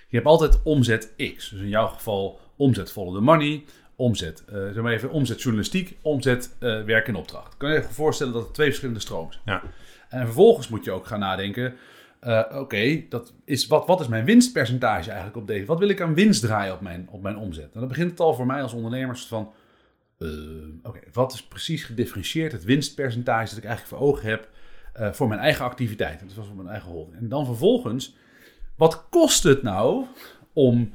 Je 0.09 0.17
hebt 0.17 0.27
altijd 0.27 0.63
omzet 0.63 1.15
X. 1.17 1.49
Dus 1.49 1.61
in 1.61 1.69
jouw 1.69 1.87
geval 1.87 2.41
omzet 2.57 2.93
follow 2.93 3.15
the 3.15 3.21
money, 3.21 3.65
omzet, 3.97 4.45
eh 4.45 4.55
zeg 4.55 4.83
maar 4.83 4.93
even, 4.93 5.11
omzet 5.11 5.43
journalistiek, 5.43 5.97
omzet 6.03 6.57
eh, 6.59 6.83
werk 6.83 7.09
in 7.09 7.15
opdracht. 7.15 7.57
Kan 7.57 7.71
je 7.71 7.75
je 7.75 7.83
voorstellen 7.83 8.33
dat 8.33 8.43
het 8.43 8.55
twee 8.55 8.67
verschillende 8.67 9.01
stromen 9.01 9.33
zijn. 9.33 9.45
Ja. 9.45 9.63
En 10.09 10.25
vervolgens 10.25 10.69
moet 10.69 10.85
je 10.85 10.91
ook 10.91 11.07
gaan 11.07 11.19
nadenken, 11.19 11.75
eh, 12.21 12.43
oké, 12.53 13.03
dat 13.09 13.33
is 13.45 13.67
wat, 13.67 13.87
wat 13.87 14.01
is 14.01 14.09
mijn 14.09 14.25
winstpercentage 14.25 15.09
eigenlijk 15.09 15.37
op 15.37 15.47
deze? 15.47 15.65
Wat 15.65 15.79
wil 15.79 15.89
ik 15.89 16.01
aan 16.01 16.15
winst 16.15 16.43
draaien 16.43 16.75
op 16.75 16.81
mijn, 16.81 17.09
op 17.11 17.23
mijn 17.23 17.37
omzet? 17.37 17.73
En 17.73 17.81
dan 17.81 17.89
begint 17.89 18.11
het 18.11 18.21
al 18.21 18.35
voor 18.35 18.47
mij 18.47 18.63
als 18.63 18.73
ondernemer 18.73 19.17
van, 19.17 19.53
oké, 20.83 21.01
wat 21.13 21.33
is 21.33 21.43
precies 21.43 21.85
gedifferentieerd 21.85 22.53
het 22.53 22.65
winstpercentage 22.65 23.49
dat 23.49 23.59
ik 23.59 23.65
eigenlijk 23.65 23.97
voor 23.97 24.09
ogen 24.09 24.29
heb 24.29 24.49
voor 25.15 25.29
mijn 25.29 25.41
eigen 25.41 25.65
activiteit? 25.65 26.21
Dat 26.21 26.35
was 26.35 26.47
voor 26.47 26.57
mijn 26.57 26.69
eigen 26.69 26.91
holding. 26.91 27.17
En 27.17 27.29
dan 27.29 27.47
vervolgens, 27.47 28.17
wat 28.77 29.07
kost 29.11 29.43
het 29.43 29.63
nou 29.63 30.05
om 30.53 30.93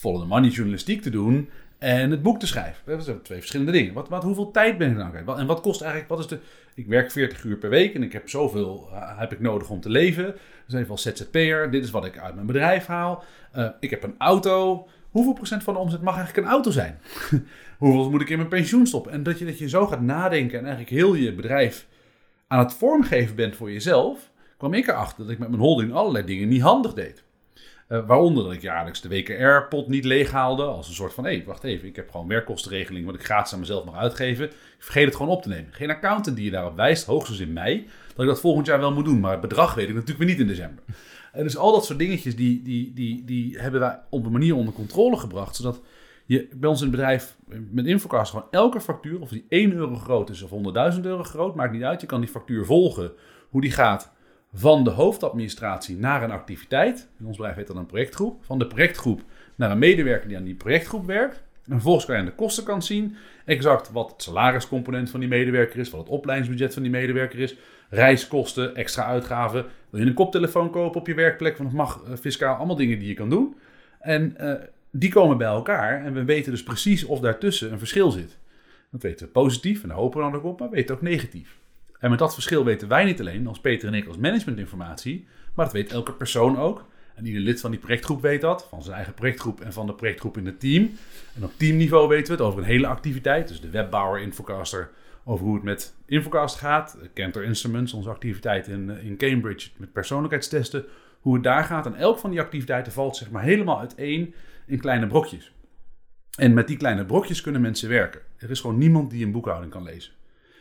the 0.00 0.24
money 0.26 0.50
journalistiek 0.50 1.02
te 1.02 1.10
doen 1.10 1.48
en 1.80 2.10
het 2.10 2.22
boek 2.22 2.38
te 2.40 2.46
schrijven? 2.46 2.82
Dat 2.86 3.04
zijn 3.04 3.22
twee 3.22 3.38
verschillende 3.38 3.72
dingen. 3.72 3.92
Wat, 3.94 4.08
wat, 4.08 4.22
hoeveel 4.22 4.50
tijd 4.50 4.78
ben 4.78 4.98
ik? 5.14 5.24
Wat- 5.24 5.38
En 5.38 5.46
wat 5.46 5.60
kost 5.60 5.80
eigenlijk, 5.80 6.10
wat 6.10 6.18
is 6.18 6.26
de, 6.26 6.38
Ik 6.74 6.86
werk 6.86 7.10
40 7.10 7.44
uur 7.44 7.56
per 7.56 7.70
week 7.70 7.94
en 7.94 8.02
ik 8.02 8.12
heb 8.12 8.28
zoveel 8.28 8.88
eh, 8.92 9.18
heb 9.18 9.32
ik 9.32 9.40
nodig 9.40 9.70
om 9.70 9.80
te 9.80 9.88
leven. 9.90 10.34
Dus 10.66 10.74
even 10.80 10.90
als 10.90 11.02
ZZP'er, 11.02 11.70
dit 11.70 11.84
is 11.84 11.90
wat 11.90 12.04
ik 12.04 12.18
uit 12.18 12.34
mijn 12.34 12.46
bedrijf 12.46 12.86
haal. 12.86 13.24
Eh, 13.52 13.68
ik 13.80 13.90
heb 13.90 14.02
een 14.02 14.14
auto. 14.18 14.88
Hoeveel 15.10 15.32
procent 15.32 15.62
van 15.62 15.74
de 15.74 15.80
omzet 15.80 16.02
mag 16.02 16.16
eigenlijk 16.16 16.46
een 16.46 16.52
auto 16.52 16.70
zijn? 16.70 16.98
Hoeveel 17.78 18.10
moet 18.10 18.20
ik 18.20 18.28
in 18.30 18.36
mijn 18.36 18.48
pensioen 18.48 18.86
stoppen? 18.86 19.12
En 19.12 19.22
dat 19.22 19.38
je, 19.38 19.44
dat 19.44 19.58
je 19.58 19.68
zo 19.68 19.86
gaat 19.86 20.00
nadenken 20.00 20.58
en 20.58 20.64
eigenlijk 20.64 20.94
heel 20.96 21.14
je 21.14 21.32
bedrijf 21.34 21.86
aan 22.46 22.58
het 22.58 22.72
vormgeven 22.72 23.36
bent 23.36 23.56
voor 23.56 23.72
jezelf, 23.72 24.30
kwam 24.56 24.74
ik 24.74 24.88
erachter 24.88 25.22
dat 25.22 25.32
ik 25.32 25.38
met 25.38 25.48
mijn 25.48 25.60
holding 25.60 25.92
allerlei 25.92 26.24
dingen 26.24 26.48
niet 26.48 26.60
handig 26.62 26.94
deed. 26.94 27.22
Uh, 27.90 28.06
waaronder 28.06 28.44
dat 28.44 28.52
ik 28.52 28.62
jaarlijks 28.62 29.00
de 29.00 29.08
WKR-pot 29.08 29.88
niet 29.88 30.04
leeghaalde. 30.04 30.62
Als 30.62 30.88
een 30.88 30.94
soort 30.94 31.14
van, 31.14 31.24
hé, 31.24 31.30
hey, 31.30 31.44
wacht 31.46 31.64
even, 31.64 31.88
ik 31.88 31.96
heb 31.96 32.10
gewoon 32.10 32.28
werkkostenregeling 32.28 33.06
wat 33.06 33.14
ik 33.14 33.24
gratis 33.24 33.52
aan 33.52 33.58
mezelf 33.58 33.84
mag 33.84 33.96
uitgeven. 33.96 34.44
Ik 34.44 34.54
vergeet 34.78 35.04
het 35.04 35.16
gewoon 35.16 35.32
op 35.32 35.42
te 35.42 35.48
nemen. 35.48 35.72
Geen 35.72 35.90
accountant 35.90 36.36
die 36.36 36.44
je 36.44 36.50
daarop 36.50 36.76
wijst, 36.76 37.06
hoogstens 37.06 37.40
in 37.40 37.52
mei, 37.52 37.86
dat 38.14 38.24
ik 38.24 38.26
dat 38.26 38.40
volgend 38.40 38.66
jaar 38.66 38.78
wel 38.78 38.92
moet 38.92 39.04
doen. 39.04 39.20
Maar 39.20 39.30
het 39.30 39.40
bedrag 39.40 39.74
weet 39.74 39.88
ik 39.88 39.94
natuurlijk 39.94 40.18
weer 40.18 40.28
niet 40.28 40.38
in 40.38 40.46
december. 40.46 40.84
En 41.32 41.42
dus 41.42 41.56
al 41.56 41.72
dat 41.72 41.84
soort 41.84 41.98
dingetjes, 41.98 42.36
die, 42.36 42.62
die, 42.62 42.92
die, 42.92 43.24
die 43.24 43.58
hebben 43.58 43.80
wij 43.80 44.00
op 44.10 44.24
een 44.24 44.32
manier 44.32 44.54
onder 44.54 44.74
controle 44.74 45.16
gebracht. 45.16 45.56
Zodat 45.56 45.80
je 46.26 46.48
bij 46.54 46.68
ons 46.68 46.80
in 46.80 46.86
het 46.86 46.96
bedrijf 46.96 47.36
met 47.70 47.86
Infocast 47.86 48.30
gewoon 48.30 48.46
elke 48.50 48.80
factuur, 48.80 49.20
of 49.20 49.28
die 49.28 49.46
1 49.48 49.72
euro 49.72 49.94
groot 49.94 50.30
is 50.30 50.42
of 50.42 50.50
100.000 50.94 51.00
euro 51.02 51.22
groot, 51.22 51.54
maakt 51.54 51.72
niet 51.72 51.82
uit. 51.82 52.00
Je 52.00 52.06
kan 52.06 52.20
die 52.20 52.30
factuur 52.30 52.64
volgen, 52.64 53.12
hoe 53.48 53.60
die 53.60 53.70
gaat 53.70 54.12
van 54.52 54.84
de 54.84 54.90
hoofdadministratie 54.90 55.96
naar 55.96 56.22
een 56.22 56.30
activiteit. 56.30 57.08
In 57.18 57.26
ons 57.26 57.36
bedrijf 57.36 57.56
heet 57.56 57.66
dat 57.66 57.76
een 57.76 57.86
projectgroep. 57.86 58.44
Van 58.44 58.58
de 58.58 58.66
projectgroep 58.66 59.22
naar 59.54 59.70
een 59.70 59.78
medewerker 59.78 60.28
die 60.28 60.36
aan 60.36 60.44
die 60.44 60.54
projectgroep 60.54 61.06
werkt. 61.06 61.42
En 61.64 61.72
vervolgens 61.72 62.04
kan 62.04 62.14
je 62.14 62.20
aan 62.20 62.26
de 62.26 62.34
kostenkant 62.34 62.84
zien 62.84 63.16
exact 63.44 63.92
wat 63.92 64.10
het 64.10 64.22
salariscomponent 64.22 65.10
van 65.10 65.20
die 65.20 65.28
medewerker 65.28 65.78
is, 65.78 65.90
wat 65.90 66.00
het 66.00 66.08
opleidingsbudget 66.08 66.74
van 66.74 66.82
die 66.82 66.90
medewerker 66.92 67.38
is, 67.38 67.56
reiskosten, 67.88 68.74
extra 68.74 69.04
uitgaven. 69.04 69.66
Wil 69.90 70.00
je 70.00 70.06
een 70.06 70.14
koptelefoon 70.14 70.70
kopen 70.70 71.00
op 71.00 71.06
je 71.06 71.14
werkplek? 71.14 71.56
Want 71.56 71.68
dat 71.68 71.78
mag 71.78 72.02
uh, 72.08 72.16
fiscaal 72.16 72.56
allemaal 72.56 72.76
dingen 72.76 72.98
die 72.98 73.08
je 73.08 73.14
kan 73.14 73.30
doen. 73.30 73.56
En 74.00 74.36
uh, 74.40 74.52
die 74.90 75.10
komen 75.10 75.38
bij 75.38 75.46
elkaar 75.46 76.04
en 76.04 76.12
we 76.12 76.24
weten 76.24 76.52
dus 76.52 76.62
precies 76.62 77.04
of 77.04 77.20
daartussen 77.20 77.72
een 77.72 77.78
verschil 77.78 78.10
zit. 78.10 78.38
Dat 78.90 79.02
weten 79.02 79.26
we 79.26 79.32
positief 79.32 79.82
en 79.82 79.88
daar 79.88 79.96
hopen 79.96 80.18
we 80.18 80.30
dan 80.30 80.34
ook 80.34 80.44
op, 80.44 80.60
maar 80.60 80.70
we 80.70 80.76
weten 80.76 80.94
ook 80.94 81.02
negatief. 81.02 81.58
En 82.00 82.10
met 82.10 82.18
dat 82.18 82.34
verschil 82.34 82.64
weten 82.64 82.88
wij 82.88 83.04
niet 83.04 83.20
alleen, 83.20 83.46
als 83.46 83.60
Peter 83.60 83.88
en 83.88 83.94
ik 83.94 84.06
als 84.06 84.16
managementinformatie, 84.16 85.26
maar 85.54 85.64
dat 85.64 85.74
weet 85.74 85.92
elke 85.92 86.12
persoon 86.12 86.58
ook. 86.58 86.88
En 87.14 87.26
ieder 87.26 87.40
lid 87.40 87.60
van 87.60 87.70
die 87.70 87.80
projectgroep 87.80 88.22
weet 88.22 88.40
dat, 88.40 88.66
van 88.68 88.82
zijn 88.82 88.96
eigen 88.96 89.14
projectgroep 89.14 89.60
en 89.60 89.72
van 89.72 89.86
de 89.86 89.94
projectgroep 89.94 90.36
in 90.36 90.46
het 90.46 90.60
team. 90.60 90.90
En 91.36 91.44
op 91.44 91.52
teamniveau 91.56 92.08
weten 92.08 92.26
we 92.26 92.32
het 92.32 92.40
over 92.40 92.60
een 92.60 92.68
hele 92.68 92.86
activiteit. 92.86 93.48
Dus 93.48 93.60
de 93.60 93.70
webbouwer, 93.70 94.20
Infocaster, 94.20 94.90
over 95.24 95.44
hoe 95.44 95.54
het 95.54 95.64
met 95.64 95.94
Infocast 96.06 96.56
gaat. 96.56 96.98
Cantor 97.14 97.44
Instruments, 97.44 97.92
onze 97.92 98.08
activiteit 98.08 98.68
in, 98.68 98.90
in 98.90 99.16
Cambridge 99.16 99.70
met 99.76 99.92
persoonlijkheidstesten. 99.92 100.84
Hoe 101.20 101.34
het 101.34 101.42
daar 101.42 101.64
gaat. 101.64 101.86
En 101.86 101.94
elk 101.94 102.18
van 102.18 102.30
die 102.30 102.40
activiteiten 102.40 102.92
valt 102.92 103.16
zeg 103.16 103.30
maar 103.30 103.42
helemaal 103.42 103.78
uiteen 103.78 104.34
in 104.66 104.80
kleine 104.80 105.06
brokjes. 105.06 105.52
En 106.38 106.54
met 106.54 106.66
die 106.66 106.76
kleine 106.76 107.04
brokjes 107.04 107.40
kunnen 107.40 107.60
mensen 107.60 107.88
werken. 107.88 108.20
Er 108.36 108.50
is 108.50 108.60
gewoon 108.60 108.78
niemand 108.78 109.10
die 109.10 109.24
een 109.24 109.32
boekhouding 109.32 109.72
kan 109.72 109.82
lezen. 109.82 110.12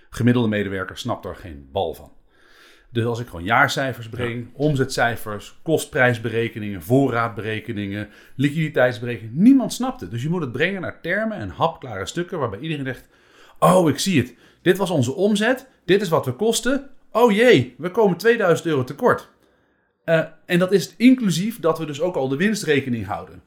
Gemiddelde 0.09 0.47
medewerker 0.47 0.97
snapt 0.97 1.25
er 1.25 1.35
geen 1.35 1.69
bal 1.71 1.93
van. 1.93 2.11
Dus 2.91 3.05
als 3.05 3.19
ik 3.19 3.27
gewoon 3.27 3.43
jaarcijfers 3.43 4.09
breng, 4.09 4.49
omzetcijfers, 4.53 5.59
kostprijsberekeningen, 5.63 6.81
voorraadberekeningen, 6.81 8.09
liquiditeitsberekeningen, 8.35 9.41
niemand 9.41 9.73
snapt 9.73 10.01
het. 10.01 10.11
Dus 10.11 10.21
je 10.23 10.29
moet 10.29 10.41
het 10.41 10.51
brengen 10.51 10.81
naar 10.81 11.01
termen 11.01 11.37
en 11.37 11.49
hapklare 11.49 12.05
stukken 12.05 12.39
waarbij 12.39 12.59
iedereen 12.59 12.85
zegt: 12.85 13.07
Oh, 13.59 13.89
ik 13.89 13.99
zie 13.99 14.21
het. 14.21 14.35
Dit 14.61 14.77
was 14.77 14.89
onze 14.89 15.13
omzet, 15.13 15.67
dit 15.85 16.01
is 16.01 16.09
wat 16.09 16.25
we 16.25 16.33
kosten. 16.33 16.89
Oh 17.11 17.31
jee, 17.31 17.75
we 17.77 17.91
komen 17.91 18.17
2000 18.17 18.67
euro 18.67 18.83
tekort. 18.83 19.29
Uh, 20.05 20.23
en 20.45 20.59
dat 20.59 20.71
is 20.71 20.93
inclusief 20.97 21.59
dat 21.59 21.79
we 21.79 21.85
dus 21.85 22.01
ook 22.01 22.15
al 22.15 22.27
de 22.27 22.35
winstrekening 22.35 23.05
houden. 23.05 23.43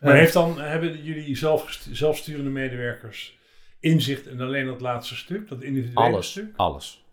Maar 0.00 0.16
heeft 0.16 0.32
dan, 0.32 0.60
hebben 0.60 1.02
jullie 1.02 1.36
zelf, 1.36 1.80
zelfsturende 1.90 2.50
medewerkers 2.50 3.38
inzicht 3.82 4.26
in 4.26 4.40
alleen 4.40 4.66
dat 4.66 4.80
laatste 4.80 5.16
stuk, 5.16 5.48
dat 5.48 5.62
individuele 5.62 6.12
alles, 6.12 6.30
stuk? 6.30 6.52
Alles. 6.56 7.04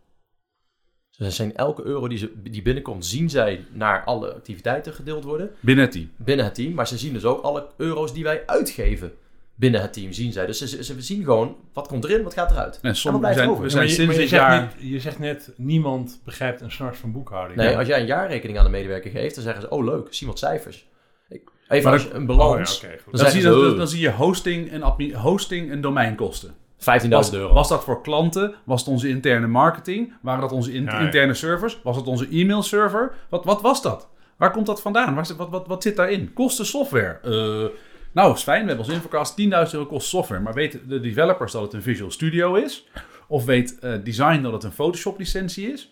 Dus 1.18 1.36
zijn 1.36 1.56
elke 1.56 1.84
euro 1.84 2.08
die, 2.08 2.18
ze, 2.18 2.32
die 2.44 2.62
binnenkomt, 2.62 3.06
zien 3.06 3.30
zij 3.30 3.66
naar 3.72 4.04
alle 4.04 4.34
activiteiten 4.34 4.94
gedeeld 4.94 5.24
worden. 5.24 5.52
Binnen 5.60 5.84
het 5.86 5.94
team. 5.94 6.12
Binnen 6.16 6.46
het 6.46 6.56
team. 6.56 6.74
Maar 6.74 6.88
ze 6.88 6.98
zien 6.98 7.14
dus 7.14 7.26
ook 7.26 7.42
alle 7.42 7.68
euro's 7.78 8.14
die 8.14 8.24
wij 8.24 8.44
uitgeven 8.46 9.14
binnen 9.56 9.82
het 9.82 9.94
team, 9.94 10.14
zien 10.14 10.32
zij. 10.32 10.46
Dus 10.46 10.58
ze, 10.58 10.84
ze, 10.84 11.02
zien 11.02 11.24
gewoon, 11.24 11.56
wat 11.74 11.88
komt 11.88 12.04
erin, 12.04 12.24
wat 12.24 12.34
gaat 12.34 12.52
eruit. 12.52 12.80
En 12.82 12.96
soms 12.96 13.24
en 13.26 13.34
zijn, 13.34 13.50
over. 13.50 13.64
we 13.64 13.70
zijn 13.70 13.88
je, 13.88 13.94
sinds 13.94 14.14
je 14.16 14.20
dit 14.20 14.30
zegt 14.30 14.42
jaar... 14.42 14.62
Niet, 14.80 14.90
je 14.92 15.00
zegt 15.00 15.20
net, 15.20 15.52
niemand 15.56 16.22
begrijpt 16.26 16.62
een 16.62 16.72
snart 16.72 16.98
van 16.98 17.12
boekhouding. 17.12 17.60
Nee, 17.60 17.70
Ja. 17.70 17.78
als 17.78 17.88
jij 17.88 18.00
een 18.00 18.06
jaarrekening 18.06 18.58
aan 18.58 18.64
de 18.66 18.70
medewerker 18.72 19.12
geeft, 19.12 19.36
dan 19.36 19.44
zeggen 19.44 19.62
ze, 19.62 19.70
oh 19.70 19.84
leuk, 19.86 20.14
zie 20.14 20.28
wat 20.28 20.40
cijfers. 20.40 20.88
Ik- 21.30 21.50
Even 21.70 21.84
Maar 21.84 21.94
als 21.94 22.04
dat- 22.04 22.14
een 22.14 22.26
balans, 22.26 22.84
Oh 22.84 22.90
ja. 22.90 22.98
Dan 23.18 23.30
zie 23.32 23.42
ze, 23.42 23.74
dan 23.78 23.88
zie 23.88 24.02
je 24.02 24.12
hosting 24.12 24.70
en, 24.72 24.84
admi- 24.84 25.14
hosting 25.16 25.72
en 25.72 25.82
domeinkosten. 25.82 26.56
15.000 26.80 27.10
Was, 27.10 27.34
euro. 27.34 27.54
was 27.54 27.68
dat 27.68 27.84
voor 27.84 28.02
klanten? 28.02 28.54
Was 28.64 28.80
het 28.80 28.90
onze 28.90 29.10
interne 29.10 29.48
marketing? 29.48 30.14
Waren 30.22 30.42
dat 30.42 30.52
onze 30.52 30.74
in- 30.74 30.84
Ja, 30.84 30.92
ja. 31.00 31.06
interne 31.06 31.34
servers? 31.34 31.80
Was 31.84 31.96
het 31.96 32.08
onze 32.08 32.28
e-mailserver? 32.32 33.12
Wat, 33.30 33.46
wat 33.46 33.62
was 33.62 33.82
dat? 33.82 34.08
Waar 34.38 34.52
komt 34.52 34.66
dat 34.66 34.82
vandaan? 34.82 35.16
Waar 35.16 35.28
wat, 35.38 35.50
wat, 35.50 35.68
wat 35.68 35.84
zit 35.84 35.96
daarin? 35.96 36.34
Kosten 36.34 36.66
software. 36.66 37.20
Eh, 37.24 37.78
nou, 38.12 38.34
is 38.34 38.42
fijn. 38.44 38.62
We 38.62 38.68
hebben 38.68 38.86
als 38.86 38.96
Infocast 38.96 39.36
10.000 39.42 39.74
euro 39.74 39.86
kost 39.86 40.08
software. 40.08 40.42
Maar 40.42 40.54
weten 40.54 40.88
de 40.90 41.00
developers 41.00 41.52
dat 41.52 41.62
het 41.62 41.74
een 41.74 41.82
Visual 41.82 42.12
Studio 42.12 42.56
is? 42.56 42.88
Of 43.28 43.46
weet 43.46 43.80
eh, 43.80 43.94
design 44.04 44.42
dat 44.42 44.52
het 44.54 44.64
een 44.64 44.72
Photoshop 44.72 45.18
licentie 45.18 45.72
is? 45.72 45.92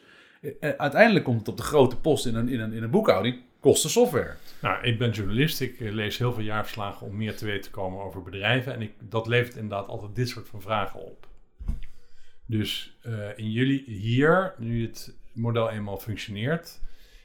Eh, 0.59 0.69
uiteindelijk 0.77 1.25
komt 1.25 1.39
het 1.39 1.47
op 1.47 1.57
de 1.57 1.63
grote 1.63 1.95
post 1.95 2.25
in 2.25 2.35
een, 2.35 2.49
in 2.49 2.59
een, 2.59 2.73
in 2.73 2.83
een 2.83 2.89
boekhouding. 2.89 3.35
Kosten 3.67 3.89
software. 3.89 4.33
Nou, 4.61 4.83
ik 4.83 4.97
ben 4.97 5.11
journalist. 5.11 5.61
Ik 5.61 5.79
eh, 5.79 5.91
lees 5.91 6.17
heel 6.17 6.33
veel 6.33 6.43
jaarverslagen 6.43 7.07
om 7.07 7.17
meer 7.17 7.35
te 7.35 7.45
weten 7.45 7.61
te 7.61 7.69
komen 7.69 8.03
over 8.03 8.23
bedrijven. 8.23 8.73
En 8.73 8.81
ik, 8.81 8.91
dat 8.99 9.27
levert 9.27 9.55
inderdaad 9.55 9.87
altijd 9.87 10.15
dit 10.15 10.29
soort 10.29 10.47
van 10.47 10.61
vragen 10.61 10.99
op. 11.05 11.27
Dus 12.45 12.97
eh, 13.01 13.13
in 13.35 13.51
jullie 13.51 13.83
hier, 13.87 14.53
nu 14.57 14.85
het 14.85 15.15
model 15.33 15.69
eenmaal 15.69 15.97
functioneert, 15.97 16.79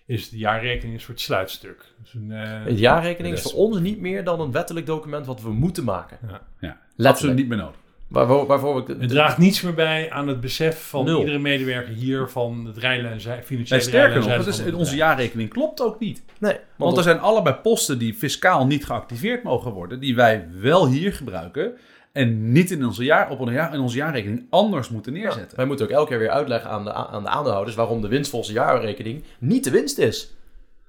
is 0.07 0.29
de 0.29 0.39
jaarrekening 0.39 0.95
een 0.95 1.01
soort 1.01 1.21
sluitstuk. 1.21 1.95
Dus 2.03 2.15
een, 2.15 2.33
eh, 2.33 2.65
Het 2.65 2.79
jaarrekening 2.79 3.35
is 3.35 3.43
voor 3.43 3.53
ons 3.53 3.79
niet 3.81 4.01
meer 4.01 4.25
dan 4.25 4.41
een 4.41 4.53
wettelijk 4.53 4.87
document 4.87 5.27
wat 5.27 5.43
we 5.43 5.53
moeten 5.53 5.85
maken. 5.85 6.19
ja. 6.23 6.29
Ja, 6.29 6.41
Letterlijk. 6.59 7.09
absoluut 7.09 7.37
niet 7.37 7.49
meer 7.49 7.59
nodig. 7.59 7.81
Waarvoor, 8.13 8.47
waarvoor 8.47 8.85
we... 8.85 8.97
Het 8.99 9.09
draagt 9.09 9.39
niets 9.39 9.61
meer 9.61 9.75
bij 9.75 10.11
aan 10.11 10.29
het 10.29 10.41
besef 10.41 10.89
van 10.89 11.05
Nul. 11.05 11.19
iedere 11.19 11.39
medewerker 11.39 11.95
hier 11.95 12.29
van 12.29 12.65
het 12.67 12.77
rijlen 12.77 13.11
en 13.11 13.21
zij, 13.21 13.35
Nee, 13.35 13.45
financiële 13.45 13.81
sterker 13.81 14.21
nog, 14.21 14.47
is, 14.47 14.73
onze 14.73 14.97
jaarrekening 14.97 15.51
klopt 15.51 15.83
ook 15.83 16.01
niet. 16.01 16.23
Nee, 16.39 16.57
Want 16.77 16.97
er 16.97 17.03
zijn 17.03 17.21
allebei 17.21 17.55
posten 17.55 17.99
die 17.99 18.15
fiscaal 18.15 18.67
niet 18.67 18.85
geactiveerd 18.85 19.43
mogen 19.43 19.73
worden, 19.73 20.01
die 20.01 20.15
wij 20.15 20.49
wel 20.61 20.89
hier 20.89 21.13
gebruiken 21.13 21.73
en 22.13 22.53
niet 22.53 22.71
in 22.71 22.85
onze, 22.87 23.05
jaar, 23.05 23.31
op 23.31 23.41
een 23.41 23.53
jaar, 23.53 23.75
in 23.75 23.81
onze 23.81 23.97
jaarrekening 23.97 24.47
anders 24.51 24.89
moeten 24.89 25.13
neerzetten. 25.13 25.57
Wij 25.57 25.67
moeten 25.67 25.87
ook 25.87 25.93
elke 25.93 26.09
keer 26.09 26.19
weer 26.19 26.31
uitleggen 26.31 26.71
aan 26.71 26.85
de, 26.85 26.93
aan 26.93 27.23
de 27.23 27.29
aandeelhouders 27.29 27.77
waarom 27.77 28.01
de 28.01 28.09
winst 28.09 28.31
volgens 28.31 28.53
de 28.53 28.59
jaarrekening 28.59 29.25
niet 29.39 29.65
de 29.65 29.71
winst 29.71 29.99
is. 29.99 30.35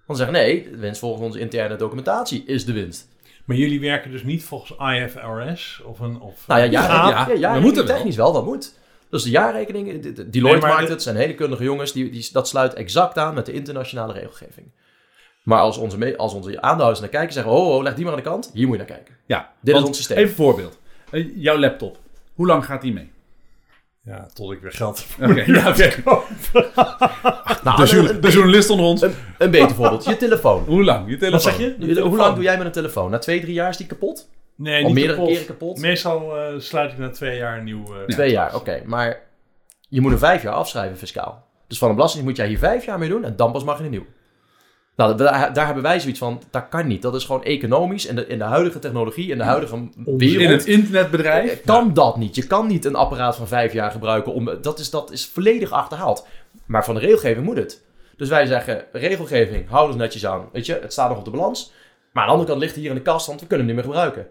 Want 0.06 0.20
ze 0.20 0.26
zeggen 0.26 0.46
nee, 0.46 0.70
de 0.72 0.78
winst 0.78 1.00
volgens 1.00 1.24
onze 1.24 1.40
interne 1.40 1.76
documentatie 1.76 2.44
is 2.46 2.66
de 2.66 2.74
winst. 2.74 3.08
Maar 3.46 3.58
jullie 3.58 3.80
werken 3.80 4.12
dus 4.12 4.24
niet 4.24 4.44
volgens 4.44 4.72
IFRS 4.80 5.82
of 5.86 6.00
een... 6.00 6.20
Of 6.20 6.48
Nou 6.48 6.62
ja, 6.62 6.66
jaar, 6.66 6.84
gaap? 6.90 7.10
ja, 7.10 7.10
ja, 7.10 7.16
jaarrekening 7.26 7.64
moeten 7.64 7.86
wel. 7.86 7.96
technisch 7.96 8.16
wel, 8.16 8.34
dat 8.34 8.46
moet. 8.46 8.74
Dus 9.10 9.24
de 9.24 9.30
jaarrekening, 9.30 10.02
de- 10.02 10.14
de- 10.14 10.30
Deloitte 10.30 10.66
Nee, 10.66 10.76
maakt 10.76 10.88
de- 10.88 10.94
het, 10.94 11.04
zijn 11.04 11.16
hele 11.16 11.34
kundige 11.36 11.64
jongens, 11.64 11.92
die, 11.92 12.10
die, 12.10 12.30
dat 12.32 12.48
sluit 12.48 12.74
exact 12.74 13.18
aan 13.18 13.34
met 13.34 13.46
de 13.46 13.52
internationale 13.52 14.14
regelgeving. 14.14 14.72
Maar 15.44 15.60
als 15.60 15.78
onze, 15.78 15.98
me- 15.98 16.18
als 16.18 16.34
onze 16.34 16.50
aandeelhouders 16.62 17.00
naar 17.00 17.10
kijken, 17.10 17.34
zeggen 17.34 17.52
oh, 17.52 17.76
oh, 17.76 17.84
leg 17.84 17.94
die 17.96 18.04
maar 18.06 18.14
aan 18.14 18.20
de 18.24 18.30
kant, 18.30 18.52
hier 18.54 18.68
moet 18.68 18.78
je 18.78 18.84
naar 18.84 18.92
kijken. 18.96 19.16
Ja, 19.26 19.54
Dit 19.62 19.76
is 19.76 19.84
ons 19.84 19.98
systeem. 19.98 20.18
Even 20.18 20.30
een 20.30 20.36
voorbeeld. 20.36 20.80
Eh, 21.12 21.26
jouw 21.36 21.58
laptop, 21.58 21.98
hoe 22.34 22.48
lang 22.48 22.66
gaat 22.66 22.82
die 22.82 22.94
mee? 22.94 23.12
Ja, 24.06 24.28
tot 24.34 24.52
ik 24.52 24.60
weer 24.62 24.72
geld 24.72 25.06
Oké, 25.22 25.44
ja, 25.52 25.70
oké. 25.70 25.90
Nou, 27.64 27.86
De, 28.20 28.30
journalist 28.32 28.70
onder 28.70 28.86
ons. 28.86 29.02
een, 29.02 29.14
een 29.38 29.52
beter 29.52 29.76
voorbeeld, 29.80 30.06
je 30.06 30.18
telefoon. 30.18 30.64
Hoe 30.64 30.84
lang? 30.84 31.10
Je 31.10 31.18
telefoon. 31.18 31.32
Wat 31.32 31.42
zeg 31.42 31.58
je? 31.58 31.76
Je- 31.94 32.02
hoe 32.02 32.18
lang 32.18 32.36
doe 32.36 32.44
jij 32.44 32.58
met 32.58 32.66
een 32.66 32.72
telefoon? 32.72 33.12
Na 33.12 33.18
twee, 33.18 33.42
drie 33.42 33.54
jaar 33.54 33.70
is 33.70 33.78
die 33.78 33.88
kapot? 33.88 34.30
Nee, 34.56 34.80
Al 34.82 34.86
niet 34.86 34.94
meerdere 34.94 35.16
kapot. 35.18 35.32
keren 35.32 35.46
kapot? 35.48 35.80
Meestal 35.80 36.38
eh, 36.38 36.54
sluit 36.60 36.92
ik 36.92 36.98
na 36.98 37.10
twee 37.10 37.38
jaar 37.38 37.58
een 37.58 37.64
nieuw... 37.64 37.84
eh, 37.96 38.06
Twee 38.08 38.32
jaar, 38.32 38.56
oké. 38.56 38.82
Maar 38.86 39.20
je 39.90 40.02
moet 40.02 40.12
een 40.12 40.18
vijf 40.18 40.44
jaar 40.44 40.54
afschrijven 40.54 40.98
fiscaal. 40.98 41.46
Dus 41.68 41.78
van 41.78 41.90
een 41.90 41.96
belasting 41.96 42.24
moet 42.24 42.36
jij 42.38 42.48
hier 42.48 42.58
vijf 42.58 42.86
jaar 42.86 43.00
mee 43.00 43.10
doen 43.10 43.24
en 43.24 43.36
dan 43.36 43.52
pas 43.52 43.64
mag 43.64 43.78
je 43.78 43.84
een 43.84 43.90
nieuw. 43.90 44.06
Nou, 44.96 45.18
daar, 45.18 45.54
daar 45.54 45.66
hebben 45.66 45.84
wij 45.84 46.00
zoiets 46.00 46.20
van, 46.20 46.42
dat 46.52 46.66
kan 46.70 46.88
niet. 46.88 47.02
Dat 47.02 47.16
is 47.16 47.26
gewoon 47.26 47.44
economisch 47.44 48.08
en 48.08 48.16
de, 48.16 48.28
in 48.28 48.38
de 48.38 48.44
huidige 48.44 48.80
technologie, 48.80 49.30
in 49.32 49.38
de 49.38 49.44
huidige 49.44 49.76
In 49.76 50.18
wereld, 50.18 50.50
het 50.52 50.66
internetbedrijf. 50.66 51.52
eh, 51.52 51.66
kan 51.66 51.94
dat 51.94 52.18
niet. 52.18 52.36
Je 52.36 52.48
kan 52.48 52.68
niet 52.68 52.86
een 52.86 52.96
apparaat 52.96 53.36
van 53.36 53.48
vijf 53.48 53.74
jaar 53.74 53.92
gebruiken. 53.92 54.34
Om, 54.34 54.50
dat, 54.62 54.80
is, 54.80 54.90
dat 54.90 55.12
is 55.12 55.26
volledig 55.26 55.72
achterhaald. 55.72 56.28
Maar 56.66 56.86
van 56.86 56.94
de 56.96 57.00
regelgeving 57.02 57.46
moet 57.46 57.58
het. 57.58 57.82
Dus 58.18 58.30
wij 58.30 58.46
zeggen, 58.46 58.84
regelgeving, 58.92 59.70
hou 59.70 59.92
er 59.92 59.98
netjes 59.98 60.26
aan. 60.26 60.50
Weet 60.52 60.66
je, 60.66 60.80
het 60.82 60.92
staat 60.92 61.10
nog 61.10 61.18
op 61.18 61.26
de 61.26 61.32
balans. 61.32 61.72
Maar 62.12 62.24
aan 62.24 62.28
de 62.30 62.34
andere 62.34 62.50
kant 62.52 62.62
ligt 62.62 62.74
het 62.74 62.82
hier 62.84 62.92
in 62.92 62.98
de 62.98 63.04
kast, 63.04 63.28
want 63.28 63.40
we 63.42 63.48
kunnen 63.48 63.68
hem 63.68 63.76
niet 63.76 63.86
meer 63.86 63.94
gebruiken. 63.94 64.28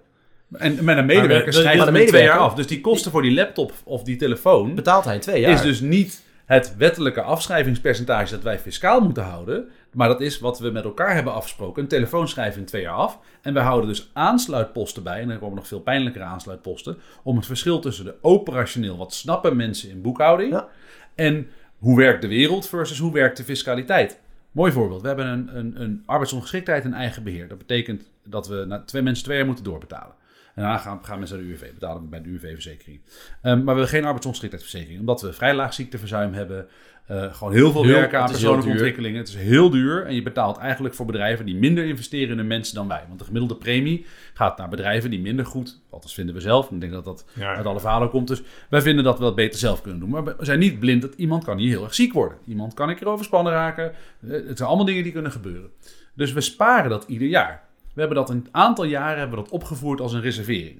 En 0.52 0.84
met 0.84 0.96
een 0.96 1.06
medewerker 1.06 1.52
de- 1.52 1.58
schrijft 1.58 1.80
het 1.84 1.90
met 1.90 2.06
twee 2.08 2.22
jaar 2.24 2.38
af. 2.38 2.54
Dus 2.54 2.66
die 2.66 2.80
kosten 2.80 3.10
voor 3.10 3.22
die 3.22 3.34
laptop 3.34 3.72
of 3.84 4.02
die 4.02 4.16
telefoon 4.16 4.74
Betaalt 4.74 5.04
hij 5.04 5.14
in 5.14 5.20
twee 5.20 5.40
jaar. 5.40 5.50
is 5.52 5.60
dus 5.62 5.80
niet 5.80 6.22
het 6.46 6.74
wettelijke 6.76 7.22
afschrijvingspercentage 7.22 8.30
dat 8.30 8.42
wij 8.42 8.58
fiscaal 8.58 9.00
moeten 9.00 9.22
houden. 9.22 9.68
Maar 9.92 10.08
dat 10.08 10.20
is 10.20 10.38
wat 10.38 10.58
we 10.58 10.70
met 10.70 10.84
elkaar 10.84 11.14
hebben 11.14 11.32
afgesproken. 11.32 11.82
Een 11.82 11.88
telefoon 11.88 12.28
schrijven 12.28 12.60
in 12.60 12.66
twee 12.66 12.82
jaar 12.82 12.94
af. 12.94 13.18
En 13.42 13.54
we 13.54 13.60
houden 13.60 13.88
dus 13.88 14.10
aansluitposten 14.12 15.02
bij. 15.02 15.20
En 15.20 15.30
er 15.30 15.38
komen 15.38 15.56
nog 15.56 15.66
veel 15.66 15.80
pijnlijkere 15.80 16.24
aansluitposten. 16.24 16.98
Om 17.22 17.36
het 17.36 17.46
verschil 17.46 17.80
tussen 17.80 18.04
de 18.04 18.14
operationeel, 18.20 18.96
wat 18.96 19.14
snappen 19.14 19.56
mensen 19.56 19.90
in 19.90 20.02
boekhouding. 20.02 20.52
Ja. 20.52 20.68
En 21.14 21.48
hoe 21.78 21.96
werkt 21.96 22.22
de 22.22 22.28
wereld 22.28 22.68
versus 22.68 22.98
hoe 22.98 23.12
werkt 23.12 23.36
de 23.36 23.44
fiscaliteit. 23.44 24.20
Mooi 24.50 24.72
voorbeeld. 24.72 25.00
We 25.00 25.06
hebben 25.06 25.26
een, 25.26 25.56
een, 25.56 25.80
een 25.82 26.02
arbeidsongeschiktheid 26.06 26.84
en 26.84 26.94
eigen 26.94 27.22
beheer. 27.22 27.48
Dat 27.48 27.58
betekent 27.58 28.10
dat 28.24 28.48
we 28.48 28.64
na 28.68 28.82
twee 28.82 29.02
mensen 29.02 29.24
twee 29.24 29.36
jaar 29.36 29.46
moeten 29.46 29.64
doorbetalen. 29.64 30.14
En 30.54 30.62
daarna 30.62 30.78
gaan, 30.78 31.04
gaan 31.04 31.18
mensen 31.18 31.36
naar 31.36 31.46
de 31.46 31.52
UWV 31.52 31.72
betalen 31.72 32.08
bij 32.08 32.22
de 32.22 32.28
UWV-verzekering. 32.28 33.00
Ehm, 33.42 33.54
maar 33.56 33.64
we 33.64 33.70
hebben 33.70 33.88
geen 33.88 34.04
arbeidsongeschiktheidsverzekering. 34.04 35.00
Omdat 35.00 35.20
we 35.22 35.32
vrij 35.32 35.54
laag 35.54 35.74
ziekteverzuim 35.74 36.32
hebben. 36.32 36.66
eh, 37.06 37.34
gewoon 37.34 37.52
heel 37.52 37.72
veel 37.72 37.82
Heel- 37.84 37.92
werken 37.92 38.20
aan 38.20 38.30
persoonlijke 38.30 38.70
ontwikkelingen. 38.70 39.18
Het 39.18 39.28
is 39.28 39.34
heel 39.34 39.70
duur. 39.70 40.06
En 40.06 40.14
je 40.14 40.22
betaalt 40.22 40.56
eigenlijk 40.58 40.94
voor 40.94 41.06
bedrijven 41.06 41.46
die 41.46 41.54
minder 41.56 41.84
investeren 41.84 42.30
in 42.30 42.36
hun 42.38 42.46
mensen 42.46 42.74
dan 42.74 42.88
wij. 42.88 43.04
Want 43.06 43.18
de 43.18 43.24
gemiddelde 43.24 43.56
premie 43.56 44.06
gaat 44.34 44.58
naar 44.58 44.68
bedrijven 44.68 45.10
die 45.10 45.20
minder 45.20 45.46
goed, 45.46 45.80
althans 45.90 46.14
vinden 46.14 46.34
we 46.34 46.40
zelf. 46.40 46.68
En 46.68 46.74
ik 46.74 46.80
denk 46.80 46.92
dat 46.92 47.04
dat 47.04 47.24
Ja. 47.34 47.54
uit 47.54 47.66
alle 47.66 47.80
verhalen 47.80 48.10
komt. 48.10 48.28
Dus 48.28 48.42
wij 48.70 48.80
vinden 48.82 49.04
dat 49.04 49.18
we 49.18 49.24
dat 49.24 49.34
beter 49.34 49.58
zelf 49.58 49.82
kunnen 49.82 50.00
doen. 50.00 50.08
Maar 50.10 50.24
we 50.24 50.34
zijn 50.38 50.58
niet 50.58 50.78
blind 50.80 51.02
dat 51.02 51.14
iemand 51.14 51.44
kan 51.44 51.58
hier 51.58 51.68
heel 51.70 51.84
erg 51.84 51.94
ziek 51.94 52.12
worden. 52.12 52.38
Iemand 52.46 52.74
kan 52.74 52.88
een 52.88 52.96
keer 52.96 53.08
overspannen 53.08 53.52
raken. 53.52 53.92
Eh, 54.22 54.30
Het 54.30 54.56
zijn 54.56 54.68
allemaal 54.68 54.86
dingen 54.86 55.02
die 55.02 55.12
kunnen 55.12 55.32
gebeuren. 55.32 55.70
Dus 56.14 56.32
we 56.32 56.40
sparen 56.40 56.90
dat 56.90 57.04
ieder 57.08 57.28
jaar. 57.28 57.62
We 57.92 58.00
hebben 58.00 58.18
dat 58.18 58.30
een 58.30 58.46
aantal 58.50 58.84
jaren 58.84 59.18
hebben 59.18 59.38
we 59.38 59.44
dat 59.44 59.52
opgevoerd 59.52 60.00
als 60.00 60.12
een 60.12 60.20
reservering. 60.20 60.78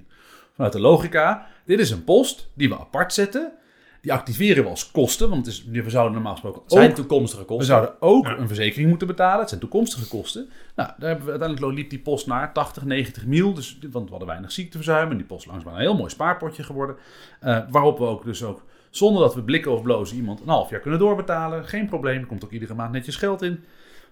Vanuit 0.54 0.72
de 0.72 0.80
logica, 0.80 1.46
dit 1.64 1.78
is 1.78 1.90
een 1.90 2.04
post 2.04 2.48
die 2.54 2.68
we 2.68 2.78
apart 2.78 3.12
zetten. 3.12 3.52
Die 4.00 4.12
activeren 4.12 4.62
we 4.64 4.68
als 4.70 4.90
kosten, 4.90 5.28
want 5.30 5.46
het 5.46 5.54
is, 5.54 5.64
we 5.82 5.90
zouden 5.90 6.12
normaal 6.12 6.32
gesproken 6.32 6.62
Het 6.62 6.72
zijn 6.72 6.90
ook, 6.90 6.96
toekomstige 6.96 7.40
we 7.42 7.46
kosten. 7.48 7.66
zouden 7.66 7.94
ook 8.00 8.26
Ja. 8.26 8.36
een 8.38 8.46
verzekering 8.46 8.88
moeten 8.88 9.06
betalen. 9.06 9.38
Het 9.40 9.48
zijn 9.48 9.60
toekomstige 9.60 10.08
kosten. 10.08 10.50
Nou, 10.76 10.90
daar 10.98 11.08
hebben 11.08 11.24
we, 11.26 11.30
uiteindelijk 11.30 11.76
liep 11.78 11.90
die 11.90 11.98
post 11.98 12.26
naar 12.26 12.52
80, 12.52 12.84
90 12.84 13.26
mil. 13.26 13.54
Dus, 13.54 13.78
want 13.90 14.04
we 14.04 14.10
hadden 14.10 14.28
weinig 14.28 14.52
ziekteverzuim. 14.52 15.10
En 15.10 15.16
die 15.16 15.26
post 15.26 15.46
langzaam 15.46 15.74
een 15.74 15.80
heel 15.80 15.96
mooi 15.96 16.10
spaarpotje 16.10 16.62
geworden. 16.62 16.96
Eh, 17.40 17.58
waarop 17.70 17.98
we 17.98 18.04
ook 18.04 18.24
dus 18.24 18.42
ook, 18.44 18.62
zonder 18.90 19.22
dat 19.22 19.34
we 19.34 19.42
blikken 19.42 19.72
of 19.72 19.82
blozen, 19.82 20.16
iemand 20.16 20.40
een 20.40 20.48
half 20.48 20.70
jaar 20.70 20.80
kunnen 20.80 20.98
doorbetalen. 21.00 21.64
Geen 21.64 21.86
probleem, 21.86 22.20
er 22.20 22.26
komt 22.26 22.44
ook 22.44 22.52
iedere 22.52 22.74
maand 22.74 22.92
netjes 22.92 23.16
geld 23.16 23.42
in. 23.42 23.64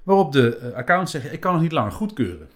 Waarop 0.02 0.32
de 0.32 0.56
eh, 0.56 0.72
accounts 0.72 1.10
zeggen, 1.12 1.32
ik 1.32 1.40
kan 1.40 1.52
het 1.52 1.62
niet 1.62 1.72
langer 1.72 1.92
goedkeuren. 1.92 2.48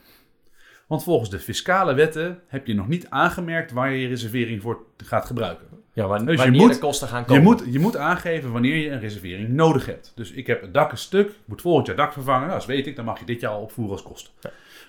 Want 0.87 1.03
volgens 1.05 1.31
de 1.31 1.39
fiscale 1.39 1.95
wetten 1.95 2.39
heb 2.47 2.67
je 2.67 2.75
nog 2.75 2.89
niet 2.89 3.07
aangemerkt 3.11 3.73
waar 3.73 3.91
je 3.93 4.01
je 4.01 4.09
reservering 4.09 4.63
voor 4.63 4.79
gaat 4.97 5.25
gebruiken. 5.27 5.67
Ja, 5.93 6.07
maar 6.07 6.25
Dus 6.27 6.43
je 6.43 6.51
moet- 6.51 6.73
de 6.73 6.79
kosten 6.79 7.09
gaan 7.09 7.21
Je 7.21 7.27
komen. 7.27 7.43
moet, 7.43 7.63
je 7.71 7.79
moet 7.79 7.97
aangeven 7.97 8.53
wanneer 8.53 8.77
je 8.77 8.91
een 8.91 9.01
reservering 9.01 9.49
nodig 9.49 9.87
hebt. 9.87 10.13
Dus 10.15 10.31
ik 10.31 10.47
heb 10.47 10.61
het 10.61 10.75
dak 10.75 10.91
een 10.91 10.99
stuk, 10.99 11.29
ik 11.29 11.35
moet 11.45 11.61
volgend 11.61 11.87
jaar 11.87 11.97
dak 11.97 12.13
vervangen. 12.13 12.47
Nou, 12.47 12.59
dat 12.59 12.69
weet 12.69 12.87
ik, 12.87 12.97
dan 12.97 13.05
mag 13.05 13.19
je 13.19 13.25
dit 13.25 13.41
jaar 13.41 13.51
al 13.53 13.61
opvoeren 13.63 13.93
als 13.95 14.03
kosten. 14.03 14.33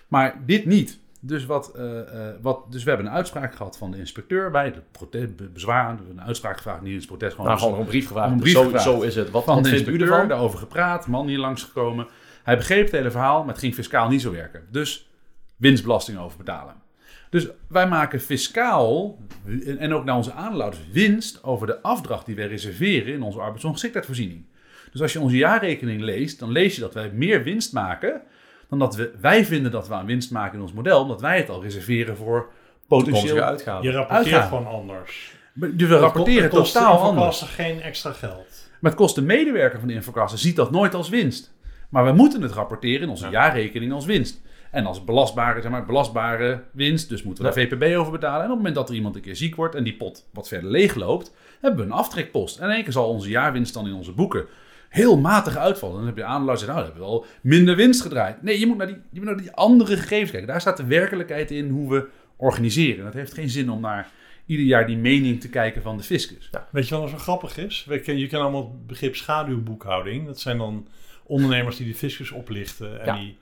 Maar 0.08 0.41
dit 0.46 0.66
niet. 0.66 1.00
Dus, 1.20 1.46
wat, 1.46 1.72
eh, 1.76 2.00
eh, 2.00 2.36
wat, 2.41 2.72
dus 2.72 2.84
we 2.84 2.89
hebben 2.89 3.08
een 3.08 3.14
uitspraak 3.14 3.56
gehad 3.56 3.78
van 3.78 3.91
de 3.91 3.98
inspecteur 3.98 4.52
bij 4.52 4.72
de 4.72 4.82
prote- 4.91 5.28
be- 5.28 5.50
bezwaar. 5.50 5.98
Een 6.10 6.22
uitspraak 6.22 6.58
gevraagd, 6.58 6.82
niet 6.82 6.93
eens 6.93 7.06
protest, 7.06 7.32
gewoon, 7.36 7.48
Nou, 7.48 7.60
gewoon 7.62 7.80
een 7.80 7.86
brief 7.86 8.08
gevraagd. 8.08 8.32
Een 8.32 8.39
brief 8.39 8.54
zo, 8.54 8.64
gevraagd. 8.64 8.84
zo 8.84 9.02
is 9.02 9.16
het. 9.16 9.32
Wat, 9.32 9.43
van 9.43 9.64
de 9.64 9.70
inspecteur, 9.72 10.28
daarover 10.28 10.60
gepraat, 10.60 11.08
man 11.08 11.28
hier 11.28 11.38
langsgekomen. 11.39 12.08
Hij 12.43 12.58
begreep 12.58 12.84
het 12.84 12.91
hele 12.91 13.12
verhaal, 13.12 13.39
maar 13.39 13.50
het 13.54 13.60
ging 13.60 13.74
fiscaal 13.74 14.10
niet 14.10 14.22
zo 14.22 14.32
werken. 14.32 14.62
Dus 14.72 15.10
winstbelasting 15.58 16.18
overbetalen. 16.20 16.76
Dus 17.30 17.47
wij 17.68 17.88
maken 17.88 18.20
fiscaal, 18.22 19.18
en- 19.78 19.93
ook 19.93 20.03
naar 20.06 20.16
onze 20.16 20.32
aandeelhouders, 20.34 20.84
winst 20.91 21.43
over 21.43 21.68
de 21.68 21.82
afdracht 21.82 22.26
die 22.26 22.36
wij 22.36 22.47
reserveren 22.47 23.14
in 23.14 23.22
onze 23.22 23.39
arbeidsongeschiktheidsvoorziening. 23.39 24.45
Dus 24.91 25.01
als 25.01 25.14
je 25.14 25.20
onze 25.20 25.38
jaarrekening 25.38 26.01
leest, 26.01 26.39
dan 26.39 26.51
lees 26.51 26.76
je 26.76 26.82
dat 26.82 26.93
wij 26.93 27.10
meer 27.14 27.43
winst 27.43 27.74
maken 27.74 28.22
dan 28.70 28.80
dat 28.80 28.95
we, 28.95 29.12
wij 29.22 29.45
vinden 29.45 29.72
dat 29.72 29.88
we 29.88 29.93
aan 29.93 30.06
winst 30.06 30.32
maken 30.32 30.56
in 30.56 30.62
ons 30.62 30.74
model, 30.74 31.01
omdat 31.01 31.22
wij 31.22 31.38
het 31.38 31.49
al 31.49 31.62
reserveren 31.64 32.18
voor 32.18 32.49
potentieel. 32.88 33.39
uitgaven. 33.39 33.84
Je 33.84 33.91
rapporteert 33.91 34.26
Uitgaven. 34.34 34.58
gewoon 34.58 34.74
anders. 34.80 35.34
Dus 35.53 35.89
we 35.89 35.97
rapporteren 35.97 36.43
Het 36.43 36.51
kost 36.51 36.74
de 36.74 36.80
totaal 36.80 36.97
anders. 36.99 37.12
infocaster 37.41 37.47
geen 37.47 37.82
extra 37.82 38.12
geld. 38.12 38.70
Maar 38.80 38.91
het 38.91 38.99
kost 38.99 39.16
de 39.16 39.22
medewerker 39.22 39.80
van 39.80 39.88
de 39.88 39.93
infocaster 39.93 40.39
ziet 40.39 40.56
dat 40.56 40.72
nooit 40.72 40.93
als 40.93 41.10
winst. 41.10 41.53
Maar 41.89 42.06
we 42.06 42.12
moeten 42.12 42.41
het 42.41 42.51
rapporteren 42.51 43.01
in 43.01 43.10
onze 43.10 43.26
Ja. 43.26 43.32
jaarrekening 43.32 43.91
als 43.91 44.06
winst. 44.06 44.41
En 44.76 44.86
als 44.86 45.03
belastbare, 45.03 45.61
zeg 45.61 45.71
maar, 45.71 45.86
belastbare 45.86 46.63
winst. 46.71 47.09
Dus 47.09 47.23
moeten 47.23 47.43
we 47.43 47.51
daar 47.51 47.59
VPB 47.67 47.97
over 47.97 48.11
betalen. 48.11 48.38
En 48.39 48.43
op 48.43 48.49
het 48.49 48.57
moment 48.57 48.76
dat 48.76 48.89
er 48.89 48.95
iemand 48.95 49.15
een 49.15 49.21
keer 49.21 49.36
ziek 49.36 49.55
wordt 49.55 49.76
en 49.76 49.84
die 49.84 49.95
pot 49.95 50.26
wat 50.34 50.47
verder 50.47 50.69
leeg 50.69 50.95
loopt, 50.95 51.34
hebben 51.61 51.80
we 51.80 51.86
een 51.86 51.97
aftrekpost. 51.97 52.57
En 52.57 52.65
in 52.69 52.73
één 52.76 52.84
keer 52.84 52.91
zal 52.91 53.09
onze 53.09 53.30
jaarwinst 53.30 53.73
dan 53.73 53.88
in 53.88 53.93
onze 53.93 54.11
boeken 54.11 54.45
heel 54.89 55.17
matig 55.17 55.57
uitvallen. 55.57 55.95
Dan 55.97 56.05
heb 56.05 56.15
je 56.17 56.23
aandeelhouders 56.23 56.59
zeggen, 56.59 56.78
nou, 56.78 56.93
dan 56.93 57.03
hebben 57.05 57.21
we 57.21 57.26
wel 57.41 57.41
minder 57.55 57.76
winst 57.76 58.01
gedraaid. 58.01 58.41
Nee, 58.41 58.59
je 58.59 58.65
moet, 58.67 58.78
naar 58.78 58.88
die, 58.88 58.95
je 59.09 59.19
moet 59.19 59.26
naar 59.30 59.38
die 59.38 59.51
andere 59.51 59.97
gegevens 59.97 60.32
kijken. 60.32 60.47
Daar 60.49 60.61
staat 60.61 60.78
de 60.78 60.86
werkelijkheid 60.86 61.51
in 61.51 61.69
hoe 61.69 61.89
we 61.89 62.07
organiseren. 62.38 63.05
Dat 63.05 63.13
heeft 63.13 63.34
geen 63.34 63.49
zin 63.49 63.69
om 63.69 63.82
naar 63.82 64.09
ieder 64.45 64.65
jaar 64.65 64.88
die 64.88 64.97
mening 64.97 65.41
te 65.41 65.49
kijken 65.49 65.82
van 65.82 65.97
de 65.97 66.03
fiscus. 66.03 66.49
Weet 66.71 66.88
je 66.88 66.97
wat 66.97 67.09
zo 67.09 67.17
grappig 67.17 67.57
is? 67.57 67.86
We 67.88 67.99
ken, 67.99 68.17
je 68.17 68.28
kent 68.28 68.41
allemaal 68.41 68.71
het 68.71 68.88
begrip 68.88 69.15
schaduwboekhouding. 69.15 70.26
Dat 70.26 70.39
zijn 70.39 70.57
dan 70.57 70.88
ondernemers 71.23 71.78
die 71.78 71.88
de 71.88 71.95
fiscus 71.95 72.32
oplichten 72.32 73.01
en 73.01 73.05
Ja. 73.05 73.19
die 73.19 73.38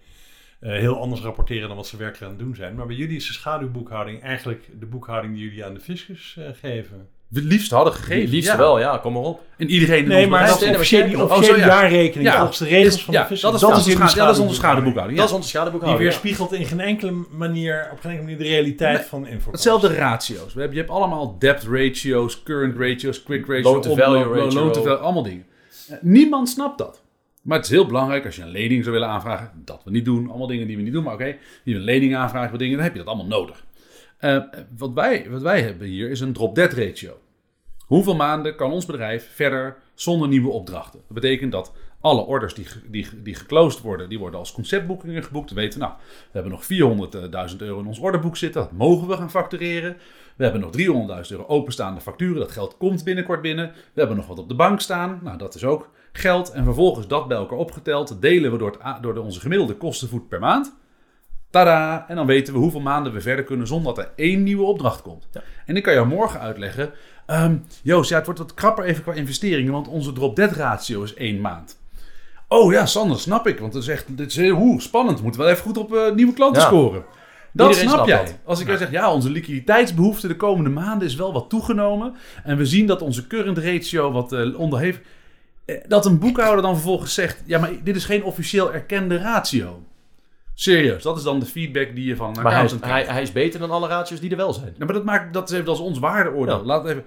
heel 0.71 0.99
anders 0.99 1.21
rapporteren 1.21 1.67
dan 1.67 1.77
wat 1.77 1.87
ze 1.87 1.97
werkelijk 1.97 2.23
aan 2.31 2.37
het 2.37 2.45
doen 2.45 2.55
zijn. 2.55 2.75
Maar 2.75 2.85
bij 2.87 2.95
jullie 2.95 3.15
is 3.15 3.27
de 3.27 3.33
schaduwboekhouding 3.33 4.21
eigenlijk 4.21 4.69
de 4.79 4.85
boekhouding 4.85 5.33
die 5.35 5.43
jullie 5.43 5.65
aan 5.65 5.73
de 5.73 5.79
fiscus 5.79 6.35
eh, 6.39 6.45
geven. 6.61 7.07
We 7.27 7.39
het 7.39 7.47
liefst 7.49 7.71
hadden 7.71 7.93
gegeven. 7.93 8.29
Liefst 8.29 8.49
ja. 8.51 8.57
wel, 8.57 8.79
ja, 8.79 8.97
kom 8.97 9.13
maar 9.13 9.21
op. 9.21 9.41
En 9.57 9.69
iedereen 9.69 10.07
Nee, 10.07 10.27
maar 10.27 10.47
dat 10.47 10.55
is 10.61 10.67
die 10.67 10.73
officiële 10.73 11.23
oh, 11.23 11.41
zo, 11.41 11.55
ja. 11.55 11.65
jaarrekening 11.65 12.29
Ja. 12.29 12.37
volgens 12.37 12.57
de 12.57 12.65
regels 12.65 12.95
Is- 12.95 13.03
van 13.03 13.13
ja, 13.13 13.21
de 13.21 13.27
fiscus. 13.27 13.41
dat 13.51 13.53
is, 13.53 13.59
Dat 13.61 13.69
dat 13.69 13.85
is 13.87 13.93
scha- 13.93 14.19
ja, 14.19 14.25
dat 14.25 14.35
is 14.35 14.41
onze 14.41 14.55
schaduwboekhouding. 14.55 14.55
schaduwboekhouding. 14.55 15.17
Dat 15.17 15.27
is 15.29 15.35
onze 15.35 15.49
schadeboekhouding. 15.49 16.01
Die 16.01 16.11
ja. 16.11 16.21
weerspiegelt 16.21 16.53
in 16.59 16.65
geen 16.65 16.79
enkele 16.87 17.25
manier, 17.37 17.89
op 17.91 17.99
geen 17.99 18.11
enkele 18.11 18.29
manier 18.31 18.37
de 18.37 18.49
realiteit 18.55 18.97
Nee, 18.97 19.07
van 19.07 19.27
info. 19.27 19.51
Hetzelfde 19.51 19.87
ratio's. 19.95 20.53
We 20.53 20.59
hebben, 20.59 20.77
je 20.77 20.83
hebt 20.83 20.93
allemaal 20.93 21.35
debt 21.39 21.63
ratios, 21.63 22.43
current 22.43 22.77
ratios, 22.77 23.23
quick 23.23 23.45
ratios, 23.47 23.63
Loan-to-value 23.71 24.23
on- 24.27 24.33
lo- 24.35 24.43
ratio. 24.43 24.59
loan-to-value, 24.59 24.97
allemaal 24.97 25.23
dingen. 25.23 25.45
Eh, 25.89 25.95
Niemand 26.01 26.49
snapt 26.49 26.77
dat. 26.77 27.02
Maar 27.43 27.57
het 27.57 27.65
is 27.65 27.71
heel 27.71 27.85
belangrijk 27.85 28.25
als 28.25 28.35
je 28.35 28.41
een 28.41 28.49
lening 28.49 28.83
zou 28.83 28.95
willen 28.95 29.09
aanvragen, 29.09 29.51
dat 29.65 29.81
we 29.83 29.91
niet 29.91 30.05
doen, 30.05 30.29
allemaal 30.29 30.47
dingen 30.47 30.67
die 30.67 30.77
we 30.77 30.83
niet 30.83 30.93
doen, 30.93 31.03
maar 31.03 31.13
oké, 31.13 31.35
die 31.63 31.75
een 31.75 31.81
lening 31.81 32.15
aanvragen 32.15 32.49
voor 32.49 32.57
dingen, 32.57 32.75
dan 32.75 32.83
heb 32.83 32.93
je 32.93 32.99
dat 32.99 33.07
allemaal 33.07 33.39
nodig. 33.39 33.65
Eh, 34.17 34.37
wat, 34.77 34.93
wij, 34.93 35.29
wat 35.29 35.41
wij 35.41 35.61
hebben 35.61 35.87
hier 35.87 36.09
is 36.09 36.19
een 36.19 36.33
drop-dead 36.33 36.73
ratio. 36.73 37.17
Hoeveel 37.85 38.15
maanden 38.15 38.55
kan 38.55 38.71
ons 38.71 38.85
bedrijf 38.85 39.29
verder 39.33 39.77
zonder 39.93 40.27
nieuwe 40.27 40.49
opdrachten? 40.49 40.99
Dat 41.07 41.21
betekent 41.21 41.51
dat 41.51 41.73
alle 41.99 42.21
orders 42.21 42.53
die, 42.53 42.65
die, 42.87 43.07
die 43.23 43.35
geclosed 43.35 43.81
worden, 43.81 44.09
die 44.09 44.19
worden 44.19 44.39
als 44.39 44.51
conceptboekingen 44.51 45.23
geboekt. 45.23 45.47
Dan 45.47 45.57
weten 45.57 45.79
we, 45.79 45.85
nou, 45.85 45.97
we 46.01 46.31
hebben 46.31 46.51
nog 46.51 46.63
400.000 47.51 47.57
euro 47.57 47.79
in 47.79 47.87
ons 47.87 47.99
orderboek 47.99 48.37
zitten. 48.37 48.61
Dat 48.61 48.71
mogen 48.71 49.07
we 49.07 49.17
gaan 49.17 49.29
factureren. 49.29 49.97
We 50.35 50.43
hebben 50.43 50.61
nog 50.61 50.71
300.000 51.25 51.31
euro 51.31 51.45
openstaande 51.47 52.01
facturen. 52.01 52.39
Dat 52.39 52.51
geld 52.51 52.77
komt 52.77 53.03
binnenkort 53.03 53.41
binnen. 53.41 53.71
We 53.71 53.99
hebben 53.99 54.17
nog 54.17 54.27
wat 54.27 54.39
op 54.39 54.49
de 54.49 54.55
bank 54.55 54.81
staan. 54.81 55.19
Nou, 55.23 55.37
dat 55.37 55.55
is 55.55 55.63
ook 55.63 55.89
geld. 56.13 56.51
En 56.51 56.63
vervolgens 56.63 57.07
dat 57.07 57.27
bij 57.27 57.37
elkaar 57.37 57.57
opgeteld 57.57 58.21
delen 58.21 58.51
we 58.51 58.57
door, 58.57 58.77
het, 58.81 59.03
door 59.03 59.13
de, 59.13 59.21
onze 59.21 59.39
gemiddelde 59.39 59.75
kostenvoet 59.75 60.27
per 60.27 60.39
maand. 60.39 60.75
Tada! 61.49 62.05
En 62.07 62.15
dan 62.15 62.25
weten 62.25 62.53
we 62.53 62.59
hoeveel 62.59 62.79
maanden 62.79 63.13
we 63.13 63.21
verder 63.21 63.45
kunnen 63.45 63.67
zonder 63.67 63.95
dat 63.95 64.05
er 64.05 64.11
één 64.15 64.43
nieuwe 64.43 64.63
opdracht 64.63 65.01
komt. 65.01 65.27
En 65.65 65.75
ik 65.75 65.83
kan 65.83 65.93
jou 65.93 66.07
morgen 66.07 66.39
uitleggen. 66.39 66.91
ehm, 67.25 67.55
Joost, 67.83 68.09
ja, 68.09 68.15
het 68.15 68.25
wordt 68.25 68.39
wat 68.39 68.53
krapper 68.53 68.83
even 68.85 69.03
qua 69.03 69.13
investeringen, 69.13 69.71
want 69.71 69.87
onze 69.87 70.13
drop-dead 70.13 70.51
ratio 70.51 71.03
is 71.03 71.13
één 71.13 71.41
maand. 71.41 71.81
Oh 72.47 72.71
ja, 72.71 72.85
Sander, 72.85 73.19
snap 73.19 73.47
ik. 73.47 73.59
Want 73.59 73.73
het 73.73 73.83
is 73.83 73.89
echt 73.89 74.17
dit 74.17 74.29
is 74.29 74.35
heel 74.35 74.55
hoe, 74.55 74.81
spannend. 74.81 75.17
We 75.17 75.23
moeten 75.23 75.41
wel 75.41 75.49
even 75.49 75.63
goed 75.63 75.77
op 75.77 75.95
eh, 75.95 76.11
nieuwe 76.13 76.33
klanten 76.33 76.61
Ja. 76.61 76.67
scoren. 76.67 77.03
Dat 77.51 77.67
Iedereen 77.69 77.89
snap 77.89 78.07
jij. 78.07 78.17
dat. 78.25 78.37
Als 78.45 78.59
ik 78.59 78.65
jou 78.67 78.77
zeg, 78.77 78.91
ja, 78.91 79.13
onze 79.13 79.29
liquiditeitsbehoefte 79.29 80.27
de 80.27 80.35
komende 80.35 80.69
maanden 80.69 81.07
is 81.07 81.15
wel 81.15 81.33
wat 81.33 81.49
toegenomen. 81.49 82.15
En 82.43 82.57
we 82.57 82.65
zien 82.65 82.85
dat 82.87 83.01
onze 83.01 83.27
current 83.27 83.57
ratio 83.57 84.11
wat 84.11 84.31
eh, 84.33 84.59
onder 84.59 84.79
heeft. 84.79 84.99
Eh, 85.65 85.75
Dat 85.87 86.05
een 86.05 86.19
boekhouder 86.19 86.61
dan 86.61 86.73
vervolgens 86.73 87.13
zegt, 87.13 87.43
ja, 87.45 87.59
maar 87.59 87.71
dit 87.83 87.95
is 87.95 88.05
geen 88.05 88.23
officieel 88.23 88.73
erkende 88.73 89.17
ratio. 89.17 89.83
Serieus, 90.55 91.03
dat 91.03 91.17
is 91.17 91.23
dan 91.23 91.39
de 91.39 91.45
feedback 91.45 91.95
die 91.95 92.05
je 92.05 92.15
van 92.15 92.37
een 92.37 92.43
Maar 92.43 92.53
hij, 92.55 92.65
krijgt. 92.65 92.85
hij, 92.85 93.03
hij 93.13 93.21
is 93.21 93.31
beter 93.31 93.59
dan 93.59 93.71
alle 93.71 93.87
ratio's 93.87 94.19
die 94.19 94.29
er 94.31 94.37
wel 94.37 94.53
zijn. 94.53 94.73
Ja, 94.77 94.85
maar 94.85 94.93
dat, 94.93 95.03
maakt, 95.03 95.33
dat 95.33 95.49
is 95.49 95.55
even 95.55 95.67
als 95.69 95.79
ons 95.79 95.99
waardeoordeel. 95.99 96.57
Ja. 96.59 96.63
Laat 96.65 96.85
even. 96.87 97.03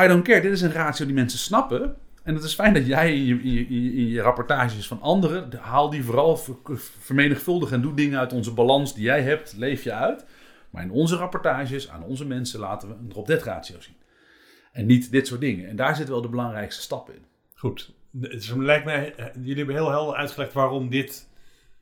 I 0.00 0.06
don't 0.08 0.24
care. 0.24 0.40
Dit 0.40 0.52
is 0.52 0.60
een 0.60 0.72
ratio 0.72 1.04
die 1.06 1.14
mensen 1.14 1.38
snappen. 1.38 1.96
En 2.22 2.34
het 2.34 2.44
is 2.44 2.54
fijn 2.54 2.74
dat 2.74 2.86
jij 2.86 3.14
in 3.14 3.24
je, 3.24 3.34
in 3.42 3.52
je, 3.52 3.60
in 3.66 3.82
je- 3.82 3.92
in 3.92 4.06
je 4.08 4.20
rapportages 4.20 4.86
van 4.88 5.00
anderen. 5.00 5.48
haal 5.60 5.90
die 5.90 6.04
vooral 6.04 6.36
ver- 6.36 6.56
vermenigvuldig 7.00 7.70
en 7.72 7.80
doe 7.82 7.94
dingen 7.94 8.18
uit 8.18 8.32
onze 8.32 8.52
balans 8.54 8.94
die 8.94 9.02
jij 9.04 9.22
hebt. 9.22 9.54
Leef 9.56 9.82
je 9.84 9.92
uit. 9.92 10.24
Maar 10.70 10.82
in 10.82 10.90
onze 10.90 11.16
rapportages 11.16 11.88
aan 11.88 12.02
onze 12.02 12.26
mensen 12.26 12.60
laten 12.60 12.88
we 12.88 12.94
een 12.94 13.08
drop-dead 13.08 13.42
ratio 13.42 13.76
zien. 13.80 13.94
En 14.72 14.86
niet 14.86 15.10
dit 15.10 15.26
soort 15.26 15.40
dingen. 15.40 15.68
En 15.68 15.76
daar 15.76 15.96
zit 15.96 16.08
wel 16.08 16.22
de 16.22 16.28
belangrijkste 16.28 16.82
stap 16.82 17.10
in. 17.10 17.22
Goed. 17.58 17.94
Het 18.20 18.54
lijkt 18.56 18.84
mij, 18.84 19.14
eh, 19.14 19.26
jullie 19.34 19.56
hebben 19.56 19.74
heel 19.74 19.90
helder 19.90 20.14
uitgelegd 20.14 20.52
waarom 20.52 20.88
dit, 20.88 21.28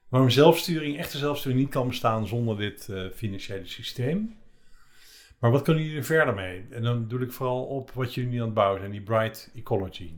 waarom 0.08 0.30
zelfsturing, 0.30 0.98
echte 0.98 1.18
zelfsturing 1.18 1.60
niet 1.60 1.70
kan 1.70 1.88
bestaan 1.88 2.26
zonder 2.26 2.56
dit 2.56 2.88
eh, 2.88 3.10
financiële 3.14 3.66
systeem. 3.66 4.36
Maar 5.38 5.50
wat 5.50 5.62
kunnen 5.62 5.82
jullie 5.82 5.98
er 5.98 6.04
verder 6.04 6.34
mee? 6.34 6.66
En 6.70 6.82
dan 6.82 7.08
doe 7.08 7.20
ik 7.20 7.32
vooral 7.32 7.64
op 7.64 7.90
wat 7.90 8.14
jullie 8.14 8.38
aan 8.38 8.44
het 8.44 8.54
bouwen 8.54 8.80
zijn, 8.80 8.90
die 8.90 9.02
Bright 9.02 9.50
Ecology. 9.54 10.14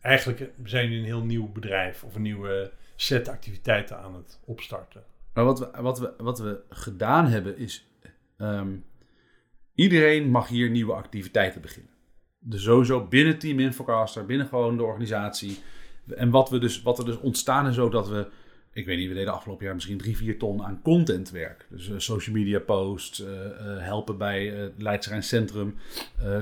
Eigenlijk 0.00 0.50
zijn 0.64 0.84
jullie 0.84 0.98
een 0.98 1.04
heel 1.04 1.24
nieuw 1.24 1.52
bedrijf 1.52 2.04
of 2.04 2.14
een 2.14 2.22
nieuwe 2.22 2.72
set 2.96 3.28
activiteiten 3.28 3.98
aan 3.98 4.14
het 4.14 4.40
opstarten. 4.44 5.04
Maar 5.34 5.44
wat 5.44 5.58
we, 5.58 5.70
wat 5.80 5.98
we, 5.98 6.14
wat 6.18 6.38
we 6.38 6.60
gedaan 6.68 7.26
hebben 7.26 7.58
is... 7.58 7.86
ehm, 8.36 8.76
iedereen 9.74 10.30
mag 10.30 10.48
hier 10.48 10.70
nieuwe 10.70 10.92
activiteiten 10.92 11.60
beginnen. 11.60 11.95
Dus 12.48 12.62
sowieso 12.62 13.06
binnen 13.06 13.38
Team 13.38 13.60
Infocaster, 13.60 14.26
binnen 14.26 14.46
gewoon 14.46 14.76
de 14.76 14.82
organisatie. 14.82 15.58
En 16.16 16.30
wat, 16.30 16.50
we 16.50 16.58
dus, 16.58 16.82
wat 16.82 16.98
er 16.98 17.04
dus 17.04 17.18
ontstaan 17.18 17.66
is 17.68 17.74
zo 17.74 17.88
dat 17.88 18.08
we... 18.08 18.26
Ik 18.72 18.86
weet 18.86 18.98
niet, 18.98 19.08
we 19.08 19.14
deden 19.14 19.32
afgelopen 19.32 19.64
jaar 19.64 19.74
misschien 19.74 19.98
drie, 19.98 20.16
vier 20.16 20.38
ton 20.38 20.64
aan 20.64 20.80
contentwerk. 20.82 21.66
Dus 21.70 21.90
eh, 21.90 21.94
social 21.98 22.36
media 22.36 22.58
posts, 22.58 23.24
eh, 23.24 23.46
eh, 23.46 23.82
helpen 23.82 24.18
bij 24.18 24.72
Leidsterrein 24.78 25.24
Centrum, 25.24 25.74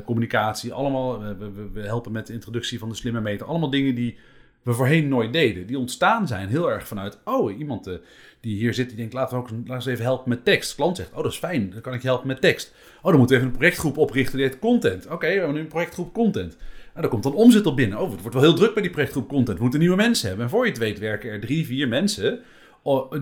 communicatie. 0.05 0.73
Allemaal, 0.73 1.21
we, 1.21 1.51
we, 1.51 1.71
we 1.73 1.81
helpen 1.81 2.13
met 2.13 2.27
de 2.27 2.33
introductie 2.33 2.79
van 2.79 2.89
de 2.89 2.95
slimme 2.95 3.21
meter. 3.21 3.47
Allemaal 3.47 3.71
dingen 3.71 3.95
die 3.95 4.19
we 4.65 4.73
voorheen 4.73 5.09
nooit 5.09 5.33
deden. 5.33 5.67
Die 5.67 5.79
ontstaan 5.79 6.27
zijn 6.27 6.49
heel 6.49 6.71
erg 6.71 6.87
vanuit, 6.87 7.19
oh, 7.25 7.59
iemand 7.59 7.87
eh, 7.87 7.95
die 8.41 8.57
hier 8.57 8.75
zit, 8.75 8.89
die 8.89 8.97
denkt, 8.97 9.13
laten 9.13 9.37
we 9.37 9.43
ook 9.43 9.51
laten 9.67 9.87
we 9.87 9.93
even 9.93 10.05
helpen 10.05 10.29
met 10.29 10.45
tekst. 10.45 10.71
De 10.71 10.77
klant 10.77 10.97
zegt, 10.97 11.11
oh, 11.11 11.23
dat 11.23 11.33
is 11.33 11.39
fijn, 11.39 11.71
dan 11.71 11.81
kan 11.81 11.95
ik 11.95 12.03
je 12.03 12.09
helpen 12.09 12.27
met 12.27 12.41
tekst. 12.41 12.75
Oh, 13.03 13.11
dan 13.11 13.19
moeten 13.19 13.37
we 13.37 13.43
even 13.43 13.53
een 13.53 13.59
projectgroep 13.59 13.99
oprichten 13.99 14.39
die 14.39 14.47
heet 14.47 14.59
content. 14.59 15.07
Oké, 15.07 15.27
we 15.27 15.33
hebben 15.33 15.55
nu 15.55 15.61
een 15.61 15.67
projectgroep 15.67 16.13
content. 16.13 16.57
Nou, 16.57 17.01
dan 17.01 17.11
komt 17.11 17.23
dan 17.23 17.35
omzet 17.35 17.67
op 17.67 17.77
binnen. 17.77 17.99
Oh, 17.99 18.11
het 18.11 18.21
wordt 18.21 18.35
wel 18.35 18.45
heel 18.45 18.55
druk 18.55 18.75
bij 18.75 18.83
die 18.83 18.93
projectgroep 18.93 19.29
content. 19.29 19.57
We 19.57 19.63
moeten 19.63 19.81
nieuwe 19.81 19.97
mensen 19.97 20.27
hebben. 20.27 20.45
En 20.45 20.51
voor 20.51 20.65
je 20.65 20.71
het 20.71 20.81
weet 20.81 20.99
werken 20.99 21.31
er 21.31 21.41
drie, 21.41 21.67
vier 21.67 21.89
mensen 21.89 22.41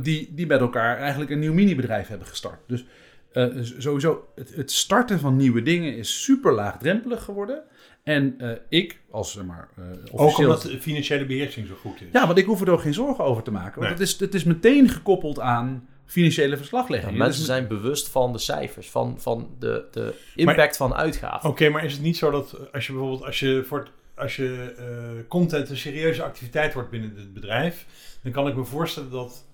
die, 0.03 0.32
die 0.34 0.47
met 0.47 0.61
elkaar 0.61 0.99
eigenlijk 0.99 1.30
een 1.30 1.38
nieuw 1.38 1.53
minibedrijf 1.53 2.09
hebben 2.09 2.26
gestart. 2.26 2.61
Dus 2.66 2.84
eh, 3.32 3.47
sowieso, 3.78 4.28
het, 4.34 4.55
het 4.55 4.72
starten 4.72 5.18
van 5.18 5.36
nieuwe 5.36 5.62
dingen 5.62 5.97
is 5.97 6.22
super 6.22 6.53
laagdrempelig 6.53 7.24
geworden. 7.24 7.62
En 8.03 8.34
eh, 8.38 8.50
ik, 8.68 9.00
als 9.11 9.32
zeg 9.32 9.44
maar, 9.44 9.68
eh 9.76 9.84
Ook 10.12 10.20
officieel... 10.20 10.48
omdat 10.48 10.62
de 10.62 10.80
financiële 10.80 11.26
beheersing 11.26 11.66
zo 11.66 11.74
goed 11.74 12.00
is. 12.00 12.07
Ja, 12.12 12.26
want 12.26 12.38
ik 12.38 12.44
hoef 12.46 12.61
er 12.61 12.70
ook 12.70 12.80
geen 12.80 12.94
zorgen 12.94 13.24
over 13.24 13.42
te 13.42 13.50
maken. 13.50 13.80
Want 13.80 13.80
Nee. 13.80 13.90
het, 13.90 14.00
is, 14.00 14.18
het 14.20 14.34
is 14.34 14.44
meteen 14.44 14.88
gekoppeld 14.88 15.40
aan 15.40 15.88
financiële 16.07 16.57
verslaglegging. 16.57 17.11
Ja, 17.12 17.16
Dus 17.18 17.26
mensen 17.26 17.44
zijn 17.44 17.66
bewust 17.68 18.09
van 18.09 18.32
de 18.32 18.38
cijfers, 18.38 18.90
van, 18.90 19.20
van 19.20 19.50
de, 19.59 19.84
de 19.90 20.14
impact 20.34 20.76
van 20.76 20.94
uitgaven. 20.94 21.48
Oké, 21.50 21.68
maar 21.68 21.84
is 21.84 21.92
het 21.92 22.03
niet 22.03 22.16
zo 22.16 22.30
dat 22.30 22.72
als 22.72 22.86
je 22.86 22.92
bijvoorbeeld 22.92 23.24
als 23.24 23.40
je 23.40 23.64
voor 23.66 23.78
het, 23.78 23.90
als 24.14 24.36
je 24.36 24.74
eh, 24.78 25.28
content 25.28 25.68
een 25.70 25.76
serieuze 25.76 26.22
activiteit 26.22 26.74
wordt 26.74 26.90
binnen 26.90 27.12
het 27.16 27.34
bedrijf, 27.34 27.86
dan 28.22 28.32
kan 28.32 28.48
ik 28.48 28.57
me 28.57 28.64
voorstellen 28.64 29.11
dat 29.11 29.44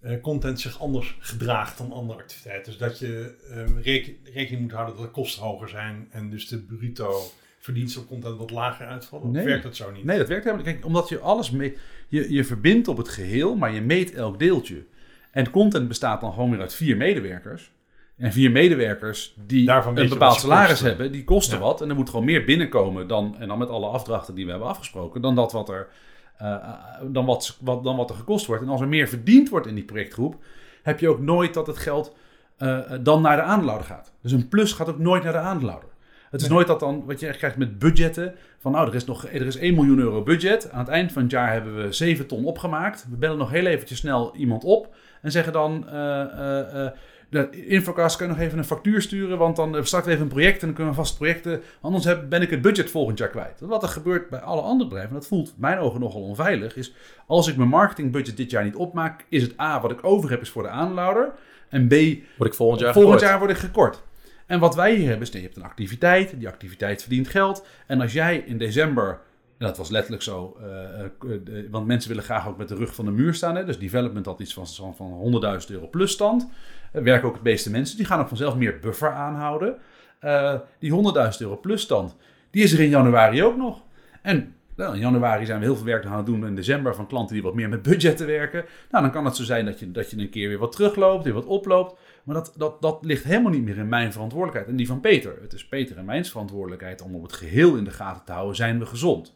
eh, 0.00 0.20
content 0.20 0.60
zich 0.60 0.80
anders 0.80 1.16
gedraagt 1.18 1.78
dan 1.78 1.92
andere 1.92 2.18
activiteiten. 2.18 2.64
Dus 2.72 2.80
dat 2.80 2.98
je 2.98 3.34
eh, 3.50 3.82
reken- 3.84 4.16
rekening 4.32 4.62
moet 4.62 4.72
houden 4.72 4.96
dat 4.96 5.04
de 5.04 5.10
kosten 5.10 5.42
hoger 5.42 5.68
zijn 5.68 6.08
en 6.10 6.30
dus 6.30 6.48
de 6.48 6.58
bruto 6.58 7.20
verdiensten 7.62 8.02
op 8.02 8.08
content 8.08 8.38
wat 8.38 8.50
lager 8.50 8.86
uitvallen. 8.86 9.26
Of 9.26 9.32
Nee. 9.32 9.44
werkt 9.44 9.62
dat 9.62 9.76
zo 9.76 9.90
niet? 9.90 10.04
Nee, 10.04 10.18
dat 10.18 10.28
werkt 10.28 10.44
helemaal 10.44 10.64
niet. 10.66 10.74
Kijk, 10.74 10.86
omdat 10.86 11.08
je 11.08 11.18
alles 11.18 11.50
mee... 11.50 11.76
Je, 12.08 12.32
je 12.32 12.44
verbindt 12.44 12.88
op 12.88 12.96
het 12.96 13.08
geheel, 13.08 13.56
maar 13.56 13.74
je 13.74 13.80
meet 13.80 14.14
elk 14.14 14.38
deeltje. 14.38 14.84
En 15.30 15.50
content 15.50 15.88
bestaat 15.88 16.20
dan 16.20 16.32
gewoon 16.32 16.50
weer 16.50 16.60
uit 16.60 16.74
vier 16.74 16.96
medewerkers. 16.96 17.72
En 18.16 18.32
vier 18.32 18.50
medewerkers 18.50 19.34
die 19.46 19.66
Daarvan 19.66 19.98
een 19.98 20.08
bepaald 20.08 20.40
salaris 20.40 20.68
kosten. 20.68 20.86
hebben, 20.88 21.12
die 21.12 21.24
kosten 21.24 21.58
Ja. 21.58 21.64
wat. 21.64 21.80
En 21.80 21.88
er 21.88 21.94
moet 21.94 22.10
gewoon 22.10 22.24
meer 22.24 22.44
binnenkomen 22.44 23.08
dan, 23.08 23.36
en 23.38 23.48
dan 23.48 23.58
met 23.58 23.68
alle 23.68 23.86
afdrachten 23.86 24.34
die 24.34 24.44
we 24.44 24.50
hebben 24.50 24.68
afgesproken, 24.68 25.20
dan 25.22 25.34
dat 25.34 25.52
wat 25.52 25.68
er, 25.68 25.88
eh, 26.36 26.52
eh, 26.54 26.74
dan 27.06 27.24
wat, 27.24 27.58
wat, 27.60 27.84
dan 27.84 27.96
wat 27.96 28.10
er 28.10 28.16
gekost 28.16 28.46
wordt. 28.46 28.62
En 28.62 28.68
als 28.68 28.80
er 28.80 28.88
meer 28.88 29.08
verdiend 29.08 29.48
wordt 29.48 29.66
in 29.66 29.74
die 29.74 29.84
projectgroep, 29.84 30.44
heb 30.82 31.00
je 31.00 31.08
ook 31.08 31.20
nooit 31.20 31.54
dat 31.54 31.66
het 31.66 31.78
geld 31.78 32.14
eh, 32.56 32.78
dan 33.00 33.22
naar 33.22 33.36
de 33.36 33.42
aandeelhouder 33.42 33.86
gaat. 33.88 34.12
Dus 34.22 34.32
een 34.32 34.48
plus 34.48 34.72
gaat 34.72 34.88
ook 34.88 34.98
nooit 34.98 35.22
naar 35.22 35.32
de 35.32 35.38
aandeelhouder. 35.38 35.88
Het 36.32 36.40
is 36.40 36.46
Nee. 36.46 36.56
nooit 36.56 36.66
dat 36.66 36.80
dan, 36.80 37.02
wat 37.06 37.20
je 37.20 37.26
echt 37.26 37.38
krijgt 37.38 37.56
met 37.56 37.78
budgetten, 37.78 38.34
van 38.58 38.72
nou, 38.72 38.88
er 38.88 38.94
is 38.94 39.04
nog 39.04 39.26
er 39.26 39.46
is 39.46 39.56
1 39.56 39.74
miljoen 39.74 39.98
euro 39.98 40.22
budget. 40.22 40.70
Aan 40.70 40.78
het 40.78 40.88
eind 40.88 41.12
van 41.12 41.22
het 41.22 41.30
jaar 41.30 41.52
hebben 41.52 41.76
we 41.76 41.92
7 41.92 42.26
ton 42.26 42.44
opgemaakt. 42.44 43.06
We 43.10 43.16
bellen 43.16 43.38
nog 43.38 43.50
heel 43.50 43.66
eventjes 43.66 43.98
snel 43.98 44.34
iemand 44.36 44.64
op 44.64 44.94
en 45.22 45.30
zeggen 45.30 45.52
dan, 45.52 45.88
eh 45.88 46.20
eh, 46.22 46.84
eh, 46.86 46.92
de 47.30 47.66
Infocast 47.66 48.16
kan 48.16 48.26
je 48.26 48.32
nog 48.32 48.42
even 48.42 48.58
een 48.58 48.64
factuur 48.64 49.02
sturen, 49.02 49.38
want 49.38 49.56
dan 49.56 49.86
starten 49.86 50.08
we 50.08 50.14
even 50.14 50.26
een 50.26 50.32
project 50.32 50.60
en 50.60 50.66
dan 50.66 50.74
kunnen 50.74 50.92
we 50.94 50.98
vast 50.98 51.16
projecten. 51.16 51.62
Anders 51.80 52.04
heb, 52.04 52.28
ben 52.28 52.42
ik 52.42 52.50
het 52.50 52.62
budget 52.62 52.90
volgend 52.90 53.18
jaar 53.18 53.28
kwijt. 53.28 53.60
Wat 53.60 53.82
er 53.82 53.88
gebeurt 53.88 54.28
bij 54.28 54.40
alle 54.40 54.60
andere 54.60 54.84
bedrijven, 54.88 55.14
en 55.14 55.18
dat 55.20 55.28
voelt 55.28 55.54
mijn 55.56 55.78
ogen 55.78 56.00
nogal 56.00 56.22
onveilig, 56.22 56.76
is 56.76 56.94
als 57.26 57.48
ik 57.48 57.56
mijn 57.56 57.68
marketingbudget 57.68 58.36
dit 58.36 58.50
jaar 58.50 58.64
niet 58.64 58.76
opmaak, 58.76 59.26
is 59.28 59.42
het 59.42 59.60
A, 59.60 59.80
wat 59.80 59.90
ik 59.90 60.04
over 60.04 60.30
heb, 60.30 60.40
is 60.40 60.50
voor 60.50 60.62
de 60.62 60.68
aanlouder. 60.68 61.32
En 61.68 61.86
B, 61.86 61.90
Word 61.90 62.50
ik 62.50 62.54
volgend 62.54 62.80
jaar 62.80 62.92
volgend 62.92 63.12
gekort. 63.12 63.20
jaar 63.30 63.38
word 63.38 63.50
ik 63.50 63.56
gekort. 63.56 64.02
En 64.46 64.60
wat 64.60 64.74
wij 64.74 64.94
hier 64.94 65.08
hebben 65.08 65.26
is, 65.26 65.32
je 65.32 65.40
hebt 65.40 65.56
een 65.56 65.62
activiteit, 65.62 66.38
die 66.38 66.48
activiteit 66.48 67.00
verdient 67.00 67.28
geld. 67.28 67.66
En 67.86 68.00
als 68.00 68.12
jij 68.12 68.36
in 68.46 68.58
december, 68.58 69.20
en 69.58 69.66
dat 69.66 69.76
was 69.76 69.90
letterlijk 69.90 70.22
zo, 70.22 70.56
eh, 70.60 71.04
eh, 71.04 71.70
want 71.70 71.86
mensen 71.86 72.08
willen 72.08 72.24
graag 72.24 72.48
ook 72.48 72.56
met 72.56 72.68
de 72.68 72.74
rug 72.74 72.94
van 72.94 73.04
de 73.04 73.10
muur 73.10 73.34
staan. 73.34 73.56
Hè, 73.56 73.64
dus 73.64 73.78
development 73.78 74.26
had 74.26 74.40
iets 74.40 74.54
van, 74.54 74.66
van, 74.66 74.96
van 74.96 75.12
100.000 75.12 75.70
euro 75.70 75.88
plus 75.88 76.12
stand. 76.12 76.48
Er 76.92 77.02
werken 77.02 77.28
ook 77.28 77.34
het 77.34 77.42
meeste 77.42 77.70
mensen, 77.70 77.96
die 77.96 78.06
gaan 78.06 78.20
ook 78.20 78.28
vanzelf 78.28 78.56
meer 78.56 78.78
buffer 78.78 79.12
aanhouden. 79.12 79.76
Eh, 80.18 80.54
die 80.78 80.92
100.000 80.92 81.40
euro 81.40 81.56
plus 81.56 81.82
stand, 81.82 82.16
die 82.50 82.62
is 82.62 82.72
er 82.72 82.80
in 82.80 82.88
januari 82.88 83.42
ook 83.42 83.56
nog. 83.56 83.82
En 84.22 84.54
nou, 84.76 84.94
in 84.94 85.00
januari 85.00 85.46
zijn 85.46 85.58
we 85.58 85.64
heel 85.64 85.76
veel 85.76 85.84
werk 85.84 86.04
aan 86.04 86.16
het 86.16 86.26
doen 86.26 86.46
in 86.46 86.54
december 86.54 86.94
van 86.94 87.06
klanten 87.06 87.34
die 87.34 87.42
wat 87.42 87.54
meer 87.54 87.68
met 87.68 87.82
budgetten 87.82 88.26
werken. 88.26 88.64
Nou, 88.90 89.04
dan 89.04 89.12
kan 89.12 89.24
het 89.24 89.36
zo 89.36 89.44
zijn 89.44 89.64
dat 89.64 89.78
je, 89.78 89.90
dat 89.90 90.10
je 90.10 90.18
een 90.18 90.30
keer 90.30 90.48
weer 90.48 90.58
wat 90.58 90.72
terugloopt, 90.72 91.24
weer 91.24 91.32
wat 91.32 91.46
oploopt. 91.46 91.98
Maar 92.22 92.34
dat, 92.34 92.52
dat, 92.56 92.82
dat 92.82 92.98
ligt 93.04 93.24
helemaal 93.24 93.50
niet 93.52 93.64
meer 93.64 93.76
in 93.78 93.88
mijn 93.88 94.12
verantwoordelijkheid 94.12 94.70
en 94.70 94.76
die 94.76 94.86
van 94.86 95.00
Peter. 95.00 95.34
Het 95.42 95.52
is 95.52 95.66
Peter 95.68 95.96
en 95.96 96.04
mijn 96.04 96.24
verantwoordelijkheid 96.24 97.02
om 97.02 97.14
op 97.14 97.22
het 97.22 97.32
geheel 97.32 97.74
in 97.76 97.84
de 97.84 97.90
gaten 97.90 98.24
te 98.24 98.32
houden. 98.32 98.56
Zijn 98.56 98.78
we 98.78 98.86
gezond? 98.86 99.34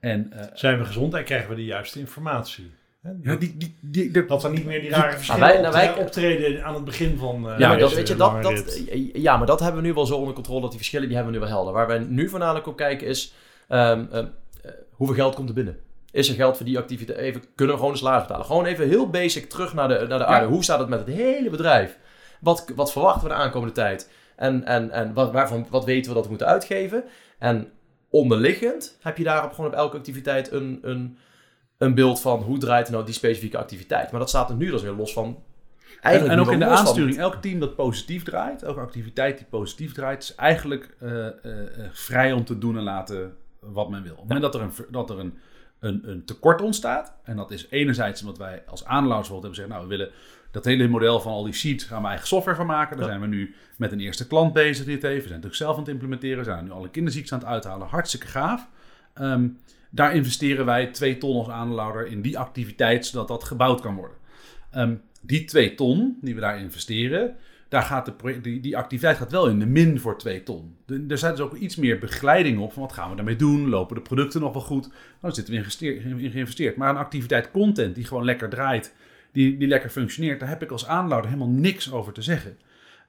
En 0.00 0.32
eh, 0.32 0.46
Zijn 0.54 0.78
we 0.78 0.84
gezond 0.84 1.14
en 1.14 1.24
krijgen 1.24 1.48
we 1.48 1.54
de 1.54 1.64
juiste 1.64 1.98
informatie? 1.98 2.70
Ja, 3.22 3.34
die, 3.36 3.56
die, 3.56 3.76
die, 3.80 4.10
de- 4.10 4.26
Dat 4.26 4.44
er 4.44 4.50
niet 4.50 4.64
meer 4.64 4.80
die 4.80 4.90
rare 4.90 5.02
Maar 5.02 5.12
verschillen 5.12 5.40
wij- 5.40 5.60
nou, 5.60 5.72
wij- 5.72 5.88
optre- 5.88 6.02
optreden 6.02 6.64
aan 6.64 6.74
het 6.74 6.84
begin 6.84 7.16
van 7.18 7.50
eh, 7.50 7.58
Ja, 7.58 7.68
maar 7.68 7.78
dat, 7.78 7.94
weet 7.94 8.08
je, 8.08 8.16
dat, 8.16 8.42
dat, 8.42 8.52
rit. 8.52 9.10
ja, 9.14 9.36
maar 9.36 9.46
dat 9.46 9.60
hebben 9.60 9.80
we 9.82 9.86
nu 9.88 9.94
wel 9.94 10.06
zo 10.06 10.16
onder 10.16 10.34
controle. 10.34 10.60
Dat 10.60 10.68
die 10.70 10.78
verschillen 10.78 11.06
die 11.06 11.16
hebben 11.16 11.34
we 11.34 11.38
nu 11.40 11.44
wel 11.46 11.54
helder. 11.56 11.74
Waar 11.74 11.86
wij 11.86 11.98
nu 11.98 12.28
voornamelijk 12.28 12.66
op 12.66 12.76
kijken 12.76 13.06
is... 13.06 13.34
ehm, 13.68 14.04
ehm, 14.12 14.26
eh, 14.62 14.70
hoeveel 14.90 15.16
geld 15.16 15.34
komt 15.34 15.48
er 15.48 15.54
binnen? 15.54 15.78
Is 16.12 16.28
er 16.28 16.34
geld 16.34 16.56
voor 16.56 16.66
die 16.66 16.78
activiteit? 16.78 17.18
Even, 17.18 17.42
kunnen 17.54 17.74
we 17.74 17.80
gewoon 17.80 17.94
een 17.94 18.00
salaris 18.00 18.22
betalen? 18.22 18.46
Gewoon 18.46 18.64
even 18.66 18.88
heel 18.88 19.10
basic 19.10 19.48
terug 19.50 19.74
naar 19.74 19.88
de, 19.88 20.04
naar 20.08 20.18
de 20.18 20.24
aarde. 20.24 20.46
Hoe 20.46 20.62
staat 20.62 20.78
het 20.78 20.88
met 20.88 20.98
het 20.98 21.08
hele 21.08 21.50
bedrijf? 21.50 21.96
Wat, 22.40 22.72
wat 22.74 22.92
verwachten 22.92 23.22
we 23.22 23.28
de 23.28 23.40
aankomende 23.40 23.74
tijd? 23.74 24.10
En, 24.36 24.64
en, 24.64 24.90
en 24.90 25.12
wat, 25.14 25.32
waarvan, 25.32 25.66
wat 25.70 25.84
weten 25.84 26.08
we 26.08 26.14
dat 26.14 26.22
we 26.22 26.28
moeten 26.30 26.46
uitgeven? 26.46 27.04
En 27.38 27.68
onderliggend 28.10 28.96
heb 29.00 29.16
je 29.16 29.24
daarop 29.24 29.52
gewoon 29.52 29.70
op 29.70 29.76
elke 29.76 29.96
activiteit 29.96 30.52
een, 30.52 30.78
een, 30.82 31.18
een 31.78 31.94
beeld 31.94 32.20
van... 32.20 32.42
hoe 32.42 32.58
draait 32.58 32.90
nou 32.90 33.04
die 33.04 33.14
specifieke 33.14 33.58
activiteit? 33.58 34.10
Maar 34.10 34.20
dat 34.20 34.28
staat 34.28 34.50
er 34.50 34.56
nu 34.56 34.70
dus 34.70 34.82
weer 34.82 34.92
los 34.92 35.12
van... 35.12 35.26
en, 35.26 35.42
Eigenlijk 36.00 36.34
en 36.34 36.40
ook 36.40 36.52
in 36.52 36.58
de 36.58 36.64
van- 36.64 36.74
aansturing, 36.74 37.18
elk 37.18 37.34
team 37.34 37.60
dat 37.60 37.76
positief 37.76 38.22
draait, 38.22 38.62
elke 38.62 38.80
activiteit 38.80 39.38
die 39.38 39.46
positief 39.46 39.92
draait, 39.92 40.22
is 40.22 40.34
eigenlijk 40.34 40.96
eh, 41.00 41.26
eh, 41.26 41.34
eh, 41.44 41.90
vrij 41.92 42.32
om 42.32 42.44
te 42.44 42.58
doen 42.58 42.76
en 42.76 42.82
laten 42.82 43.36
wat 43.60 43.90
men 43.90 44.02
wil. 44.02 44.12
Op 44.12 44.18
het 44.18 44.28
moment 44.28 44.52
dat 44.52 44.54
er, 44.54 44.60
een, 44.60 44.86
dat 44.90 45.10
er 45.10 45.18
een, 45.18 45.38
een, 45.80 46.10
een 46.10 46.24
tekort 46.24 46.62
ontstaat, 46.62 47.14
en 47.24 47.36
dat 47.36 47.50
is 47.50 47.66
enerzijds 47.70 48.20
omdat 48.20 48.38
wij 48.38 48.62
als 48.66 48.84
aandeelhouders 48.84 49.28
bijvoorbeeld 49.28 49.42
hebben 49.42 49.54
gezegd, 49.54 49.68
nou 49.68 49.82
we 49.82 49.96
willen 49.96 50.10
dat 50.50 50.64
hele 50.64 50.88
model 50.88 51.20
van 51.20 51.32
al 51.32 51.44
die 51.44 51.52
sheets 51.52 51.84
gaan 51.84 52.02
we 52.02 52.08
eigen 52.08 52.26
software 52.26 52.56
van 52.56 52.66
maken. 52.66 52.96
Daar 52.96 53.06
zijn 53.06 53.20
we 53.20 53.26
nu 53.26 53.54
met 53.76 53.92
een 53.92 54.00
eerste 54.00 54.26
klant 54.26 54.52
bezig 54.52 54.84
die 54.84 54.94
het 54.94 55.02
heeft. 55.02 55.22
We 55.22 55.28
zijn 55.28 55.40
natuurlijk 55.40 55.62
zelf 55.62 55.74
aan 55.74 55.82
het 55.82 55.92
implementeren. 55.92 56.38
We 56.38 56.44
zijn 56.44 56.64
nu 56.64 56.70
alle 56.70 56.90
kinderziektes 56.90 57.32
aan 57.32 57.38
het 57.38 57.48
uithalen. 57.48 57.86
Hartstikke 57.86 58.26
gaaf. 58.26 58.68
Ehm, 59.14 59.48
daar 59.90 60.14
investeren 60.14 60.64
wij 60.64 60.86
twee 60.86 61.18
ton 61.18 61.36
als 61.36 61.48
aandeelhouder 61.48 62.06
in 62.06 62.22
die 62.22 62.38
activiteit, 62.38 63.06
zodat 63.06 63.28
dat 63.28 63.44
gebouwd 63.44 63.80
kan 63.80 63.94
worden. 63.94 64.16
Ehm, 64.70 64.94
die 65.20 65.44
twee 65.44 65.74
ton 65.74 66.18
die 66.20 66.34
we 66.34 66.40
daar 66.40 66.60
investeren, 66.60 67.36
daar 67.68 67.82
gaat 67.82 68.06
de 68.06 68.40
die, 68.40 68.60
die 68.60 68.76
activiteit 68.76 69.16
gaat 69.16 69.30
wel 69.30 69.48
in 69.48 69.58
de 69.58 69.66
min 69.66 70.00
voor 70.00 70.18
twee 70.18 70.42
ton. 70.42 70.76
De- 70.86 71.04
er 71.08 71.18
zijn 71.18 71.32
dus 71.32 71.40
ook 71.40 71.54
iets 71.54 71.76
meer 71.76 71.98
begeleiding 71.98 72.58
op 72.58 72.72
van 72.72 72.82
wat 72.82 72.92
gaan 72.92 73.10
we 73.10 73.16
daarmee 73.16 73.36
doen? 73.36 73.68
Lopen 73.68 73.96
de 73.96 74.02
producten 74.02 74.40
nog 74.40 74.52
wel 74.52 74.62
goed? 74.62 74.88
Nou, 74.88 74.94
daar 75.20 75.34
zitten 75.34 75.54
we 75.54 75.60
in 76.22 76.30
geïnvesteerd. 76.30 76.76
Maar 76.76 76.90
een 76.90 76.96
activiteit 76.96 77.50
content 77.50 77.94
die 77.94 78.04
gewoon 78.04 78.24
lekker 78.24 78.48
draait, 78.48 78.94
die, 79.32 79.56
die 79.56 79.68
lekker 79.68 79.90
functioneert, 79.90 80.40
daar 80.40 80.48
heb 80.48 80.62
ik 80.62 80.70
als 80.70 80.86
aanlouder 80.86 81.30
helemaal 81.30 81.54
niks 81.54 81.92
over 81.92 82.12
te 82.12 82.22
zeggen. 82.22 82.58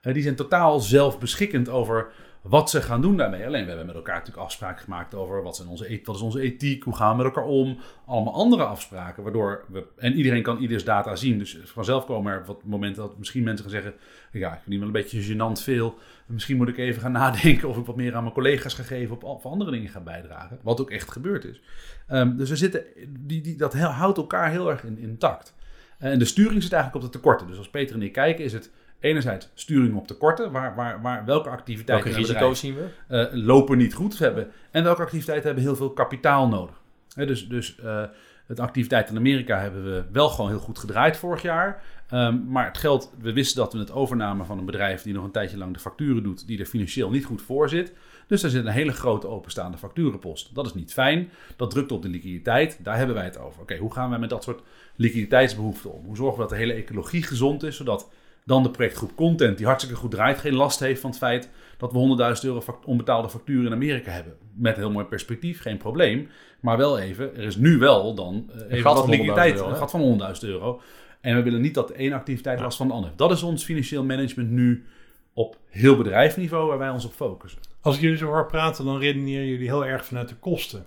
Eh, 0.00 0.14
die 0.14 0.22
zijn 0.22 0.34
totaal 0.34 0.80
zelfbeschikkend 0.80 1.68
over 1.68 2.12
wat 2.42 2.70
ze 2.70 2.82
gaan 2.82 3.00
doen 3.00 3.16
daarmee. 3.16 3.46
Alleen 3.46 3.62
we 3.62 3.68
hebben 3.68 3.86
met 3.86 3.94
elkaar 3.94 4.14
natuurlijk 4.14 4.44
afspraken 4.44 4.82
gemaakt 4.84 5.14
over 5.14 5.42
wat, 5.42 5.56
zijn 5.56 5.68
onze, 5.68 5.88
is 5.88 6.20
onze 6.20 6.40
ethiek, 6.40 6.82
hoe 6.82 6.96
gaan 6.96 7.10
we 7.10 7.16
met 7.16 7.26
elkaar 7.26 7.44
om. 7.44 7.78
Allemaal 8.06 8.34
andere 8.34 8.64
afspraken, 8.64 9.22
waardoor 9.22 9.64
we... 9.68 9.84
En 9.96 10.14
iedereen 10.14 10.42
kan 10.42 10.58
ieders 10.58 10.84
data 10.84 11.16
zien. 11.16 11.38
Dus 11.38 11.58
vanzelf 11.64 12.04
komen 12.04 12.32
er 12.32 12.44
wat 12.44 12.64
momenten 12.64 13.02
dat 13.02 13.18
misschien 13.18 13.42
mensen 13.42 13.64
gaan 13.64 13.74
zeggen... 13.74 13.94
Ja, 14.32 14.52
ik 14.52 14.60
die 14.64 14.78
wel 14.78 14.86
een 14.86 14.92
beetje 14.92 15.34
gênant 15.34 15.62
veel. 15.62 15.98
Misschien 16.26 16.56
moet 16.56 16.68
ik 16.68 16.78
even 16.78 17.02
gaan 17.02 17.12
nadenken 17.22 17.68
of 17.68 17.76
ik 17.76 17.86
wat 17.86 17.96
meer 17.96 18.14
aan 18.14 18.22
mijn 18.22 18.34
collega's 18.34 18.74
ga 18.74 18.82
geven... 18.82 19.22
of, 19.22 19.44
andere 19.44 19.70
dingen 19.70 19.88
ga 19.88 20.00
bijdragen. 20.00 20.58
Wat 20.62 20.80
ook 20.80 20.90
echt 20.90 21.10
gebeurd 21.10 21.44
is. 21.44 21.60
Ehm, 22.06 22.36
dus 22.36 22.48
we 22.48 22.56
zitten, 22.56 22.84
die, 23.08 23.40
die, 23.40 23.56
dat 23.56 23.74
houdt 23.74 24.18
elkaar 24.18 24.50
heel 24.50 24.70
erg 24.70 24.84
in, 24.84 24.98
intact. 24.98 25.54
En 26.02 26.18
de 26.18 26.24
sturing 26.24 26.62
zit 26.62 26.72
eigenlijk 26.72 27.04
op 27.04 27.12
de 27.12 27.18
tekorten. 27.18 27.46
Dus 27.46 27.58
als 27.58 27.70
Peter 27.70 27.94
en 27.94 28.02
ik 28.02 28.12
kijken, 28.12 28.44
is 28.44 28.52
het 28.52 28.70
Enerzijds 29.00 29.48
sturing 29.54 29.94
op 29.94 30.06
tekorten, 30.06 30.52
waar, 30.52 30.74
waar, 30.74 31.02
waar, 31.02 31.24
welke 31.24 31.48
activiteiten 31.48 32.10
Welke 32.10 32.26
risico's 32.26 32.60
zien 32.60 32.74
we? 32.74 32.86
eh, 33.08 33.26
lopen 33.32 33.78
niet 33.78 33.94
goed 33.94 34.18
hebben. 34.18 34.50
En 34.70 34.84
welke 34.84 35.02
activiteiten 35.02 35.46
hebben 35.46 35.64
heel 35.64 35.76
veel 35.76 35.90
kapitaal 35.90 36.48
nodig. 36.48 36.80
Dus 37.14 37.48
dus 37.48 37.78
eh, 37.78 38.04
het 38.46 38.60
activiteit 38.60 39.10
in 39.10 39.16
Amerika 39.16 39.58
hebben 39.58 39.84
we 39.84 40.04
wel 40.12 40.28
gewoon 40.28 40.50
heel 40.50 40.58
goed 40.58 40.78
gedraaid 40.78 41.16
vorig 41.16 41.42
jaar. 41.42 41.82
Ehm, 42.08 42.38
maar 42.46 42.66
het 42.66 42.78
geld, 42.78 43.14
we 43.20 43.32
wisten 43.32 43.62
dat 43.62 43.72
we 43.72 43.78
het 43.78 43.92
overnamen 43.92 44.46
van 44.46 44.58
een 44.58 44.64
bedrijf 44.64 45.02
die 45.02 45.14
nog 45.14 45.24
een 45.24 45.30
tijdje 45.30 45.58
lang 45.58 45.72
de 45.72 45.78
facturen 45.78 46.22
doet, 46.22 46.46
die 46.46 46.58
er 46.58 46.66
financieel 46.66 47.10
niet 47.10 47.24
goed 47.24 47.42
voor 47.42 47.68
zit. 47.68 47.92
Dus 48.32 48.40
daar 48.40 48.50
zit 48.50 48.66
een 48.66 48.72
hele 48.72 48.92
grote 48.92 49.28
openstaande 49.28 49.78
facturenpost. 49.78 50.54
Dat 50.54 50.66
is 50.66 50.74
niet 50.74 50.92
fijn. 50.92 51.30
Dat 51.56 51.70
drukt 51.70 51.92
op 51.92 52.02
de 52.02 52.08
liquiditeit. 52.08 52.78
Daar 52.82 52.96
hebben 52.96 53.14
wij 53.14 53.24
het 53.24 53.38
over. 53.38 53.62
Oké, 53.62 53.76
hoe 53.76 53.92
gaan 53.92 54.10
wij 54.10 54.18
met 54.18 54.30
dat 54.30 54.42
soort 54.42 54.62
liquiditeitsbehoeften 54.96 55.92
om? 55.92 56.04
Hoe 56.04 56.16
zorgen 56.16 56.34
we 56.34 56.40
dat 56.40 56.50
de 56.50 56.56
hele 56.56 56.72
ecologie 56.72 57.22
gezond 57.22 57.62
is, 57.62 57.76
zodat 57.76 58.10
dan 58.44 58.62
de 58.62 58.70
projectgroep 58.70 59.16
Content, 59.16 59.56
die 59.56 59.66
hartstikke 59.66 59.98
goed 59.98 60.10
draait, 60.10 60.38
geen 60.38 60.54
last 60.54 60.80
heeft 60.80 61.00
van 61.00 61.10
het 61.10 61.18
feit 61.18 61.48
dat 61.76 61.92
we 61.92 62.34
100.000 62.36 62.44
euro 62.44 62.62
onbetaalde 62.84 63.28
facturen 63.28 63.66
in 63.66 63.72
Amerika 63.72 64.10
hebben. 64.10 64.36
Met 64.54 64.74
een 64.74 64.82
heel 64.82 64.90
mooi 64.90 65.06
perspectief, 65.06 65.60
geen 65.60 65.76
probleem. 65.76 66.28
Maar 66.60 66.76
wel 66.76 66.98
even, 66.98 67.36
er 67.36 67.44
is 67.44 67.56
nu 67.56 67.78
wel 67.78 68.14
dan 68.14 68.50
eh, 68.50 68.60
even 68.60 68.82
gat 68.82 68.94
wat 68.94 69.04
van 69.04 69.04
100.000 69.04 69.10
liquiditeit, 69.10 69.54
euro, 69.54 69.68
een 69.68 69.76
gat 69.76 69.90
van 69.90 70.20
100.000 70.34 70.48
euro. 70.48 70.80
En 71.20 71.36
we 71.36 71.42
willen 71.42 71.60
niet 71.60 71.74
dat 71.74 71.88
de 71.88 71.96
ene 71.96 72.14
activiteit 72.14 72.60
last 72.60 72.76
van 72.76 72.88
de 72.88 72.94
andere. 72.94 73.12
Dat 73.16 73.30
is 73.30 73.42
ons 73.42 73.64
financieel 73.64 74.04
management 74.04 74.50
nu 74.50 74.84
op 75.32 75.58
heel 75.68 75.96
bedrijfsniveau 75.96 76.68
waar 76.68 76.78
wij 76.78 76.90
ons 76.90 77.04
op 77.04 77.12
focussen. 77.12 77.71
Als 77.82 77.94
ik 77.94 78.00
jullie 78.00 78.16
zo 78.16 78.26
hoor 78.26 78.46
praten, 78.46 78.84
dan 78.84 78.98
redeneren 78.98 79.46
jullie 79.46 79.66
heel 79.68 79.86
erg 79.86 80.04
vanuit 80.04 80.28
de 80.28 80.34
kosten. 80.36 80.86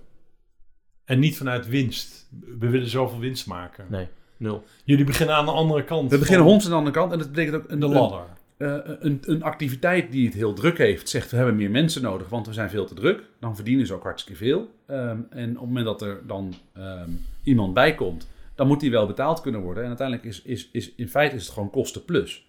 En 1.05 1.19
niet 1.19 1.37
vanuit 1.37 1.67
winst. 1.67 2.29
We 2.59 2.69
willen 2.69 2.87
zoveel 2.89 3.19
winst 3.19 3.47
maken. 3.47 3.85
Nee, 3.89 4.07
nul. 4.37 4.63
Jullie 4.83 5.05
beginnen 5.05 5.35
aan 5.35 5.45
de 5.45 5.51
andere 5.51 5.83
kant. 5.83 6.11
We 6.11 6.17
beginnen 6.17 6.45
hons 6.45 6.63
aan 6.63 6.69
de 6.69 6.75
andere 6.75 6.95
kant 6.95 7.11
en 7.11 7.17
dat 7.17 7.31
betekent 7.31 7.55
ook 7.55 7.69
een, 7.69 7.79
de 7.79 7.87
ladder. 7.87 8.19
eh, 8.57 8.77
een, 8.99 9.19
een 9.25 9.43
activiteit 9.43 10.11
die 10.11 10.25
het 10.25 10.33
heel 10.35 10.53
druk 10.53 10.77
heeft, 10.77 11.09
zegt 11.09 11.31
we 11.31 11.37
hebben 11.37 11.55
meer 11.55 11.71
mensen 11.71 12.01
nodig, 12.01 12.29
want 12.29 12.47
we 12.47 12.53
zijn 12.53 12.69
veel 12.69 12.85
te 12.85 12.93
druk. 12.93 13.23
Dan 13.39 13.55
verdienen 13.55 13.85
ze 13.87 13.93
ook 13.93 14.03
hartstikke 14.03 14.39
veel. 14.39 14.69
Ehm, 14.87 15.19
en 15.29 15.49
op 15.49 15.55
het 15.55 15.65
moment 15.65 15.85
dat 15.85 16.01
er 16.01 16.21
dan 16.27 16.53
ehm, 16.73 17.09
iemand 17.43 17.73
bij 17.73 17.95
komt, 17.95 18.27
dan 18.55 18.67
moet 18.67 18.79
die 18.79 18.91
wel 18.91 19.07
betaald 19.07 19.41
kunnen 19.41 19.61
worden. 19.61 19.83
En 19.83 19.89
uiteindelijk 19.89 20.27
is, 20.27 20.41
is, 20.41 20.69
is 20.71 20.95
in 20.95 21.09
feite 21.09 21.35
is 21.35 21.43
het 21.45 21.53
gewoon 21.53 21.69
kosten 21.69 22.05
plus. 22.05 22.47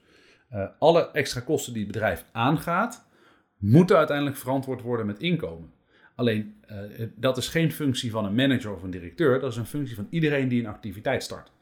Eh, 0.49 0.65
alle 0.79 1.11
extra 1.11 1.41
kosten 1.41 1.73
die 1.73 1.83
het 1.83 1.93
bedrijf 1.93 2.25
aangaat, 2.33 3.06
moeten 3.71 3.97
uiteindelijk 3.97 4.37
verantwoord 4.37 4.83
worden 4.83 5.07
met 5.07 5.19
inkomen. 5.19 5.71
Alleen, 6.15 6.55
eh, 6.67 6.77
dat 7.15 7.37
is 7.37 7.49
geen 7.49 7.73
functie 7.73 8.11
van 8.11 8.25
een 8.25 8.35
manager 8.35 8.75
of 8.75 8.83
een 8.83 8.91
directeur. 8.91 9.41
Dat 9.41 9.53
is 9.53 9.59
een 9.59 9.67
functie 9.67 9.97
van 9.97 10.07
iedereen 10.11 10.49
die 10.49 10.61
een 10.61 10.69
activiteit 10.69 11.23
start. 11.23 11.53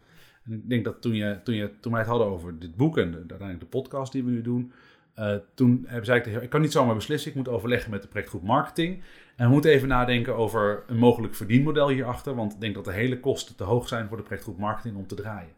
En 0.45 0.53
ik 0.53 0.69
denk 0.69 0.85
dat 0.85 1.03
toen, 1.03 1.15
je, 1.15 1.39
toen, 1.45 1.55
je, 1.55 1.71
toen 1.81 1.93
wij 1.93 2.01
het 2.01 2.11
hadden 2.11 2.29
over 2.29 2.59
dit 2.59 2.77
boek 2.77 2.99
en 2.99 3.11
de, 3.11 3.17
uiteindelijk 3.17 3.61
de 3.61 3.79
podcast 3.79 4.13
die 4.13 4.25
we 4.25 4.31
nu 4.31 4.43
doen, 4.43 4.73
eh, 5.15 5.35
toen 5.55 5.89
zei 6.03 6.19
ik 6.19 6.25
tegen 6.25 6.43
ik 6.43 6.51
kan 6.51 6.61
niet 6.61 6.73
zomaar 6.73 6.95
beslissen, 6.95 7.31
ik 7.31 7.37
moet 7.37 7.49
overleggen 7.49 7.91
met 7.91 8.03
de 8.03 8.09
projectgroep 8.09 8.43
marketing. 8.43 9.03
En 9.37 9.47
we 9.47 9.53
moeten 9.53 9.71
even 9.71 9.89
nadenken 9.89 10.37
over 10.37 10.83
een 10.87 10.99
mogelijk 10.99 11.35
verdienmodel 11.35 11.89
hierachter, 11.89 12.35
want 12.35 12.53
ik 12.53 12.61
denk 12.61 12.75
dat 12.75 12.85
de 12.85 12.93
hele 12.93 13.21
kosten 13.21 13.57
te 13.57 13.65
hoog 13.65 13.89
zijn 13.89 14.09
voor 14.09 14.17
de 14.17 14.23
projectgroep 14.23 14.59
marketing 14.59 14.97
om 14.97 15.07
te 15.07 15.15
draaien. 15.15 15.53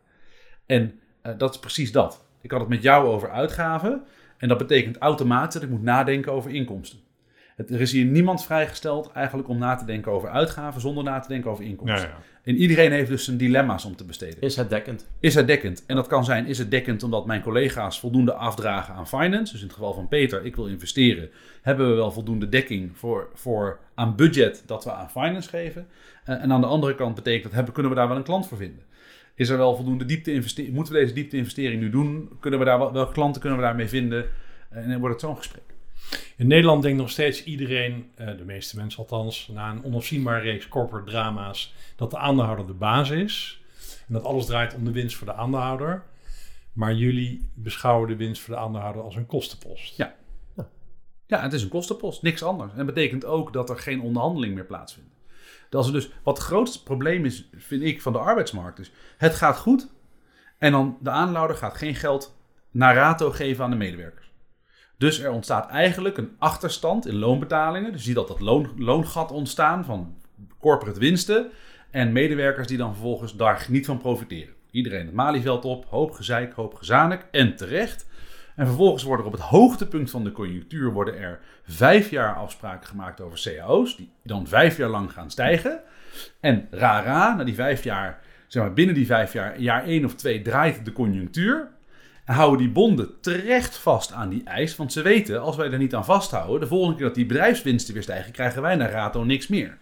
En 0.67 1.01
eh, 1.23 1.33
dat 1.39 1.55
is 1.55 1.61
precies 1.61 1.93
dat. 1.93 2.25
Ik 2.41 2.51
had 2.51 2.61
het 2.61 2.69
met 2.69 2.83
jou 2.83 3.07
over 3.07 3.31
uitgaven 3.31 4.03
en 4.39 4.49
dat 4.49 4.59
betekent 4.59 4.99
automatisch 4.99 5.55
dat 5.55 5.63
ik 5.63 5.69
moet 5.69 5.83
nadenken 5.83 6.33
over 6.33 6.51
inkomsten. 6.51 6.99
Het, 7.57 7.71
er 7.71 7.81
is 7.81 7.93
hier 7.93 8.05
niemand 8.05 8.45
vrijgesteld 8.45 9.11
eigenlijk 9.13 9.49
om 9.49 9.59
na 9.59 9.75
te 9.75 9.85
denken 9.85 10.13
over 10.13 10.29
uitgaven 10.29 10.81
zonder 10.81 11.05
na 11.05 11.21
te 11.21 11.29
denken 11.29 11.51
over 11.51 11.65
inkomsten. 11.65 12.09
ja. 12.09 12.19
En 12.43 12.57
iedereen 12.57 12.93
heeft 12.93 13.09
dus 13.09 13.25
zijn 13.25 13.37
dilemma's 13.37 13.85
om 13.85 13.97
te 13.97 14.05
besteden. 14.05 14.41
Is 14.41 14.57
het 14.57 14.71
dekkend? 14.71 15.07
Is 15.21 15.35
het 15.35 15.47
dekkend? 15.47 15.85
En 15.87 15.97
dat 15.97 16.07
kan 16.07 16.25
zijn, 16.25 16.47
is 16.47 16.59
het 16.59 16.71
dekkend 16.71 17.03
omdat 17.03 17.27
mijn 17.27 17.43
collega's 17.43 18.01
voldoende 18.01 18.33
afdragen 18.33 18.95
aan 18.95 19.09
finance? 19.09 19.53
Dus 19.53 19.61
in 19.61 19.67
het 19.67 19.77
geval 19.77 19.95
van 19.95 20.09
Peter, 20.09 20.45
ik 20.45 20.57
wil 20.57 20.67
investeren. 20.67 21.31
Hebben 21.63 21.89
we 21.89 21.95
wel 21.95 22.11
voldoende 22.11 22.49
dekking 22.49 22.99
voor, 22.99 23.29
voor 23.35 23.79
aan 23.95 24.17
budget 24.17 24.63
dat 24.67 24.85
we 24.85 24.93
aan 24.93 25.11
finance 25.11 25.49
geven? 25.49 25.87
Eh, 26.25 26.43
en 26.43 26.53
aan 26.53 26.61
de 26.61 26.67
andere 26.67 26.95
kant 26.95 27.15
betekent 27.15 27.43
dat, 27.43 27.53
hebben, 27.53 27.73
kunnen 27.73 27.93
we 27.93 27.99
daar 27.99 28.09
wel 28.09 28.17
een 28.17 28.23
klant 28.23 28.47
voor 28.47 28.59
vinden? 28.59 28.83
Is 29.37 29.49
er 29.49 29.57
wel 29.57 29.77
voldoende 29.77 30.05
diepte 30.05 30.33
investering? 30.33 30.75
Moeten 30.75 30.93
we 30.93 31.01
deze 31.01 31.13
diepte 31.15 31.37
investering 31.37 31.81
nu 31.81 31.91
doen? 31.91 32.31
Kunnen 32.41 32.61
we 32.61 32.67
daar, 32.67 32.79
wel- 32.79 32.93
welke 32.93 33.13
klanten 33.13 33.41
kunnen 33.41 33.59
we 33.59 33.65
daarmee 33.65 33.89
vinden? 33.89 34.27
En 34.71 34.89
dan 34.89 34.99
wordt 34.99 35.15
het 35.15 35.25
zo'n 35.25 35.37
gesprek. 35.37 35.63
In 36.37 36.47
Nederland 36.47 36.83
denkt 36.83 36.99
nog 36.99 37.11
steeds 37.11 37.45
iedereen, 37.45 38.11
eh, 38.15 38.27
de 38.37 38.45
meeste 38.45 38.77
mensen 38.77 38.99
althans, 38.99 39.49
na 39.53 39.71
een 39.71 39.85
onafzienbare 39.85 40.41
reeks 40.41 40.69
corporate 40.69 41.11
drama's, 41.11 41.75
dat 41.97 42.11
de 42.11 42.19
aandeelhouder 42.19 42.67
de 42.67 42.73
baas 42.73 43.11
is. 43.11 43.61
En 44.07 44.15
dat 44.15 44.25
alles 44.25 44.47
draait 44.47 44.75
om 44.75 44.85
de 44.85 44.93
winst 44.93 45.17
voor 45.17 45.27
de 45.27 45.35
aandeelhouder. 45.35 46.03
Maar 46.73 46.95
jullie 46.95 47.51
beschouwen 47.55 48.09
de 48.09 48.17
winst 48.17 48.43
voor 48.43 48.55
de 48.55 48.61
aandeelhouder 48.61 49.03
als 49.03 49.17
een 49.17 49.27
kostenpost. 49.27 49.97
Ja. 49.97 50.15
Ja, 51.27 51.43
het 51.43 51.53
is 51.53 51.63
een 51.63 51.69
kostenpost, 51.69 52.23
niks 52.23 52.43
anders. 52.43 52.71
En 52.71 52.77
dat 52.77 52.87
betekent 52.87 53.25
ook 53.25 53.53
dat 53.53 53.71
er 53.71 53.79
geen 53.79 54.01
onderhandeling 54.01 54.55
meer 54.55 54.65
plaatsvindt. 54.65 55.16
Dat 55.71 55.85
is 55.85 55.91
dus, 55.91 56.11
wat 56.23 56.37
het 56.37 56.47
grootste 56.47 56.83
probleem 56.83 57.25
is, 57.25 57.49
vind 57.57 57.83
ik, 57.83 58.03
van 58.03 58.13
de 58.13 58.19
arbeidsmarkt 58.19 58.79
is... 58.79 58.93
het 59.17 59.35
gaat 59.35 59.59
goed 59.59 59.89
en 60.59 60.73
dan 60.73 60.99
de 61.01 61.11
aanlouder 61.11 61.57
gaat 61.57 61.77
geen 61.77 61.95
geld 61.95 62.39
naar 62.71 62.95
rato 62.95 63.31
geven 63.31 63.65
aan 63.65 63.71
de 63.71 63.77
medewerkers. 63.77 64.31
Dus 64.99 65.19
er 65.19 65.31
ontstaat 65.31 65.71
eigenlijk 65.71 66.17
een 66.17 66.37
achterstand 66.39 67.07
in 67.07 67.15
loonbetalingen. 67.15 67.93
Dus 67.93 68.01
je 68.01 68.07
ziet 68.07 68.17
dat 68.17 68.29
dat 68.29 68.41
loon, 68.41 68.73
loongat 68.77 69.31
ontstaan 69.31 69.85
van 69.85 70.17
corporate 70.61 71.01
winsten... 71.01 71.51
en 71.91 72.13
medewerkers 72.13 72.67
die 72.67 72.79
dan 72.79 72.93
vervolgens 72.93 73.37
daar 73.37 73.67
niet 73.69 73.87
van 73.87 73.99
profiteren. 73.99 74.55
Iedereen 74.71 75.07
het 75.07 75.15
Malieveld 75.15 75.65
op, 75.65 75.85
hoop 75.85 76.11
gezeik, 76.11 76.53
hoop 76.53 76.75
gezanik 76.75 77.27
en 77.31 77.57
terecht... 77.57 78.07
En 78.57 78.67
vervolgens 78.67 79.03
worden 79.03 79.27
er 79.27 79.33
op 79.33 79.39
het 79.39 79.49
hoogtepunt 79.49 80.11
van 80.11 80.25
de 80.25 80.33
conjunctuur 80.33 80.93
worden 80.93 81.19
er 81.19 81.41
vijf 81.65 82.11
jaar 82.11 82.35
afspraken 82.35 82.89
gemaakt 82.89 83.21
over 83.21 83.41
cao's, 83.43 83.97
die 83.97 84.11
dan 84.23 84.47
vijf 84.47 84.77
jaar 84.77 84.89
lang 84.89 85.13
gaan 85.13 85.31
stijgen. 85.31 85.81
En 86.41 86.69
rara, 86.71 87.35
na 87.35 87.45
die 87.45 87.55
vijf 87.55 87.85
jaar, 87.85 88.21
zeg 88.47 88.63
maar 88.63 88.73
binnen 88.73 88.95
die 88.95 89.07
vijf 89.07 89.33
jaar, 89.33 89.61
jaar 89.61 89.85
één 89.85 90.05
of 90.05 90.15
twee 90.15 90.43
draait 90.43 90.85
de 90.85 90.93
conjunctuur. 90.93 91.69
En 92.25 92.35
houden 92.35 92.59
die 92.59 92.71
bonden 92.71 93.21
terecht 93.21 93.77
vast 93.77 94.13
aan 94.13 94.29
die 94.29 94.45
eis, 94.45 94.77
want 94.77 94.93
ze 94.93 95.03
weten, 95.03 95.41
als 95.41 95.57
wij 95.57 95.71
er 95.71 95.79
niet 95.79 95.95
aan 95.95 96.05
vasthouden, 96.05 96.61
de 96.61 96.67
volgende 96.67 96.97
keer 96.97 97.07
dat 97.07 97.15
die 97.15 97.27
bedrijfswinsten 97.27 97.95
weer 97.95 98.03
stijgen, 98.03 98.33
krijgen 98.33 98.63
wij 98.63 98.77
naar 98.77 98.91
rato 98.91 99.25
niks 99.25 99.47
meer. 99.47 99.79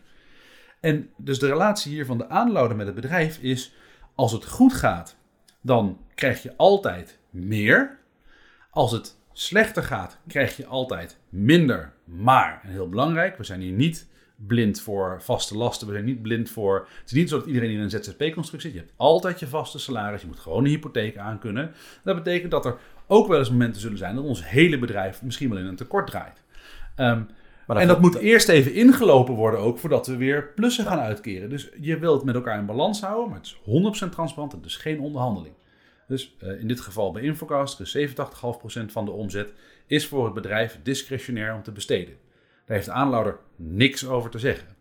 En 0.81 1.11
dus 1.17 1.39
de 1.39 1.47
relatie 1.47 1.93
hier 1.93 2.07
van 2.07 2.19
de 2.19 2.29
aanlouder 2.29 2.77
met 2.77 2.87
het 2.87 2.95
bedrijf 2.95 3.39
is, 3.39 3.75
als 4.15 4.33
het 4.33 4.47
goed 4.47 4.73
gaat, 4.73 5.17
dan 5.61 5.99
krijg 6.15 6.43
je 6.43 6.53
altijd 6.57 7.19
meer. 7.31 8.03
Als 8.75 8.93
het 8.93 9.17
slechter 9.33 9.83
gaat, 9.83 10.19
krijg 10.29 10.57
je 10.57 10.67
altijd 10.67 11.19
minder. 11.29 11.93
Maar, 12.05 12.61
en 12.63 12.71
heel 12.71 12.89
belangrijk, 12.89 13.37
we 13.37 13.45
zijn 13.45 13.61
hier 13.61 13.73
niet 13.73 14.07
blind 14.37 14.81
voor 14.81 15.23
vaste 15.23 15.57
lasten. 15.57 15.87
We 15.87 15.93
zijn 15.93 16.05
niet 16.05 16.23
blind 16.23 16.51
voor... 16.51 16.89
Het 17.01 17.07
is 17.07 17.13
niet 17.13 17.29
zo 17.29 17.39
dat 17.39 17.47
iedereen 17.47 17.71
in 17.71 17.81
een 17.81 17.91
ZZP-constructie 17.91 18.71
zit. 18.71 18.73
Je 18.73 18.79
hebt 18.87 18.93
altijd 18.97 19.41
je 19.41 19.47
vaste 19.47 19.79
salaris. 19.79 20.21
Je 20.21 20.27
moet 20.27 20.39
gewoon 20.39 20.65
een 20.65 20.71
hypotheek 20.71 21.17
aankunnen. 21.17 21.73
Dat 22.03 22.17
betekent 22.17 22.51
dat 22.51 22.65
er 22.65 22.77
ook 23.07 23.29
wel 23.29 23.39
eens 23.39 23.51
momenten 23.51 23.81
zullen 23.81 23.99
zijn... 23.99 24.15
dat 24.15 24.25
ons 24.25 24.49
hele 24.49 24.79
bedrijf 24.79 25.23
misschien 25.23 25.49
wel 25.51 25.59
in 25.59 25.67
een 25.67 25.77
tekort 25.77 26.07
draait. 26.07 26.43
Ehm, 26.97 27.23
Maar 27.67 27.77
en 27.77 27.89
dat 27.89 28.01
moet 28.01 28.15
eerst 28.15 28.49
even 28.49 28.75
ingelopen 28.75 29.35
worden 29.35 29.61
ook... 29.61 29.79
voordat 29.79 30.07
we 30.07 30.17
weer 30.17 30.53
plussen 30.55 30.87
gaan 30.87 31.01
uitkeren. 31.01 31.51
Dus 31.51 31.69
je 31.81 31.99
wilt 31.99 32.25
met 32.25 32.35
elkaar 32.35 32.59
in 32.59 32.67
balans 32.67 33.01
houden... 33.01 33.29
maar 33.29 33.39
het 33.39 33.47
is 33.47 34.07
100% 34.07 34.09
transparant 34.11 34.53
en 34.53 34.63
dus 34.63 34.77
geen 34.77 35.01
onderhandeling. 35.01 35.55
Dus 36.07 36.37
eh, 36.39 36.61
in 36.61 36.69
dit 36.69 36.81
geval 36.81 37.13
bij 37.13 37.23
Infocast, 37.23 37.79
dus 37.79 37.97
87,5% 37.97 38.85
van 38.87 39.05
de 39.05 39.11
omzet 39.11 39.53
is 39.87 40.07
voor 40.07 40.25
het 40.25 40.35
bedrijf 40.35 40.79
discretionair 40.83 41.55
om 41.55 41.63
te 41.63 41.73
besteden. 41.73 42.15
Daar 42.67 42.77
heeft 42.77 42.89
de 42.89 42.93
aanlouder 42.93 43.39
niks 43.57 44.07
over 44.07 44.31
te 44.31 44.39
zeggen. 44.39 44.77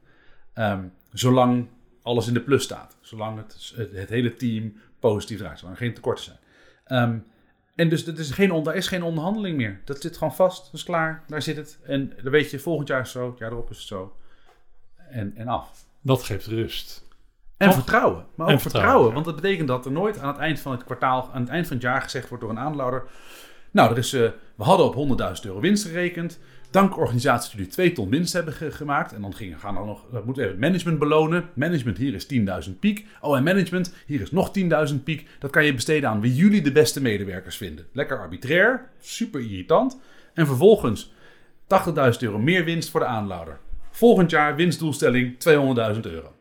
Ehm, 0.53 0.83
zolang 1.11 1.67
alles 2.01 2.27
in 2.27 2.33
de 2.33 2.41
plus 2.41 2.63
staat. 2.63 2.97
Zolang 3.01 3.37
het, 3.37 3.73
het, 3.75 4.09
hele 4.09 4.33
team 4.33 4.77
positief 4.99 5.37
draait. 5.37 5.59
Zolang 5.59 5.77
er 5.77 5.83
geen 5.83 5.93
tekorten 5.93 6.23
zijn. 6.23 6.37
Ehm, 6.85 7.17
en 7.75 7.89
dus 7.89 8.05
dat 8.05 8.17
is 8.17 8.31
geen, 8.31 8.63
daar 8.63 8.75
is 8.75 8.87
geen 8.87 9.03
onderhandeling 9.03 9.57
meer. 9.57 9.81
Dat 9.85 10.01
zit 10.01 10.17
gewoon 10.17 10.35
vast. 10.35 10.65
Dat 10.65 10.73
is 10.73 10.83
klaar. 10.83 11.23
Daar 11.27 11.41
zit 11.41 11.55
het. 11.55 11.79
En 11.83 12.13
dan 12.21 12.31
weet 12.31 12.51
je, 12.51 12.59
volgend 12.59 12.87
jaar 12.87 13.01
is 13.01 13.13
het 13.13 13.21
zo. 13.21 13.29
Het 13.29 13.39
jaar 13.39 13.51
erop 13.51 13.69
is 13.69 13.77
het 13.77 13.87
zo. 13.87 14.15
En, 15.09 15.35
en 15.35 15.47
af. 15.47 15.85
Dat 16.01 16.23
geeft 16.23 16.45
rust. 16.45 17.07
En 17.57 17.67
Toch? 17.67 17.75
vertrouwen. 17.77 18.25
Maar 18.35 18.47
ook 18.47 18.53
En 18.53 18.59
vertrouwen. 18.59 19.13
Want 19.13 19.25
dat 19.25 19.35
betekent 19.35 19.67
dat 19.67 19.85
er 19.85 19.91
nooit 19.91 20.19
aan 20.19 20.27
het 20.27 20.37
eind 20.37 20.59
van 20.59 20.71
het 20.71 20.83
kwartaal, 20.83 21.29
aan 21.33 21.41
het 21.41 21.49
eind 21.49 21.67
van 21.67 21.75
het 21.75 21.85
jaar 21.85 22.01
gezegd 22.01 22.29
wordt 22.29 22.43
door 22.43 22.51
een 22.53 22.59
aanlouder. 22.59 23.03
Nou, 23.71 23.91
er 23.91 23.97
is, 23.97 24.13
eh, 24.13 24.21
we 24.55 24.63
hadden 24.63 24.85
op 24.85 24.93
100.000 24.95 25.45
euro 25.45 25.59
winst 25.59 25.85
gerekend. 25.85 26.39
Dank 26.71 26.97
organisaties 26.97 27.51
die 27.51 27.67
2 27.67 27.91
ton 27.91 28.09
winst 28.09 28.33
hebben 28.33 28.53
ge- 28.53 28.71
gemaakt. 28.71 29.13
En 29.13 29.21
dan 29.21 29.33
gingen, 29.35 29.59
gaan 29.59 29.75
dan 29.75 29.85
nog, 29.85 30.03
we 30.11 30.21
moeten 30.25 30.43
even 30.43 30.55
het 30.55 30.65
management 30.65 30.99
belonen. 30.99 31.49
Management, 31.53 31.97
hier 31.97 32.13
is 32.13 32.25
10.000 32.25 32.79
piek. 32.79 33.05
Oh, 33.21 33.37
en 33.37 33.43
management, 33.43 33.93
hier 34.05 34.21
is 34.21 34.31
nog 34.31 34.51
10.000 34.51 35.03
piek. 35.03 35.27
Dat 35.39 35.51
kan 35.51 35.65
je 35.65 35.73
besteden 35.73 36.09
aan 36.09 36.21
wie 36.21 36.35
jullie 36.35 36.61
de 36.61 36.71
beste 36.71 37.01
medewerkers 37.01 37.57
vinden. 37.57 37.85
Lekker 37.93 38.19
arbitrair, 38.19 38.89
super 38.99 39.41
irritant. 39.41 39.99
En 40.33 40.45
vervolgens 40.47 41.11
80.000 41.67 42.23
euro 42.23 42.39
meer 42.39 42.63
winst 42.65 42.89
voor 42.89 42.99
de 42.99 43.05
aanlouder. 43.05 43.59
Volgend 43.91 44.29
jaar 44.29 44.55
winstdoelstelling 44.55 45.35
200.000 45.95 45.99
euro. 46.01 46.33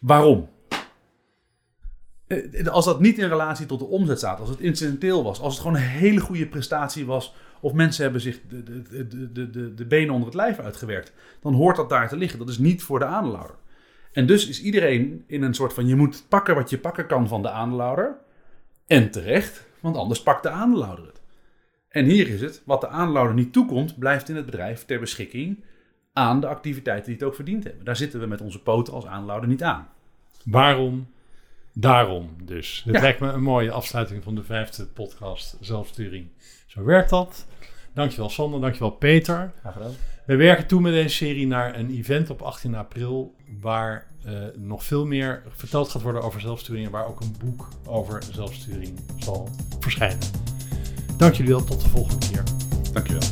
Waarom? 0.00 0.48
eh, 2.30 2.66
als 2.66 2.84
dat 2.84 3.00
niet 3.00 3.18
in 3.18 3.28
relatie 3.28 3.66
tot 3.66 3.78
de 3.78 3.86
omzet 3.86 4.18
staat, 4.18 4.40
als 4.40 4.48
het 4.48 4.60
incidenteel 4.60 5.22
was, 5.22 5.40
als 5.40 5.52
het 5.52 5.62
gewoon 5.62 5.76
een 5.76 5.88
hele 5.88 6.20
goede 6.20 6.46
prestatie 6.46 7.06
was, 7.06 7.34
of 7.60 7.72
mensen 7.72 8.02
hebben 8.02 8.20
zich 8.20 8.40
de, 8.48 8.62
de, 8.62 8.82
de, 8.82 9.32
de, 9.32 9.50
de, 9.50 9.74
de 9.74 9.86
benen 9.86 10.10
onder 10.10 10.26
het 10.26 10.36
lijf 10.36 10.58
uitgewerkt, 10.58 11.12
dan 11.40 11.54
hoort 11.54 11.76
dat 11.76 11.88
daar 11.88 12.08
te 12.08 12.16
liggen. 12.16 12.38
Dat 12.38 12.48
is 12.48 12.58
niet 12.58 12.82
voor 12.82 12.98
de 12.98 13.04
aandeelhouder. 13.04 13.56
En 14.12 14.26
dus 14.26 14.48
is 14.48 14.62
iedereen 14.62 15.24
in 15.26 15.42
een 15.42 15.54
soort 15.54 15.72
van: 15.72 15.86
je 15.86 15.96
moet 15.96 16.24
pakken 16.28 16.54
wat 16.54 16.70
je 16.70 16.78
pakken 16.78 17.06
kan 17.06 17.28
van 17.28 17.42
de 17.42 17.50
aandeelhouder. 17.50 18.16
En 18.86 19.10
terecht, 19.10 19.66
want 19.80 19.96
anders 19.96 20.22
pakt 20.22 20.42
de 20.42 20.50
aandeelhouder 20.50 21.06
het. 21.06 21.20
En 21.88 22.04
hier 22.04 22.28
is 22.28 22.40
het: 22.40 22.62
wat 22.64 22.80
de 22.80 22.88
aandeelhouder 22.88 23.34
niet 23.36 23.52
toekomt, 23.52 23.98
blijft 23.98 24.28
in 24.28 24.36
het 24.36 24.46
bedrijf 24.46 24.84
ter 24.84 25.00
beschikking 25.00 25.64
aan 26.20 26.40
de 26.40 26.46
activiteiten 26.46 27.04
die 27.04 27.14
het 27.14 27.24
ook 27.24 27.34
verdiend 27.34 27.64
hebben. 27.64 27.84
Daar 27.84 27.96
zitten 27.96 28.20
we 28.20 28.26
met 28.26 28.40
onze 28.40 28.62
poten 28.62 28.92
als 28.94 29.06
aandeelhouder 29.06 29.48
niet 29.48 29.62
aan. 29.62 29.88
Waarom? 30.44 31.06
Daarom 31.72 32.30
dus. 32.44 32.82
Dit 32.84 32.94
Ja. 32.94 33.00
lijkt 33.00 33.20
me 33.20 33.28
een 33.28 33.42
mooie 33.42 33.70
afsluiting 33.70 34.22
van 34.22 34.34
de 34.34 34.42
vijfde 34.44 34.86
podcast 34.86 35.56
Zelfsturing. 35.60 36.26
Zo 36.66 36.84
werkt 36.84 37.10
dat. 37.10 37.46
Dankjewel 37.94 38.28
Sander, 38.30 38.60
dankjewel 38.60 38.90
Peter. 38.90 39.52
Graag 39.60 39.72
gedaan. 39.72 39.92
We 40.26 40.36
werken 40.36 40.66
toe 40.66 40.80
met 40.80 40.92
deze 40.92 41.14
serie 41.16 41.46
naar 41.46 41.78
een 41.78 41.90
event 41.90 42.30
op 42.30 42.42
18 42.42 42.74
april 42.74 43.34
waar 43.60 44.06
eh, 44.24 44.32
nog 44.56 44.84
veel 44.84 45.06
meer 45.06 45.42
verteld 45.48 45.88
gaat 45.88 46.02
worden 46.02 46.22
over 46.22 46.40
zelfsturing 46.40 46.86
en 46.86 46.92
waar 46.92 47.06
ook 47.06 47.20
een 47.20 47.34
boek 47.44 47.68
over 47.86 48.22
zelfsturing 48.32 48.98
zal 49.18 49.48
verschijnen. 49.80 50.18
Dank 51.16 51.34
jullie 51.34 51.52
wel, 51.52 51.64
tot 51.64 51.80
de 51.82 51.88
volgende 51.88 52.28
keer. 52.28 52.42
Dankjewel. 52.92 53.22